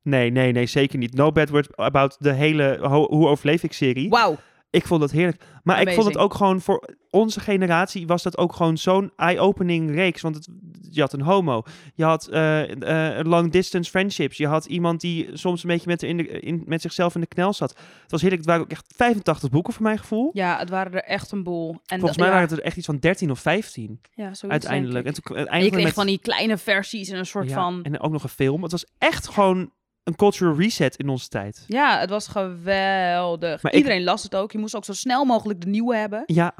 Nee, 0.01 0.29
nee, 0.29 0.51
nee, 0.51 0.65
zeker 0.65 0.97
niet. 0.97 1.13
No 1.13 1.31
bad 1.31 1.49
word 1.49 1.77
about 1.77 2.15
de 2.19 2.33
hele 2.33 2.77
Ho- 2.81 3.07
Hoe 3.09 3.27
overleef 3.27 3.63
ik 3.63 3.73
serie. 3.73 4.09
Wauw. 4.09 4.37
Ik 4.73 4.87
vond 4.87 5.01
het 5.01 5.11
heerlijk. 5.11 5.43
Maar 5.63 5.81
ik 5.81 5.89
vond 5.89 6.07
het 6.07 6.17
ook 6.17 6.33
gewoon 6.33 6.61
voor 6.61 6.95
onze 7.09 7.39
generatie 7.39 8.07
was 8.07 8.23
dat 8.23 8.37
ook 8.37 8.53
gewoon 8.53 8.77
zo'n 8.77 9.11
eye-opening 9.15 9.91
reeks. 9.91 10.21
Want 10.21 10.35
het, 10.35 10.47
je 10.89 11.01
had 11.01 11.13
een 11.13 11.21
homo, 11.21 11.63
je 11.95 12.03
had 12.03 12.27
eh, 12.27 13.17
eh, 13.19 13.25
long 13.25 13.51
distance 13.51 13.89
friendships, 13.89 14.37
je 14.37 14.47
had 14.47 14.65
iemand 14.65 15.01
die 15.01 15.29
soms 15.33 15.63
een 15.63 15.69
beetje 15.69 15.89
met, 15.89 16.03
in 16.03 16.17
de, 16.17 16.27
in, 16.27 16.63
met 16.65 16.81
zichzelf 16.81 17.15
in 17.15 17.21
de 17.21 17.27
knel 17.27 17.53
zat. 17.53 17.69
Het 18.01 18.11
was 18.11 18.21
heerlijk. 18.21 18.41
Het 18.41 18.49
waren 18.49 18.65
ook 18.65 18.71
echt 18.71 18.93
85 18.95 19.49
boeken 19.49 19.73
voor 19.73 19.83
mijn 19.83 19.99
gevoel. 19.99 20.29
Ja, 20.33 20.57
het 20.57 20.69
waren 20.69 20.93
er 20.93 21.03
echt 21.03 21.31
een 21.31 21.43
boel. 21.43 21.69
En 21.69 21.79
Volgens 21.99 22.01
dat- 22.01 22.17
mij 22.17 22.25
ja, 22.27 22.33
waren 22.33 22.49
het 22.49 22.57
er 22.57 22.65
echt 22.65 22.77
iets 22.77 22.85
van 22.85 22.97
13 22.99 23.31
of 23.31 23.39
15 23.39 24.01
ja, 24.13 24.23
zoiets, 24.23 24.41
uiteindelijk. 24.47 25.05
En 25.05 25.13
ik. 25.13 25.23
toen 25.23 25.35
En 25.35 25.63
je 25.63 25.69
kreeg 25.69 25.83
met 25.83 25.93
van 25.93 26.05
die 26.05 26.19
kleine 26.19 26.57
versies 26.57 27.09
en 27.09 27.17
een 27.17 27.25
soort 27.25 27.49
ja, 27.49 27.53
van... 27.55 27.83
en 27.83 27.99
ook 27.99 28.11
nog 28.11 28.23
een 28.23 28.29
film. 28.29 28.61
Het 28.63 28.71
was 28.71 28.85
echt 28.97 29.27
gewoon 29.29 29.71
een 30.03 30.15
cultural 30.15 30.55
reset 30.55 30.95
in 30.95 31.09
onze 31.09 31.27
tijd. 31.27 31.63
Ja, 31.67 31.99
het 31.99 32.09
was 32.09 32.27
geweldig. 32.27 33.61
Maar 33.63 33.71
ik- 33.71 33.77
Iedereen 33.77 34.03
las 34.03 34.23
het 34.23 34.35
ook. 34.35 34.51
Je 34.51 34.57
moest 34.57 34.75
ook 34.75 34.85
zo 34.85 34.93
snel 34.93 35.25
mogelijk 35.25 35.61
de 35.61 35.67
nieuwe 35.67 35.95
hebben. 35.95 36.23
Ja, 36.25 36.55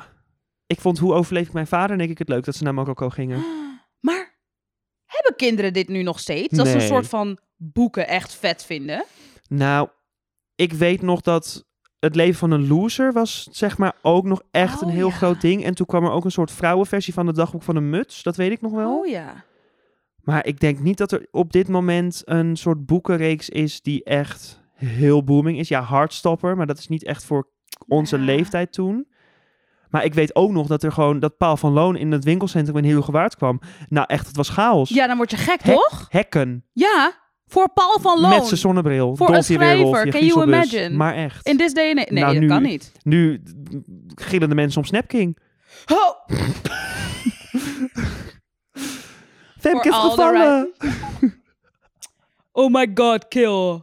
ik 0.67 0.79
vond 0.81 0.99
Hoe 0.99 1.13
overleef 1.13 1.47
ik 1.47 1.53
mijn 1.53 1.67
vader 1.67 1.97
denk 1.97 2.09
ik 2.09 2.17
het 2.17 2.29
leuk 2.29 2.43
dat 2.45 2.55
ze 2.55 2.63
naar 2.63 2.73
Marokko 2.73 3.09
gingen. 3.09 3.43
Maar 3.99 4.37
hebben 5.05 5.35
kinderen 5.35 5.73
dit 5.73 5.87
nu 5.87 6.03
nog 6.03 6.19
steeds? 6.19 6.57
Dat 6.57 6.65
ze 6.67 6.71
een 6.73 6.77
Nee. 6.77 6.87
soort 6.87 7.07
van 7.07 7.37
boeken 7.55 8.07
echt 8.07 8.33
vet 8.35 8.63
vinden? 8.65 9.05
Nou, 9.47 9.89
ik 10.55 10.73
weet 10.73 11.01
nog 11.01 11.21
dat 11.21 11.65
het 11.99 12.15
leven 12.15 12.35
van 12.39 12.51
een 12.51 12.67
loser 12.67 13.13
was 13.13 13.47
zeg 13.51 13.77
maar 13.77 13.93
ook 14.01 14.23
nog 14.23 14.41
echt 14.51 14.81
Oh, 14.81 14.87
een 14.87 14.95
heel 14.95 15.07
ja. 15.07 15.13
groot 15.13 15.41
ding. 15.41 15.63
En 15.63 15.75
toen 15.75 15.85
kwam 15.85 16.03
er 16.03 16.11
ook 16.11 16.25
een 16.25 16.31
soort 16.31 16.51
vrouwenversie 16.51 17.13
van 17.13 17.27
het 17.27 17.35
dagboek 17.35 17.63
van 17.63 17.75
een 17.75 17.89
muts. 17.89 18.23
Dat 18.23 18.35
weet 18.35 18.51
ik 18.51 18.61
nog 18.61 18.71
wel. 18.71 18.97
Oh 18.99 19.07
ja. 19.07 19.43
Maar 20.23 20.45
ik 20.45 20.59
denk 20.59 20.79
niet 20.79 20.97
dat 20.97 21.11
er 21.11 21.27
op 21.31 21.51
dit 21.53 21.67
moment 21.67 22.21
een 22.25 22.55
soort 22.55 22.85
boekenreeks 22.85 23.49
is 23.49 23.81
die 23.81 24.03
echt 24.03 24.61
heel 24.73 25.23
booming 25.23 25.59
is. 25.59 25.67
Ja, 25.67 25.85
Heartstopper, 25.85 26.55
maar 26.57 26.67
dat 26.67 26.77
is 26.77 26.87
niet 26.87 27.03
echt 27.03 27.25
voor 27.25 27.47
onze 27.87 28.17
Ja. 28.17 28.23
leeftijd 28.23 28.73
toen. 28.73 29.07
Maar 29.89 30.05
ik 30.05 30.13
weet 30.13 30.35
ook 30.35 30.51
nog 30.51 30.67
dat 30.67 30.83
er 30.83 30.91
gewoon 30.91 31.19
dat 31.19 31.37
Paal 31.37 31.57
van 31.57 31.71
Loon 31.73 31.95
in 31.95 32.11
het 32.11 32.23
winkelcentrum 32.23 32.77
in 32.77 32.83
Heerhugowaard 32.83 33.35
kwam. 33.35 33.59
Nou 33.89 34.05
echt, 34.09 34.27
het 34.27 34.35
was 34.35 34.49
chaos. 34.49 34.89
Ja, 34.89 35.07
dan 35.07 35.17
word 35.17 35.31
je 35.31 35.37
gek, 35.37 35.61
toch? 35.61 36.05
Hekken. 36.09 36.65
Ja, 36.71 37.11
voor 37.47 37.69
Paul 37.73 37.99
van 38.01 38.19
Loon. 38.19 38.29
Met 38.29 38.45
zijn 38.45 38.59
zonnebril. 38.59 39.15
Voor 39.15 39.27
een 39.27 39.33
Dolphy 39.33 39.53
schrijver, 39.53 40.05
je 40.05 40.11
can 40.11 40.25
you 40.25 40.43
imagine? 40.47 40.89
Maar 40.89 41.13
echt. 41.15 41.47
In 41.47 41.57
this 41.57 41.73
day 41.73 41.89
and 41.89 41.99
age. 41.99 42.13
Nee, 42.13 42.21
Nou, 42.23 42.33
dat 42.33 42.41
nu- 42.41 42.47
kan 42.47 42.61
niet. 42.61 42.91
Nu 43.03 43.41
mm, 43.71 43.83
gillen 44.15 44.49
de 44.49 44.55
mensen 44.55 44.81
om 44.81 44.87
Snapking. 44.87 45.37
Oh, 45.91 46.27
Femke 49.69 49.89
is 49.89 49.95
gevallen. 49.95 50.73
oh 52.51 52.73
my 52.73 52.91
god, 52.93 53.27
kill. 53.27 53.49
Oh, 53.49 53.81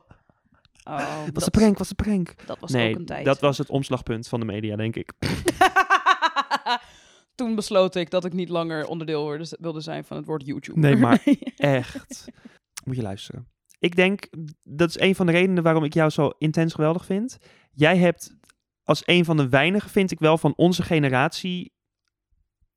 Was 0.85 1.33
dat, 1.33 1.43
een 1.45 1.51
prank, 1.51 1.79
was 1.79 1.91
een 1.91 1.97
prank. 1.97 2.35
dat 2.47 2.59
was 2.59 2.71
nee, 2.71 2.91
ook 2.91 2.99
een 2.99 3.05
tijd. 3.07 3.25
dat 3.25 3.41
was 3.41 3.59
het 3.59 3.69
omslagpunt 3.71 4.29
van 4.29 4.41
de 4.41 4.47
media, 4.47 4.77
denk 4.77 4.97
ik. 4.97 5.13
Toen 7.35 7.55
besloot 7.55 7.95
ik 7.95 8.11
dat 8.11 8.25
ik 8.25 8.33
niet 8.33 8.49
langer 8.49 8.87
onderdeel 8.87 9.29
wilde- 9.29 9.57
wilde 9.61 9.81
zijn 9.81 10.05
van 10.05 10.17
het 10.17 10.27
woord 10.27 10.47
YouTube. 10.47 10.79
Nee, 10.81 10.97
maar 10.97 11.23
echt. 11.57 12.25
Moet 12.85 12.97
je 12.97 13.03
luisteren. 13.03 13.49
Ik 13.79 13.97
denk, 13.97 14.27
dat 14.63 14.89
is 14.89 14.99
een 15.01 15.15
van 15.15 15.27
de 15.27 15.33
redenen 15.33 15.63
waarom 15.63 15.85
ik 15.85 15.95
jou 15.95 16.11
zo 16.11 16.31
intens 16.39 16.75
geweldig 16.75 17.05
vind. 17.05 17.39
Jij 17.73 17.97
hebt 17.97 18.37
als 18.85 19.03
een 19.07 19.25
van 19.25 19.37
de 19.37 19.49
weinigen, 19.49 19.91
vind 19.91 20.11
ik 20.11 20.19
wel, 20.19 20.39
van 20.39 20.53
onze 20.57 20.83
generatie 20.83 21.73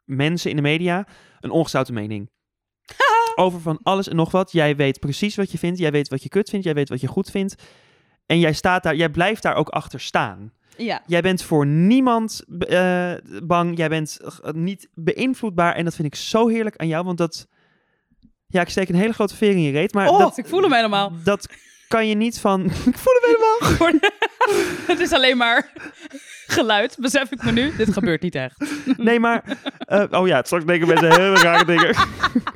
mensen 0.03 0.49
in 0.49 0.55
de 0.55 0.61
media 0.61 1.07
een 1.39 1.51
ongezouten 1.51 1.93
mening. 1.93 2.29
Over 3.35 3.61
van 3.61 3.79
alles 3.83 4.07
en 4.07 4.15
nog 4.15 4.31
wat. 4.31 4.51
Jij 4.51 4.75
weet 4.75 4.99
precies 4.99 5.35
wat 5.35 5.51
je 5.51 5.57
vindt. 5.57 5.79
Jij 5.79 5.91
weet 5.91 6.07
wat 6.07 6.23
je 6.23 6.29
kut 6.29 6.49
vindt. 6.49 6.65
Jij 6.65 6.73
weet 6.73 6.89
wat 6.89 7.01
je 7.01 7.07
goed 7.07 7.29
vindt. 7.31 7.55
En 8.25 8.39
jij 8.39 8.53
staat 8.53 8.83
daar, 8.83 8.95
jij 8.95 9.09
blijft 9.09 9.41
daar 9.43 9.55
ook 9.55 9.69
achter 9.69 9.99
staan. 9.99 10.53
ja. 10.77 11.01
Jij 11.07 11.21
bent 11.21 11.43
voor 11.43 11.65
niemand 11.65 12.43
eh, 12.59 13.13
bang. 13.43 13.77
Jij 13.77 13.89
bent 13.89 14.19
eh, 14.21 14.51
niet 14.51 14.89
beïnvloedbaar. 14.93 15.75
En 15.75 15.83
dat 15.83 15.95
vind 15.95 16.07
ik 16.07 16.15
zo 16.15 16.47
heerlijk 16.47 16.75
aan 16.77 16.87
jou. 16.87 17.05
Want 17.05 17.17
dat. 17.17 17.47
Ja, 18.47 18.61
ik 18.61 18.69
steek 18.69 18.89
een 18.89 18.95
hele 18.95 19.13
grote 19.13 19.35
veer 19.35 19.51
in 19.51 19.61
je 19.61 19.71
reet. 19.71 19.93
Maar 19.93 20.09
Oh, 20.09 20.19
dat, 20.19 20.37
ik 20.37 20.47
voel 20.47 20.61
hem 20.61 20.73
helemaal. 20.73 21.11
Dat 21.23 21.47
kan 21.87 22.07
je 22.07 22.15
niet 22.15 22.39
van. 22.39 22.65
ik 22.91 22.97
voel 22.97 23.13
hem 23.21 23.29
helemaal. 23.31 24.09
het 24.87 24.99
is 24.99 25.11
alleen 25.11 25.37
maar 25.37 25.71
geluid, 26.53 26.97
besef 26.99 27.31
ik 27.31 27.43
me 27.43 27.51
nu. 27.51 27.75
Dit 27.75 27.93
gebeurt 27.93 28.21
niet 28.21 28.35
echt. 28.35 28.65
Nee, 28.97 29.19
maar. 29.19 29.57
eh, 29.79 30.05
oh 30.09 30.27
ja, 30.27 30.43
straks 30.43 30.65
denken 30.65 30.87
mensen 30.87 31.21
hele 31.21 31.35
rare 31.35 31.65
dingen. 31.65 31.95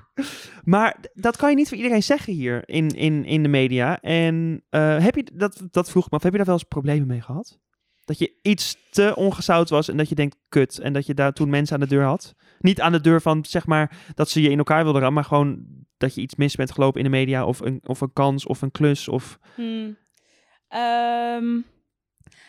maar 0.74 0.96
dat 1.14 1.38
kan 1.38 1.50
je 1.50 1.56
niet 1.56 1.68
voor 1.68 1.78
iedereen 1.78 2.04
zeggen 2.04 2.34
hier 2.34 2.70
in, 2.70 2.90
in, 2.90 3.26
in 3.26 3.44
de 3.44 3.50
media. 3.50 4.02
En 4.02 4.64
eh, 4.70 4.98
heb 4.98 5.16
je. 5.16 5.28
Dat, 5.34 5.62
dat 5.72 5.90
vroeg 5.90 6.06
ik 6.06 6.12
me 6.12 6.18
af. 6.18 6.24
Heb 6.24 6.32
je 6.32 6.38
daar 6.38 6.48
wel 6.48 6.56
eens 6.56 6.68
problemen 6.68 7.08
mee 7.08 7.22
gehad? 7.22 7.60
Dat 8.06 8.18
je 8.18 8.40
iets 8.42 8.78
te 8.92 9.16
ongezout 9.16 9.70
was 9.70 9.90
en 9.90 9.98
dat 9.98 10.10
je 10.10 10.16
denkt, 10.16 10.38
kut. 10.50 10.80
En 10.80 10.94
dat 10.94 11.06
je 11.06 11.14
daar 11.14 11.34
toen 11.34 11.50
mensen 11.50 11.76
aan 11.76 11.82
de 11.82 11.88
deur 11.88 12.04
had. 12.04 12.36
Niet 12.60 12.82
aan 12.82 12.92
de 12.92 13.02
deur 13.02 13.22
van, 13.22 13.46
zeg 13.46 13.66
maar, 13.66 13.98
dat 14.16 14.30
ze 14.30 14.42
je 14.42 14.50
in 14.50 14.58
elkaar 14.58 14.84
wilden 14.84 15.02
rammen. 15.02 15.22
Maar 15.22 15.30
gewoon 15.30 15.66
dat 15.98 16.16
je 16.16 16.22
iets 16.22 16.36
mis 16.36 16.56
bent 16.56 16.72
gelopen 16.72 17.04
in 17.04 17.12
de 17.12 17.18
media. 17.18 17.46
Of 17.46 17.60
een, 17.60 17.80
of 17.84 18.02
een 18.02 18.14
kans 18.14 18.46
of 18.46 18.62
een 18.62 18.72
klus. 18.72 19.08
Of... 19.08 19.40
Hmm. 19.56 19.98
Ehm, 20.68 21.60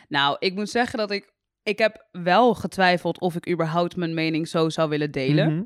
nou, 0.09 0.37
ik 0.39 0.55
moet 0.55 0.71
zeggen 0.71 0.99
dat 0.99 1.11
ik... 1.11 1.37
Ik 1.69 1.79
heb 1.79 2.07
wel 2.13 2.55
getwijfeld 2.55 3.21
of 3.21 3.35
ik 3.35 3.49
überhaupt 3.51 3.97
mijn 3.97 4.15
mening 4.15 4.49
zo 4.49 4.69
zou 4.69 4.89
willen 4.89 5.11
delen. 5.11 5.53
Mhm. 5.55 5.63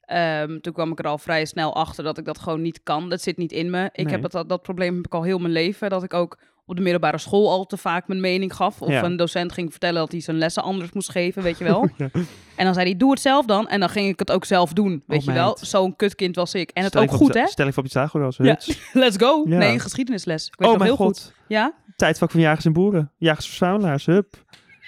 Ehm, 0.00 0.60
toen 0.60 0.72
kwam 0.72 0.92
ik 0.92 0.98
er 0.98 1.06
al 1.06 1.18
vrij 1.18 1.44
snel 1.44 1.74
achter 1.74 2.04
dat 2.04 2.18
ik 2.18 2.24
dat 2.24 2.38
gewoon 2.38 2.62
niet 2.62 2.80
kan. 2.82 3.08
Dat 3.10 3.22
zit 3.22 3.36
niet 3.36 3.52
in 3.52 3.70
me. 3.70 3.84
Ik 3.92 4.04
Nee. 4.04 4.12
heb 4.12 4.22
dat, 4.22 4.32
dat, 4.32 4.48
dat 4.48 4.62
probleem 4.62 4.96
heb 4.96 5.06
ik 5.06 5.14
al 5.14 5.22
heel 5.22 5.38
mijn 5.38 5.52
leven. 5.52 5.90
Dat 5.90 6.02
ik 6.02 6.14
ook 6.14 6.38
op 6.66 6.76
de 6.76 6.82
middelbare 6.82 7.18
school 7.18 7.50
al 7.50 7.66
te 7.66 7.76
vaak 7.76 8.08
mijn 8.08 8.20
mening 8.20 8.54
gaf. 8.54 8.82
Of 8.82 8.88
Ja. 8.88 9.02
een 9.02 9.16
docent 9.16 9.52
ging 9.52 9.70
vertellen 9.70 10.00
dat 10.00 10.12
hij 10.12 10.20
zijn 10.20 10.38
lessen 10.38 10.62
anders 10.62 10.92
moest 10.92 11.10
geven, 11.10 11.42
weet 11.42 11.58
je 11.58 11.64
wel. 11.64 11.88
Ja. 11.96 12.08
En 12.56 12.64
dan 12.64 12.74
zei 12.74 12.86
hij, 12.88 12.96
doe 12.96 13.10
het 13.10 13.20
zelf 13.20 13.46
dan. 13.46 13.68
En 13.68 13.80
dan 13.80 13.88
ging 13.88 14.08
ik 14.08 14.18
het 14.18 14.30
ook 14.32 14.44
zelf 14.44 14.72
doen, 14.72 15.02
weet 15.06 15.24
je 15.24 15.32
wel. 15.32 15.58
Zo'n 15.60 15.96
kutkind 15.96 16.36
was 16.36 16.54
ik. 16.54 16.70
En 16.70 16.84
het 16.84 16.96
ook 16.96 17.10
goed, 17.10 17.34
hè? 17.34 17.46
Stel 17.46 17.66
je 17.66 17.72
voor 17.72 17.82
Pythagoras. 17.82 18.36
Ja. 18.36 18.58
Let's 18.92 19.16
go. 19.16 19.42
Ja. 19.48 19.58
Nee, 19.58 19.78
geschiedenisles. 19.78 20.46
Ik 20.46 20.54
weet 20.58 20.68
Oh 20.68 20.74
nog 20.74 20.82
mijn 20.82 20.94
heel 20.96 21.06
god. 21.06 21.22
goed. 21.22 21.34
Ja? 21.48 21.74
Tijdvak 21.96 22.30
van 22.30 22.40
jagers 22.40 22.64
en 22.64 22.72
boeren. 22.72 23.12
Jagers-verzamelaars, 23.16 24.06
hup. 24.06 24.44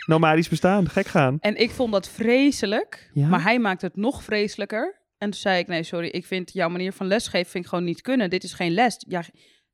Nomadisch 0.08 0.48
bestaan, 0.48 0.88
gek 0.88 1.06
gaan. 1.06 1.36
En 1.40 1.56
ik 1.56 1.70
vond 1.70 1.92
dat 1.92 2.08
vreselijk. 2.08 3.10
Ja? 3.12 3.26
Maar 3.28 3.42
hij 3.42 3.58
maakte 3.58 3.86
het 3.86 3.96
nog 3.96 4.22
vreselijker. 4.22 4.98
En 5.18 5.30
toen 5.30 5.40
zei 5.40 5.58
ik, 5.58 5.66
nee, 5.66 5.82
sorry, 5.82 6.08
ik 6.08 6.26
vind 6.26 6.52
jouw 6.52 6.68
manier 6.68 6.92
van 6.92 7.06
lesgeven 7.06 7.50
vind 7.50 7.64
ik 7.64 7.70
gewoon 7.70 7.84
niet 7.84 8.00
kunnen. 8.00 8.30
Dit 8.30 8.44
is 8.44 8.52
geen 8.52 8.72
les. 8.72 9.04
Ja, 9.08 9.22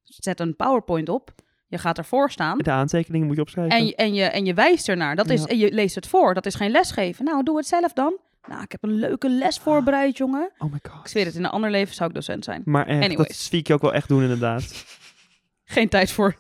zet 0.02 0.40
een 0.40 0.56
PowerPoint 0.56 1.08
op. 1.08 1.34
Je 1.66 1.78
gaat 1.78 1.98
ervoor 1.98 2.30
staan. 2.30 2.58
De 2.58 2.70
aantekeningen 2.70 3.26
moet 3.26 3.36
je 3.36 3.42
opschrijven. 3.42 3.76
En 3.78 3.86
je, 3.86 3.94
en, 3.94 4.14
je, 4.14 4.24
en 4.24 4.44
je 4.44 4.54
wijst 4.54 4.88
ernaar. 4.88 5.16
Dat 5.16 5.30
is, 5.30 5.40
Ja. 5.40 5.46
En 5.46 5.58
je 5.58 5.72
leest 5.72 5.94
het 5.94 6.06
voor. 6.06 6.34
Dat 6.34 6.46
is 6.46 6.54
geen 6.54 6.70
lesgeven. 6.70 7.24
Nou, 7.24 7.42
doe 7.42 7.56
het 7.56 7.66
zelf 7.66 7.92
dan. 7.92 8.18
Nou, 8.48 8.62
ik 8.62 8.72
heb 8.72 8.82
een 8.82 8.94
leuke 8.94 9.28
les 9.28 9.58
voorbereid, 9.58 10.16
jongen. 10.16 10.50
Oh 10.58 10.70
my 10.70 10.76
Ik 10.82 10.90
god. 10.90 11.10
zweer 11.10 11.24
het, 11.24 11.34
in 11.34 11.44
een 11.44 11.50
ander 11.50 11.70
leven 11.70 11.94
zou 11.94 12.08
ik 12.08 12.14
docent 12.14 12.44
zijn. 12.44 12.62
Maar 12.64 12.86
echt, 12.86 13.16
dat 13.16 13.32
zie 13.32 13.58
ik 13.58 13.66
je 13.66 13.74
ook 13.74 13.82
wel 13.82 13.94
echt 13.94 14.08
doen 14.08 14.22
inderdaad. 14.22 14.84
Geen 15.64 15.88
tijd 15.88 16.10
voor 16.10 16.36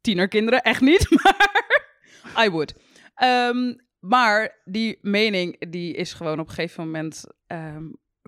tienerkinderen, 0.00 0.62
echt 0.62 0.80
niet. 0.80 1.06
Maar 1.16 2.44
I 2.46 2.50
would. 2.50 2.74
Ehm, 3.16 3.74
maar 3.98 4.60
die 4.64 4.98
mening, 5.02 5.70
die 5.70 5.94
is 5.94 6.12
gewoon 6.12 6.40
op 6.40 6.48
een 6.48 6.54
gegeven 6.54 6.84
moment... 6.84 7.24
ehm, 7.46 7.84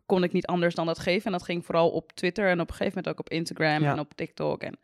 kon 0.06 0.22
ik 0.24 0.32
niet 0.32 0.46
anders 0.46 0.74
dan 0.74 0.86
dat 0.86 0.98
geven. 0.98 1.26
En 1.26 1.32
dat 1.32 1.42
ging 1.42 1.64
vooral 1.64 1.90
op 1.90 2.12
Twitter 2.12 2.48
en 2.48 2.60
op 2.60 2.68
een 2.68 2.74
gegeven 2.74 2.92
moment 2.96 3.08
ook 3.08 3.26
op 3.26 3.30
Instagram 3.32 3.82
Ja. 3.82 3.92
en 3.92 3.98
op 3.98 4.14
TikTok. 4.14 4.62
En 4.62 4.78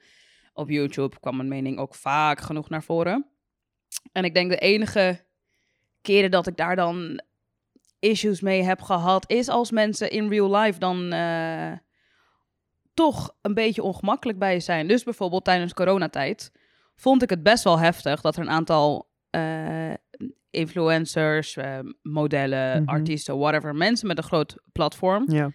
op 0.53 0.69
YouTube 0.69 1.21
kwam 1.21 1.37
mijn 1.37 1.49
mening 1.49 1.79
ook 1.79 1.95
vaak 1.95 2.41
genoeg 2.41 2.69
naar 2.69 2.83
voren. 2.83 3.27
En 4.13 4.25
ik 4.25 4.35
denk 4.35 4.51
de 4.51 4.59
enige 4.59 5.25
keren 6.03 6.31
dat 6.31 6.47
ik 6.47 6.57
daar 6.57 6.77
dan 6.77 7.23
issues 7.99 8.41
mee 8.41 8.63
heb 8.63 8.81
gehad... 8.83 9.31
is 9.31 9.49
als 9.49 9.71
mensen 9.71 10.11
in 10.11 10.29
real 10.29 10.57
life 10.57 10.79
dan... 10.79 11.13
eh, 11.13 11.73
toch 12.95 13.37
een 13.43 13.55
beetje 13.55 13.83
ongemakkelijk 13.83 14.39
bij 14.39 14.53
je 14.55 14.61
zijn. 14.61 14.89
Dus 14.89 15.03
bijvoorbeeld 15.05 15.45
tijdens 15.45 15.75
coronatijd 15.75 16.53
vond 16.97 17.23
ik 17.23 17.31
het 17.31 17.43
best 17.43 17.65
wel 17.65 17.79
heftig 17.79 18.21
dat 18.21 18.37
er 18.37 18.43
een 18.43 18.51
aantal 18.51 19.13
eh, 19.35 19.95
influencers, 20.51 21.57
eh, 21.57 21.79
modellen, 22.03 22.83
Mhm. 22.83 22.91
artiesten, 22.91 23.39
whatever, 23.39 23.75
mensen 23.75 24.07
met 24.07 24.19
een 24.19 24.25
groot 24.25 24.57
platform 24.73 25.25
Ja. 25.33 25.51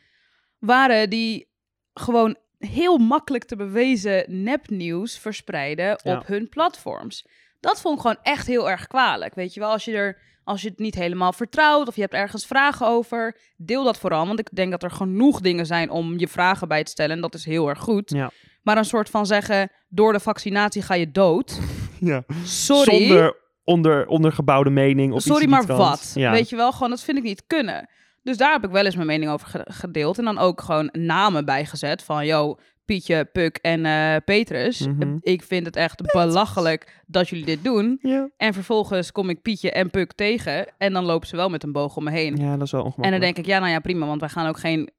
waren 0.60 1.10
die 1.10 1.50
gewoon 1.94 2.38
heel 2.58 2.98
makkelijk 2.98 3.44
te 3.44 3.56
bewezen 3.56 4.44
nepnieuws 4.44 5.18
verspreiden 5.20 6.00
Ja. 6.04 6.18
op 6.18 6.28
hun 6.28 6.50
platforms. 6.50 7.26
Dat 7.60 7.82
vond 7.82 7.96
ik 7.96 8.02
gewoon 8.02 8.20
echt 8.24 8.48
heel 8.48 8.70
erg 8.70 8.88
kwalijk. 8.88 9.36
Weet 9.36 9.54
je 9.54 9.60
wel, 9.60 9.70
als 9.72 9.86
je 9.86 9.94
er 9.94 10.28
als 10.44 10.62
je 10.62 10.70
het 10.70 10.80
niet 10.80 10.96
helemaal 10.96 11.34
vertrouwt 11.34 11.88
of 11.88 11.96
je 11.96 12.02
hebt 12.02 12.14
ergens 12.14 12.46
vragen 12.46 12.88
over, 12.88 13.38
deel 13.58 13.84
dat 13.84 13.98
vooral. 14.00 14.28
Want 14.28 14.40
ik 14.40 14.50
denk 14.56 14.72
dat 14.72 14.84
er 14.84 14.92
genoeg 14.92 15.42
dingen 15.42 15.66
zijn 15.66 15.90
om 15.90 16.20
je 16.20 16.28
vragen 16.28 16.68
bij 16.68 16.84
te 16.84 16.92
stellen. 16.92 17.16
En 17.16 17.22
dat 17.22 17.34
is 17.34 17.46
heel 17.46 17.70
erg 17.70 17.80
goed. 17.80 18.10
Ja. 18.10 18.32
Maar 18.64 18.78
een 18.78 18.86
soort 18.86 19.10
van 19.10 19.26
zeggen, 19.26 19.72
door 19.90 20.14
de 20.14 20.20
vaccinatie 20.20 20.82
ga 20.82 20.94
je 20.94 21.12
dood. 21.12 21.60
ja. 22.00 22.24
Sorry. 22.44 22.98
Zonder 23.08 23.36
onder, 23.70 24.08
ondergebouwde 24.08 24.70
mening 24.70 25.14
of 25.14 25.22
Sorry, 25.22 25.42
iets 25.44 25.52
maar 25.52 25.66
wat? 25.66 26.12
Ja. 26.16 26.32
Weet 26.32 26.50
je 26.50 26.56
wel, 26.56 26.72
gewoon 26.72 26.90
dat 26.90 27.04
vind 27.04 27.18
ik 27.18 27.24
niet 27.24 27.44
kunnen. 27.48 27.90
Dus 28.24 28.38
daar 28.38 28.52
heb 28.52 28.64
ik 28.66 28.70
wel 28.72 28.86
eens 28.86 28.96
mijn 28.96 29.08
mening 29.08 29.32
over 29.32 29.48
ge- 29.48 29.66
gedeeld. 29.72 30.18
En 30.18 30.24
dan 30.26 30.38
ook 30.38 30.62
gewoon 30.62 30.90
namen 30.92 31.46
bijgezet 31.46 32.04
van, 32.04 32.26
yo, 32.26 32.58
Pietje, 32.86 33.26
Puk 33.26 33.58
en 33.58 33.86
eh, 33.86 34.16
Petrus. 34.26 34.88
Mhm. 34.88 35.18
Ik 35.22 35.44
vind 35.44 35.66
het 35.66 35.76
echt 35.76 36.02
belachelijk 36.14 37.02
dat 37.06 37.30
jullie 37.30 37.46
dit 37.46 37.64
doen. 37.64 37.98
Ja. 38.02 38.30
En 38.38 38.54
vervolgens 38.54 39.12
kom 39.12 39.30
ik 39.30 39.42
Pietje 39.42 39.72
en 39.72 39.90
Puk 39.90 40.14
tegen. 40.14 40.68
En 40.78 40.94
dan 40.94 41.06
lopen 41.06 41.28
ze 41.28 41.36
wel 41.36 41.50
met 41.50 41.64
een 41.64 41.72
boog 41.72 41.96
om 41.96 42.04
me 42.04 42.12
heen. 42.12 42.36
ja, 42.36 42.52
dat 42.58 42.62
is 42.66 42.72
wel 42.72 42.82
en 42.82 42.86
ongemakkelijk. 42.88 43.12
dan 43.12 43.20
denk 43.34 43.38
ik, 43.38 43.46
ja, 43.54 43.60
nou 43.60 43.72
ja, 43.72 43.80
prima. 43.80 44.06
Want 44.06 44.20
wij 44.20 44.30
gaan 44.30 44.48
ook 44.48 44.60
geen 44.60 44.90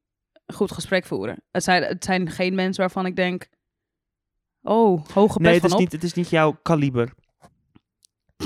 goed 0.54 0.72
gesprek 0.72 1.04
voeren. 1.04 1.42
Het 1.50 1.62
zijn, 1.64 1.82
het 1.82 2.04
zijn 2.04 2.30
geen 2.30 2.54
mensen 2.54 2.80
waarvan 2.80 3.06
ik 3.06 3.16
denk... 3.16 3.48
Oh, 4.62 5.04
hoge 5.14 5.32
pet 5.32 5.42
Nee, 5.42 5.52
het 5.52 5.60
van 5.60 5.68
is, 5.70 5.74
op. 5.74 5.80
niet, 5.80 5.92
het 5.92 6.02
is 6.02 6.12
niet 6.12 6.30
jouw 6.30 6.58
kaliber. 6.62 7.12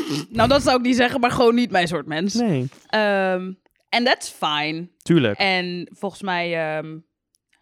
Nou, 0.30 0.48
dat 0.48 0.62
zou 0.62 0.76
ik 0.78 0.82
niet 0.84 0.96
zeggen, 0.96 1.20
maar 1.20 1.30
gewoon 1.30 1.54
niet 1.54 1.70
mijn 1.70 1.88
soort 1.88 2.06
mens. 2.06 2.34
Nee, 2.34 2.68
Ehm, 2.86 3.52
En 3.88 4.04
that's 4.04 4.30
fine. 4.30 4.88
tuurlijk. 5.02 5.38
En 5.38 5.88
volgens 5.92 6.22
mij, 6.22 6.76
ehm, 6.76 6.98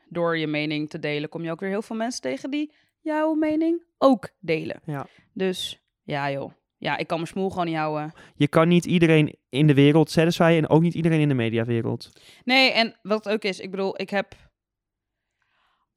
door 0.08 0.38
je 0.38 0.46
mening 0.46 0.90
te 0.90 0.98
delen, 0.98 1.28
kom 1.28 1.42
je 1.44 1.50
ook 1.50 1.60
weer 1.60 1.68
heel 1.68 1.82
veel 1.82 1.96
mensen 1.96 2.20
tegen 2.20 2.50
die 2.50 2.72
jouw 3.00 3.34
mening 3.34 3.84
ook 3.98 4.28
delen. 4.40 4.80
Ja. 4.84 5.06
Dus 5.34 5.82
ja, 6.02 6.30
joh. 6.30 6.52
Ja, 6.78 6.96
ik 6.96 7.06
kan 7.06 7.16
mijn 7.16 7.28
smoel 7.28 7.50
gewoon 7.50 7.66
niet 7.66 7.76
houden. 7.76 8.12
Je 8.34 8.48
kan 8.48 8.68
niet 8.68 8.84
iedereen 8.84 9.36
in 9.48 9.66
de 9.66 9.74
wereld 9.74 10.10
satisfyen 10.10 10.56
en 10.56 10.68
ook 10.68 10.82
niet 10.82 10.94
iedereen 10.94 11.20
in 11.20 11.28
de 11.28 11.34
mediawereld. 11.34 12.10
Nee, 12.44 12.70
en 12.70 12.98
wat 13.02 13.24
het 13.24 13.34
ook 13.34 13.42
is, 13.42 13.60
ik 13.60 13.70
bedoel, 13.70 14.00
ik 14.00 14.10
heb. 14.10 14.34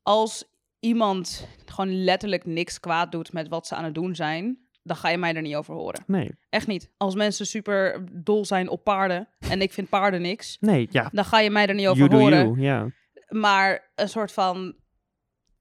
Als 0.03 0.43
iemand 0.79 1.47
gewoon 1.65 2.03
letterlijk 2.03 2.45
niks 2.45 2.79
kwaad 2.79 3.11
doet 3.11 3.33
met 3.33 3.47
wat 3.47 3.67
ze 3.67 3.75
aan 3.75 3.83
het 3.83 3.93
doen 3.95 4.15
zijn, 4.15 4.64
dan 4.85 4.95
ga 4.97 5.09
je 5.09 5.17
mij 5.17 5.33
er 5.33 5.41
niet 5.41 5.55
over 5.55 5.73
horen. 5.73 6.03
Nee, 6.07 6.31
Echt 6.49 6.67
niet. 6.67 6.91
Als 6.97 7.15
mensen 7.15 7.45
super 7.45 8.05
dol 8.11 8.45
zijn 8.45 8.69
op 8.69 8.83
paarden 8.83 9.27
en 9.39 9.61
ik 9.61 9.73
vind 9.73 9.89
paarden 9.89 10.21
niks, 10.21 10.57
nee, 10.59 10.87
ja. 10.91 11.09
dan 11.11 11.25
ga 11.25 11.39
je 11.39 11.49
mij 11.49 11.67
er 11.67 11.73
niet 11.75 11.87
over 11.87 11.97
You 11.97 12.09
do 12.09 12.17
horen. 12.17 12.45
you, 12.45 12.61
ja. 12.61 12.87
Maar 13.29 13.91
een 13.95 14.09
soort 14.09 14.31
van 14.31 14.75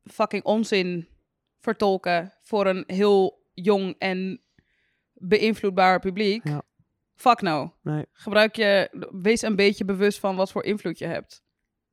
fucking 0.04 0.44
onzin 0.44 1.08
vertolken 1.60 2.32
voor 2.42 2.66
een 2.66 2.84
heel 2.86 3.42
jong 3.54 3.94
en 3.98 4.40
beïnvloedbaar 5.12 6.00
publiek. 6.00 6.48
Ja. 6.48 6.62
Fuck 7.14 7.40
no. 7.40 7.74
Nee. 7.82 8.04
Gebruik 8.12 8.56
je, 8.56 8.88
wees 9.22 9.42
een 9.42 9.56
beetje 9.56 9.84
bewust 9.84 10.18
van 10.18 10.36
wat 10.36 10.50
voor 10.52 10.64
invloed 10.64 10.98
je 10.98 11.06
hebt. 11.06 11.42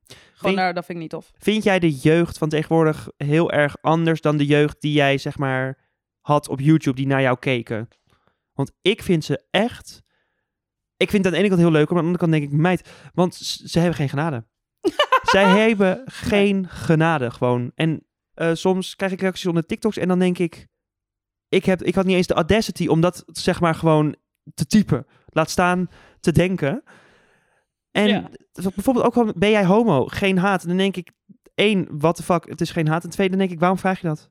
Gewoon 0.06 0.24
Vind- 0.34 0.56
daar, 0.56 0.74
dat 0.74 0.84
vind 0.84 0.96
ik 0.98 1.02
niet 1.02 1.12
tof. 1.12 1.32
Vind 1.38 1.62
jij 1.64 1.78
de 1.78 1.90
jeugd 1.90 2.38
van 2.38 2.48
tegenwoordig 2.48 3.08
heel 3.16 3.50
erg 3.52 3.76
anders 3.80 4.20
dan 4.20 4.36
de 4.36 4.46
jeugd 4.46 4.80
die 4.80 4.92
jij 4.92 5.18
zeg 5.18 5.38
maar 5.38 5.78
had 6.22 6.48
op 6.48 6.60
YouTube 6.60 6.96
die 6.96 7.06
naar 7.06 7.22
jou 7.22 7.38
keken? 7.38 7.88
Want 8.52 8.72
ik 8.82 9.02
vind 9.02 9.24
ze 9.24 9.44
echt. 9.50 10.02
Ik 10.96 11.10
vind 11.10 11.24
het 11.24 11.26
aan 11.26 11.32
de 11.32 11.38
ene 11.38 11.48
kant 11.48 11.60
heel 11.60 11.70
leuk, 11.70 11.88
maar 11.90 11.98
aan 11.98 12.04
de 12.04 12.10
andere 12.10 12.18
kant 12.30 12.32
denk 12.32 12.52
ik, 12.52 12.58
meid, 12.58 12.90
want 13.14 13.34
ze 13.34 13.78
hebben 13.78 13.96
geen 13.96 14.08
genade. 14.08 14.44
Zij 15.32 15.44
hebben 15.68 16.02
geen 16.04 16.68
genade 16.68 17.30
gewoon. 17.30 17.72
En 17.74 18.06
eh, 18.34 18.50
soms 18.54 18.96
krijg 18.96 19.12
ik 19.12 19.20
reacties 19.20 19.46
onder 19.46 19.66
TikToks 19.66 19.96
en 19.96 20.08
dan 20.08 20.18
denk 20.18 20.38
ik, 20.38 20.66
ik, 21.48 21.64
heb, 21.64 21.82
ik 21.82 21.94
had 21.94 22.04
niet 22.04 22.16
eens 22.16 22.26
de 22.26 22.34
audacity 22.34 22.86
om 22.86 23.00
dat 23.00 23.22
zeg 23.26 23.60
maar 23.60 23.74
gewoon 23.74 24.16
te 24.54 24.66
typen. 24.66 25.06
Laat 25.26 25.50
staan 25.50 25.88
te 26.20 26.32
denken. 26.32 26.82
En 27.90 28.08
Ja. 28.08 28.28
bijvoorbeeld 28.52 29.06
ook 29.06 29.16
al 29.16 29.32
ben 29.36 29.50
jij 29.50 29.64
homo, 29.64 30.06
geen 30.06 30.38
haat. 30.38 30.66
Dan 30.66 30.76
denk 30.76 30.96
ik, 30.96 31.10
één, 31.54 31.86
what 31.98 32.16
the 32.16 32.22
fuck, 32.22 32.48
het 32.48 32.60
is 32.60 32.70
geen 32.70 32.88
haat. 32.88 33.04
En 33.04 33.10
twee, 33.10 33.28
dan 33.28 33.38
denk 33.38 33.50
ik, 33.50 33.58
waarom 33.60 33.78
vraag 33.78 34.00
je 34.00 34.06
dat? 34.06 34.30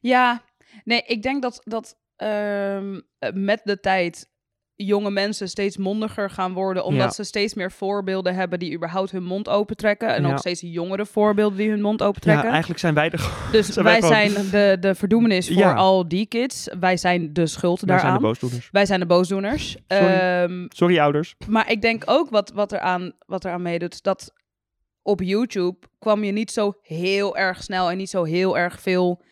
Ja, 0.00 0.42
nee, 0.84 1.02
ik 1.06 1.22
denk 1.22 1.42
dat, 1.42 1.60
dat 1.64 1.96
ehm, 2.16 3.00
eh, 3.18 3.32
met 3.32 3.60
de 3.64 3.80
tijd 3.80 4.28
jonge 4.74 5.10
mensen 5.10 5.48
steeds 5.48 5.76
mondiger 5.76 6.30
gaan 6.30 6.52
worden, 6.52 6.84
omdat 6.84 7.06
Ja. 7.06 7.10
ze 7.12 7.22
steeds 7.24 7.54
meer 7.54 7.72
voorbeelden 7.72 8.34
hebben 8.34 8.58
die 8.58 8.74
überhaupt 8.74 9.10
hun 9.10 9.22
mond 9.24 9.48
opentrekken. 9.48 10.08
En 10.14 10.22
Ja. 10.22 10.30
ook 10.30 10.38
steeds 10.38 10.60
jongere 10.60 11.06
voorbeelden 11.06 11.58
die 11.58 11.70
hun 11.70 11.80
mond 11.80 12.00
Ja, 12.00 12.06
opentrekken. 12.06 12.48
eigenlijk 12.50 12.80
zijn 12.80 12.94
wij 12.94 13.10
er. 13.10 13.30
dus 13.52 13.66
zijn 13.72 13.84
wij 13.84 14.00
wij 14.00 14.28
gewoon- 14.28 14.42
zijn 14.42 14.50
de, 14.50 14.76
de 14.80 14.94
verdoemenis 14.94 15.46
voor 15.46 15.56
Ja. 15.56 15.74
al 15.74 16.08
die 16.08 16.26
kids. 16.26 16.68
Wij 16.80 16.96
zijn 16.96 17.32
de 17.32 17.46
schuld 17.46 17.80
Wij 17.80 17.88
zijn 17.88 18.00
daaraan. 18.00 18.22
de 18.22 18.26
boosdoeners. 18.26 18.68
wij 18.72 18.86
zijn 18.86 19.00
de 19.00 19.06
boosdoeners. 19.06 19.76
Sorry. 19.88 20.04
Ehm, 20.14 20.66
Sorry 20.68 20.98
ouders. 20.98 21.34
maar 21.48 21.70
ik 21.70 21.82
denk 21.82 22.02
ook 22.06 22.30
wat, 22.30 22.50
wat, 22.52 22.72
er 22.72 22.80
aan, 22.80 23.12
wat 23.26 23.44
er 23.44 23.52
aan 23.52 23.62
meedoet, 23.62 24.02
dat 24.02 24.32
op 25.02 25.20
YouTube 25.22 25.76
kwam 25.98 26.24
je 26.24 26.32
niet 26.32 26.50
zo 26.50 26.78
heel 26.82 27.36
erg 27.36 27.62
snel 27.62 27.90
en 27.90 27.96
niet 27.96 28.10
zo 28.10 28.24
heel 28.24 28.58
erg 28.58 28.80
veel 28.80 29.22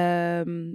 ehm, 0.00 0.74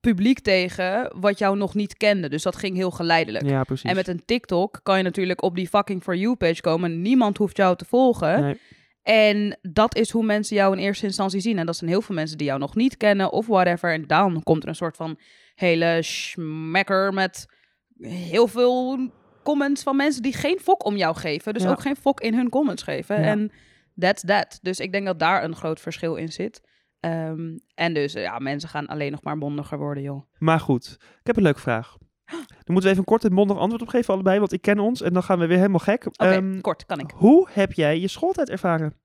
publiek 0.00 0.40
tegen 0.40 1.12
wat 1.20 1.38
jou 1.38 1.56
nog 1.56 1.74
niet 1.74 1.96
kende. 1.96 2.28
Dus 2.28 2.42
dat 2.42 2.56
ging 2.56 2.76
heel 2.76 2.90
geleidelijk. 2.90 3.44
Ja, 3.48 3.62
precies. 3.64 3.90
En 3.90 3.96
met 3.96 4.08
een 4.08 4.24
TikTok 4.24 4.80
kan 4.82 4.96
je 4.96 5.02
natuurlijk 5.02 5.42
op 5.42 5.54
die 5.54 5.68
fucking 5.68 6.02
For 6.02 6.16
You 6.16 6.36
page 6.36 6.60
komen. 6.60 7.02
Niemand 7.02 7.36
hoeft 7.36 7.56
jou 7.56 7.76
te 7.76 7.84
volgen. 7.84 8.40
Nee. 8.42 8.60
En 9.02 9.58
dat 9.62 9.96
is 9.96 10.10
hoe 10.10 10.24
mensen 10.24 10.56
jou 10.56 10.76
in 10.76 10.82
eerste 10.82 11.06
instantie 11.06 11.40
zien. 11.40 11.58
En 11.58 11.66
dat 11.66 11.76
zijn 11.76 11.90
heel 11.90 12.02
veel 12.02 12.14
mensen 12.14 12.38
die 12.38 12.46
jou 12.46 12.58
nog 12.58 12.74
niet 12.74 12.96
kennen 12.96 13.32
of 13.32 13.46
whatever. 13.46 13.92
En 13.92 14.06
dan 14.06 14.42
komt 14.42 14.62
er 14.62 14.68
een 14.68 14.74
soort 14.74 14.96
van 14.96 15.18
hele 15.54 15.98
smekker 16.02 17.12
met 17.12 17.46
heel 18.00 18.46
veel 18.46 19.08
comments 19.42 19.82
van 19.82 19.96
mensen 19.96 20.22
die 20.22 20.32
geen 20.32 20.58
fok 20.58 20.84
om 20.84 20.96
jou 20.96 21.16
geven. 21.16 21.54
Dus 21.54 21.62
Ja. 21.62 21.70
ook 21.70 21.80
geen 21.80 21.96
fok 21.96 22.20
in 22.20 22.34
hun 22.34 22.48
comments 22.48 22.82
geven. 22.82 23.20
Ja. 23.20 23.26
En 23.26 23.52
that's 23.98 24.22
that. 24.24 24.58
Dus 24.62 24.78
ik 24.80 24.92
denk 24.92 25.06
dat 25.06 25.18
daar 25.18 25.44
een 25.44 25.56
groot 25.56 25.80
verschil 25.80 26.14
in 26.14 26.32
zit. 26.32 26.60
Ehm, 27.02 27.56
en 27.74 27.94
dus 27.94 28.12
ja, 28.12 28.38
mensen 28.38 28.68
gaan 28.68 28.86
alleen 28.86 29.10
nog 29.10 29.22
maar 29.22 29.36
mondiger 29.36 29.78
worden, 29.78 30.02
joh. 30.02 30.22
Maar 30.38 30.60
goed, 30.60 30.96
ik 31.00 31.26
heb 31.26 31.36
een 31.36 31.42
leuke 31.42 31.60
vraag. 31.60 31.96
Dan 32.64 32.72
moeten 32.74 32.82
we 32.82 32.88
even 32.88 32.98
een 32.98 33.04
kort 33.04 33.24
en 33.24 33.32
mondig 33.32 33.56
antwoord 33.58 33.82
op 33.82 33.88
geven, 33.88 34.14
allebei, 34.14 34.38
want 34.38 34.52
ik 34.52 34.60
ken 34.62 34.78
ons 34.78 35.02
en 35.02 35.12
dan 35.12 35.22
gaan 35.22 35.38
we 35.38 35.46
weer 35.46 35.56
helemaal 35.56 35.78
gek. 35.78 36.06
Oké, 36.06 36.24
Ehm, 36.24 36.60
kort, 36.60 36.86
kan 36.86 36.98
ik. 37.00 37.10
hoe 37.14 37.48
heb 37.52 37.72
jij 37.72 38.00
je 38.00 38.08
schooltijd 38.08 38.50
ervaren? 38.50 38.96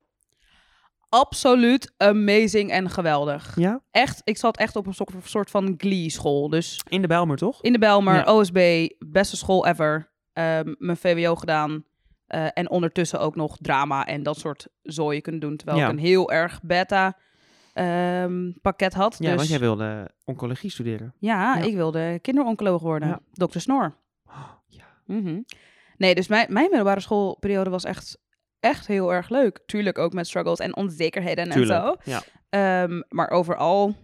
Absoluut 1.09 1.93
amazing 1.97 2.71
en 2.71 2.89
geweldig. 2.89 3.55
Ja? 3.59 3.81
Echt, 3.91 4.21
ik 4.23 4.37
zat 4.37 4.57
echt 4.57 4.75
op 4.75 4.85
een 4.87 4.93
soort- 5.23 5.49
van 5.49 5.73
glee-school. 5.77 6.49
Dus 6.49 6.81
In 6.89 7.01
de 7.01 7.07
Bijlmer, 7.07 7.37
toch? 7.37 7.61
in 7.63 7.71
de 7.73 7.79
Bijlmer, 7.79 8.13
Ja. 8.15 8.33
OSB, 8.35 8.87
beste 8.99 9.37
school 9.37 9.65
ever. 9.67 10.11
Ehm, 10.33 10.73
mijn 10.77 10.97
VWO 10.97 11.35
gedaan. 11.35 11.83
eh, 12.27 12.45
en 12.53 12.69
ondertussen 12.69 13.19
ook 13.19 13.35
nog 13.35 13.57
drama 13.61 14.05
en 14.05 14.23
dat 14.23 14.37
soort 14.37 14.67
zooien 14.81 15.21
kunnen 15.21 15.41
doen. 15.41 15.57
Terwijl 15.57 15.79
Ja. 15.79 15.85
ik 15.85 15.91
een 15.91 15.97
heel 15.99 16.31
erg 16.31 16.59
beta 16.63 17.17
ehm, 17.77 18.51
pakket 18.61 18.93
had. 18.93 19.15
Ja, 19.19 19.27
dus, 19.27 19.35
want 19.35 19.47
jij 19.49 19.59
wilde 19.59 20.09
oncologie 20.25 20.69
studeren. 20.71 21.13
Ja, 21.19 21.55
Ja. 21.57 21.63
ik 21.63 21.75
wilde 21.75 22.19
kinderoncoloog 22.21 22.81
worden. 22.81 23.07
Ja. 23.07 23.19
Dokter 23.33 23.61
Snor. 23.61 23.95
ja. 24.67 24.85
Mhm. 25.05 25.41
Nee, 25.97 26.15
dus 26.15 26.27
mijn, 26.27 26.53
mijn 26.53 26.65
middelbare 26.69 26.99
schoolperiode 26.99 27.69
was 27.69 27.83
echt, 27.83 28.17
echt 28.59 28.87
heel 28.87 29.13
erg 29.13 29.29
leuk. 29.29 29.59
Tuurlijk 29.65 29.97
ook 29.97 30.13
met 30.13 30.27
struggles 30.27 30.59
en 30.59 30.75
onzekerheden 30.75 31.49
en 31.49 31.65
zo. 31.65 31.95
Ja. 32.03 32.21
Ehm, 32.49 33.01
maar 33.09 33.29
overal 33.29 33.95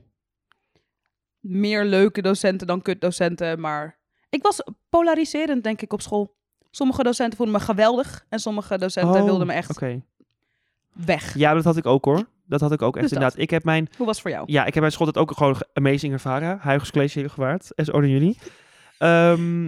meer 1.40 1.86
leuke 1.86 2.22
docenten 2.22 2.68
dan 2.68 2.82
kutdocenten. 2.82 3.60
Maar 3.60 3.98
ik 4.30 4.42
was 4.44 4.64
polariserend, 4.90 5.64
denk 5.64 5.82
ik, 5.82 5.94
op 5.94 6.02
school. 6.02 6.36
Sommige 6.72 7.04
docenten 7.04 7.38
vonden 7.38 7.56
me 7.56 7.62
geweldig 7.62 8.26
en 8.30 8.40
sommige 8.40 8.78
docenten 8.78 9.20
Oh, 9.20 9.24
wilden 9.26 9.48
me 9.48 9.54
echt 9.54 9.80
weg. 10.94 11.38
Ja, 11.38 11.54
dat 11.54 11.64
had 11.64 11.78
ik 11.78 11.86
ook 11.86 12.06
hoor. 12.06 12.26
Dat 12.46 12.62
had 12.62 12.72
ik 12.72 12.82
ook 12.82 12.96
echt 12.96 13.02
Dus 13.02 13.12
dat. 13.12 13.20
inderdaad. 13.22 13.44
Ik 13.44 13.50
heb 13.50 13.64
mijn 13.64 13.88
Hoe 13.98 14.06
was 14.06 14.16
het 14.16 14.26
voor 14.26 14.36
jou? 14.36 14.44
Ja, 14.52 14.66
ik 14.66 14.74
heb 14.74 14.82
mijn 14.82 14.92
schooltijd 14.92 15.26
ook 15.26 15.38
gewoon 15.38 15.56
amazing 15.74 16.14
ervaren. 16.14 16.60
Huygens 16.62 16.92
College 16.92 17.20
heel 17.20 17.30
gewaard. 17.30 17.72
SO 17.76 18.00
naar 18.00 18.10
jullie. 18.10 18.38
Ehm, 18.98 19.66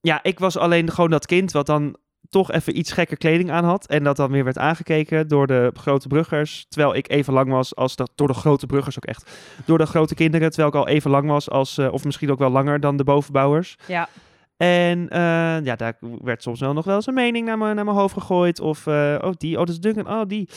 ja, 0.00 0.22
ik 0.22 0.38
was 0.38 0.56
alleen 0.56 0.90
gewoon 0.90 1.10
dat 1.10 1.26
kind 1.26 1.52
wat 1.52 1.66
dan 1.66 1.96
toch 2.30 2.52
even 2.52 2.78
iets 2.78 2.92
gekker 2.92 3.16
kleding 3.16 3.50
aan 3.50 3.64
had. 3.64 3.86
En 3.86 4.04
dat 4.04 4.16
dan 4.16 4.30
weer 4.30 4.44
werd 4.44 4.58
aangekeken 4.58 5.28
door 5.28 5.46
de 5.46 5.70
grote 5.74 6.08
bruggers. 6.08 6.66
Terwijl 6.68 6.94
ik 6.94 7.08
even 7.10 7.32
lang 7.32 7.50
was 7.50 7.76
als 7.76 7.96
de, 7.96 8.08
door 8.14 8.26
de 8.26 8.34
grote 8.34 8.66
bruggers 8.66 8.96
ook 8.96 9.04
echt. 9.04 9.30
Door 9.66 9.78
de 9.78 9.86
grote 9.86 10.14
kinderen, 10.14 10.48
terwijl 10.50 10.68
ik 10.68 10.74
al 10.74 10.88
even 10.88 11.10
lang 11.10 11.28
was 11.28 11.50
als, 11.50 11.78
eh, 11.78 11.92
of 11.92 12.04
misschien 12.04 12.30
ook 12.30 12.38
wel 12.38 12.50
langer 12.50 12.80
dan 12.80 12.96
de 12.96 13.04
bovenbouwers. 13.04 13.76
Ja. 13.86 14.08
En 14.56 15.08
eh, 15.08 15.64
ja, 15.64 15.76
daar 15.76 15.98
werd 16.00 16.42
soms 16.42 16.60
wel 16.60 16.72
nog 16.72 16.84
wel 16.84 16.94
eens 16.94 17.06
een 17.06 17.14
mening 17.14 17.46
naar, 17.46 17.58
me, 17.58 17.74
naar 17.74 17.84
mijn 17.84 17.96
hoofd 17.96 18.14
gegooid. 18.14 18.60
Of, 18.60 18.86
eh, 18.86 19.18
oh 19.20 19.32
die, 19.36 19.52
oh 19.52 19.58
dat 19.58 19.68
is 19.68 19.80
Duncan, 19.80 20.08
oh 20.08 20.22
die. 20.26 20.48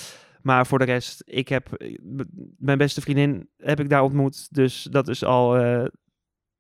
Maar 0.44 0.68
voor 0.68 0.80
de 0.80 0.86
rest, 0.86 1.24
ik 1.26 1.48
heb 1.48 1.74
eh, 1.74 1.98
mijn 2.58 2.78
beste 2.78 3.02
vriendin 3.02 3.50
heb 3.58 3.80
ik 3.80 3.90
daar 3.90 4.04
ontmoet. 4.04 4.54
Dus 4.54 4.88
dat 4.92 5.08
is 5.08 5.24
al 5.24 5.58
eh, 5.58 5.86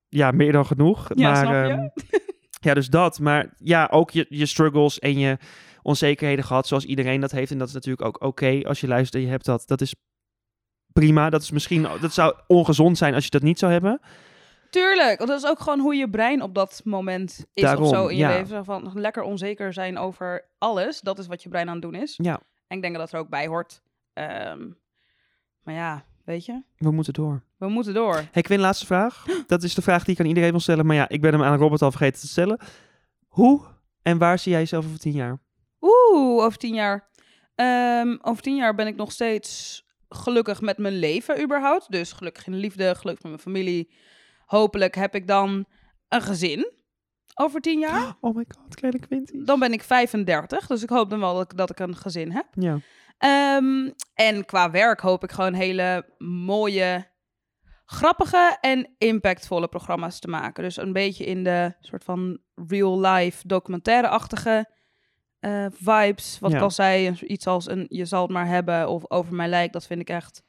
ja, 0.10 0.32
meer 0.32 0.52
dan 0.52 0.66
genoeg. 0.66 1.10
Ja, 1.14 1.32
maar, 1.32 1.38
snap 1.38 1.54
je? 1.54 1.60
ehm, 1.60 1.88
ja, 2.68 2.74
dus 2.74 2.90
dat. 2.90 3.20
Maar 3.20 3.54
ja, 3.58 3.88
ook 3.92 4.12
je, 4.12 4.26
je 4.30 4.46
struggles 4.46 5.00
en 5.00 5.20
je 5.20 5.38
onzekerheden 5.82 6.46
gehad, 6.46 6.68
zoals 6.68 6.86
iedereen 6.86 7.22
dat 7.22 7.32
heeft. 7.32 7.52
En 7.52 7.58
dat 7.58 7.68
is 7.68 7.74
natuurlijk 7.74 8.08
ook 8.08 8.22
oké 8.22 8.62
als 8.64 8.82
je 8.82 8.88
luistert 8.88 9.16
en 9.16 9.22
je 9.22 9.32
hebt 9.32 9.46
dat. 9.46 9.64
Dat 9.68 9.82
is 9.82 9.96
prima. 10.94 11.30
Dat 11.30 11.42
is 11.42 11.52
misschien, 11.52 11.88
dat 12.02 12.14
zou 12.14 12.36
ongezond 12.48 12.98
zijn 12.98 13.14
als 13.14 13.24
je 13.24 13.30
dat 13.30 13.42
niet 13.42 13.60
zou 13.60 13.72
hebben. 13.72 14.00
Tuurlijk, 14.70 15.18
want 15.18 15.30
dat 15.30 15.44
is 15.44 15.50
ook 15.50 15.60
gewoon 15.60 15.80
hoe 15.80 15.96
je 15.96 16.10
brein 16.10 16.42
op 16.42 16.56
dat 16.56 16.82
moment 16.84 17.46
is 17.54 17.64
Daarom, 17.64 17.84
of 17.84 17.90
zo 17.90 18.08
in 18.08 18.16
je 18.16 18.22
ja. 18.22 18.30
leven. 18.30 18.66
Van 18.66 18.92
lekker 18.94 19.24
onzeker 19.24 19.74
zijn 19.74 19.98
over 19.98 20.50
alles. 20.58 21.02
Dat 21.02 21.20
is 21.20 21.28
wat 21.28 21.44
je 21.44 21.50
brein 21.50 21.68
aan 21.68 21.74
het 21.74 21.82
doen 21.82 21.96
is. 21.96 22.20
Ja, 22.22 22.42
En 22.74 22.80
ik 22.80 22.86
denk 22.86 22.98
dat 22.98 23.04
dat 23.10 23.14
er 23.14 23.26
ook 23.26 23.30
bij 23.30 23.48
hoort. 23.48 23.82
Ehm, 24.14 24.70
maar 25.64 25.74
ja, 25.74 26.06
weet 26.26 26.46
je, 26.46 26.62
we 26.78 26.92
moeten 26.92 27.14
door. 27.14 27.44
we 27.58 27.68
moeten 27.70 27.94
door. 27.94 28.24
Hey 28.32 28.42
Quinn, 28.42 28.62
laatste 28.62 28.86
vraag. 28.86 29.26
Dat 29.48 29.64
is 29.64 29.74
de 29.74 29.82
vraag 29.82 30.04
die 30.04 30.14
ik 30.14 30.20
aan 30.20 30.26
iedereen 30.26 30.52
wil 30.52 30.60
stellen. 30.60 30.86
Maar 30.86 30.96
ja, 30.96 31.10
ik 31.10 31.22
ben 31.22 31.32
hem 31.32 31.44
aan 31.44 31.58
Robert 31.58 31.82
al 31.82 31.92
vergeten 31.92 32.22
te 32.22 32.28
stellen. 32.28 32.60
Hoe 33.28 33.62
en 34.02 34.18
waar 34.18 34.40
zie 34.40 34.52
jij 34.52 34.62
jezelf 34.62 34.86
over 34.86 35.00
tien 35.00 35.12
jaar? 35.12 35.40
Oeh, 35.82 36.44
over 36.44 36.58
tien 36.58 36.74
jaar. 36.74 37.10
Ehm, 37.56 38.18
over 38.22 38.44
tien 38.44 38.56
jaar 38.56 38.76
ben 38.76 38.88
ik 38.88 38.96
nog 38.96 39.12
steeds 39.12 39.84
gelukkig 40.10 40.62
met 40.62 40.78
mijn 40.78 41.00
leven 41.00 41.42
überhaupt. 41.42 41.92
Dus 41.92 42.12
gelukkig 42.12 42.46
in 42.46 42.52
de 42.52 42.58
liefde, 42.58 42.96
gelukkig 42.96 43.24
met 43.24 43.32
mijn 43.32 43.40
familie. 43.40 43.94
Hopelijk 44.46 44.96
heb 44.96 45.16
ik 45.16 45.28
dan 45.28 45.66
een 46.08 46.22
gezin 46.22 46.72
over 47.36 47.62
tien 47.62 47.80
jaar. 47.80 48.16
Oh 48.22 48.36
my 48.36 48.46
god, 48.48 48.76
kleine 48.76 49.00
Quinty. 49.00 49.44
Dan 49.44 49.60
ben 49.60 49.74
ik 49.74 49.84
35, 49.84 50.68
dus 50.68 50.84
ik 50.84 50.90
hoop 50.90 51.10
dan 51.10 51.20
wel 51.20 51.34
dat 51.34 51.52
ik, 51.52 51.58
dat 51.58 51.70
ik 51.70 51.80
een 51.80 51.96
gezin 51.96 52.32
heb. 52.32 52.48
Ja. 52.52 52.78
Ehm, 53.18 53.90
en 54.14 54.46
qua 54.46 54.72
werk 54.72 55.00
hoop 55.00 55.24
ik 55.24 55.32
gewoon 55.32 55.54
hele 55.54 56.06
mooie, 56.18 57.08
grappige 57.86 58.58
en 58.62 58.94
impactvolle 58.98 59.68
programma's 59.68 60.20
te 60.20 60.28
maken. 60.28 60.64
Dus 60.64 60.78
een 60.78 60.94
beetje 60.94 61.26
in 61.26 61.44
de 61.44 61.74
soort 61.80 62.04
van 62.04 62.40
real-life 62.68 63.48
documentaire-achtige 63.48 64.72
eh, 65.40 65.66
vibes. 65.72 66.40
Wat 66.40 66.52
Ja. 66.52 66.58
ik 66.58 66.64
al 66.64 66.72
zei, 66.72 67.12
iets 67.20 67.48
als 67.48 67.70
een 67.70 67.86
Je 67.90 68.06
zal 68.06 68.22
het 68.22 68.32
maar 68.32 68.48
hebben 68.48 68.90
of 68.90 69.10
Over 69.12 69.36
mijn 69.36 69.50
lijk. 69.50 69.72
Dat 69.74 69.86
vind 69.86 70.02
ik 70.02 70.10
echt 70.10 70.44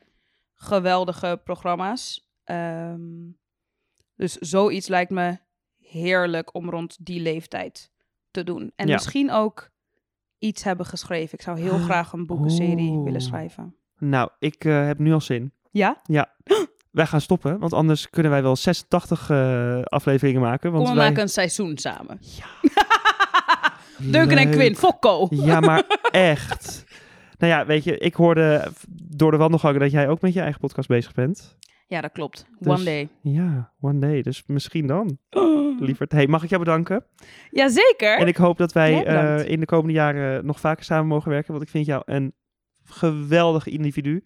geweldige 0.54 1.40
programma's. 1.44 2.32
Ehm, 2.44 3.00
dus 4.16 4.32
zoiets 4.36 4.88
lijkt 4.88 5.10
me 5.10 5.38
heerlijk 5.94 6.54
om 6.54 6.70
rond 6.70 6.96
die 7.06 7.20
leeftijd 7.20 7.90
te 8.30 8.44
doen. 8.44 8.72
En 8.76 8.86
Ja. 8.86 8.92
misschien 8.92 9.30
ook 9.30 9.70
iets 10.38 10.62
hebben 10.64 10.86
geschreven. 10.86 11.38
Ik 11.38 11.42
zou 11.44 11.60
heel 11.60 11.78
graag 11.78 12.12
een 12.12 12.26
boekenserie 12.26 12.90
Oeh. 12.90 13.04
willen 13.04 13.20
schrijven. 13.20 13.76
Nou, 13.98 14.30
ik 14.38 14.64
eh, 14.64 14.86
heb 14.86 14.98
nu 14.98 15.12
al 15.12 15.20
zin. 15.20 15.52
Ja? 15.70 16.00
Wij 16.90 17.06
gaan 17.06 17.20
stoppen, 17.20 17.58
want 17.58 17.72
anders 17.72 18.10
kunnen 18.10 18.32
wij 18.32 18.42
wel 18.42 18.56
86 18.56 19.30
eh, 19.30 19.82
afleveringen 19.82 20.40
maken. 20.40 20.72
Want 20.72 20.84
Kom, 20.84 20.92
we 20.94 20.98
wij... 21.00 21.08
maken 21.08 21.22
een 21.22 21.28
seizoen 21.28 21.78
samen. 21.78 22.20
Duncan 24.12 24.38
en. 24.38 24.50
Quinn, 24.50 24.76
Fokko. 24.76 25.26
Ja, 25.30 25.60
maar 25.60 25.84
echt. 26.10 26.84
Nou 27.38 27.52
ja, 27.52 27.66
weet 27.66 27.84
je, 27.84 27.98
ik 27.98 28.14
hoorde 28.14 28.72
door 28.88 29.30
de 29.30 29.36
wandelgangen 29.36 29.80
dat 29.80 29.90
jij 29.90 30.08
ook 30.08 30.20
met 30.20 30.32
je 30.32 30.40
eigen 30.40 30.60
podcast 30.60 30.88
bezig 30.88 31.12
bent. 31.12 31.56
Ja, 31.86 32.00
dat 32.00 32.12
klopt. 32.12 32.46
Dus- 32.58 32.74
One 32.74 32.84
day. 32.84 33.08
Ja, 33.20 33.72
one 33.80 33.98
day. 33.98 34.22
Dus 34.22 34.42
misschien 34.46 34.86
dan. 34.86 35.18
Lieverd. 35.80 36.12
Hey, 36.12 36.26
mag 36.26 36.42
ik 36.42 36.48
jou 36.48 36.64
bedanken? 36.64 37.04
Jazeker. 37.50 38.18
En 38.18 38.26
ik 38.26 38.36
hoop 38.36 38.58
dat 38.58 38.72
wij 38.72 39.04
eh, 39.04 39.48
in 39.50 39.60
de 39.60 39.66
komende 39.66 39.92
jaren 39.92 40.46
nog 40.46 40.60
vaker 40.60 40.84
samen 40.84 41.06
mogen 41.06 41.30
werken. 41.30 41.52
Want 41.52 41.64
ik 41.64 41.70
vind 41.70 41.86
jou 41.86 42.02
een 42.04 42.34
geweldig 42.84 43.66
individu. 43.66 44.24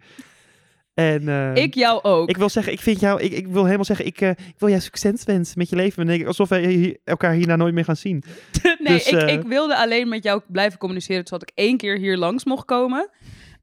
En 0.94 1.28
eh, 1.28 1.54
Ik 1.62 1.74
jou 1.74 2.02
ook. 2.02 2.28
ik 2.28 2.36
wil 2.36 2.48
zeggen, 2.48 2.72
ik 2.72 2.80
vind 2.80 3.00
jou, 3.00 3.20
ik, 3.20 3.32
ik 3.32 3.46
wil 3.46 3.64
helemaal 3.64 3.84
zeggen, 3.84 4.06
ik, 4.06 4.20
eh, 4.20 4.28
ik 4.28 4.54
wil 4.58 4.68
jou 4.68 4.80
succes 4.80 5.24
wensen 5.24 5.58
met 5.58 5.68
je 5.68 5.76
leven. 5.76 6.02
En 6.02 6.08
denk 6.08 6.20
ik, 6.20 6.26
alsof 6.26 6.48
wij 6.48 6.98
elkaar 7.04 7.32
hierna 7.32 7.56
nooit 7.56 7.74
meer 7.74 7.84
gaan 7.84 7.96
zien. 7.96 8.22
nee, 8.62 8.76
dus, 8.78 9.08
ik, 9.10 9.30
ik 9.30 9.42
wilde 9.42 9.76
alleen 9.76 10.08
met 10.08 10.22
jou 10.22 10.42
blijven 10.46 10.78
communiceren, 10.78 11.26
zodat 11.26 11.48
ik 11.48 11.54
één 11.54 11.76
keer 11.76 11.98
hier 11.98 12.16
langs 12.16 12.44
mocht 12.44 12.64
komen. 12.64 13.10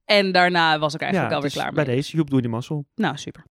En 0.05 0.31
daarna 0.31 0.79
was 0.79 0.93
ik 0.93 1.01
eigenlijk 1.01 1.31
ja, 1.31 1.35
alweer 1.35 1.51
dus 1.53 1.61
klaar 1.61 1.73
bij 1.73 1.85
mee. 1.85 1.95
deze, 1.95 2.15
Joep, 2.15 2.27
doe 2.27 2.37
je 2.37 2.43
de 2.43 2.49
mazzel. 2.49 2.85
Nou, 2.95 3.17
super. 3.17 3.45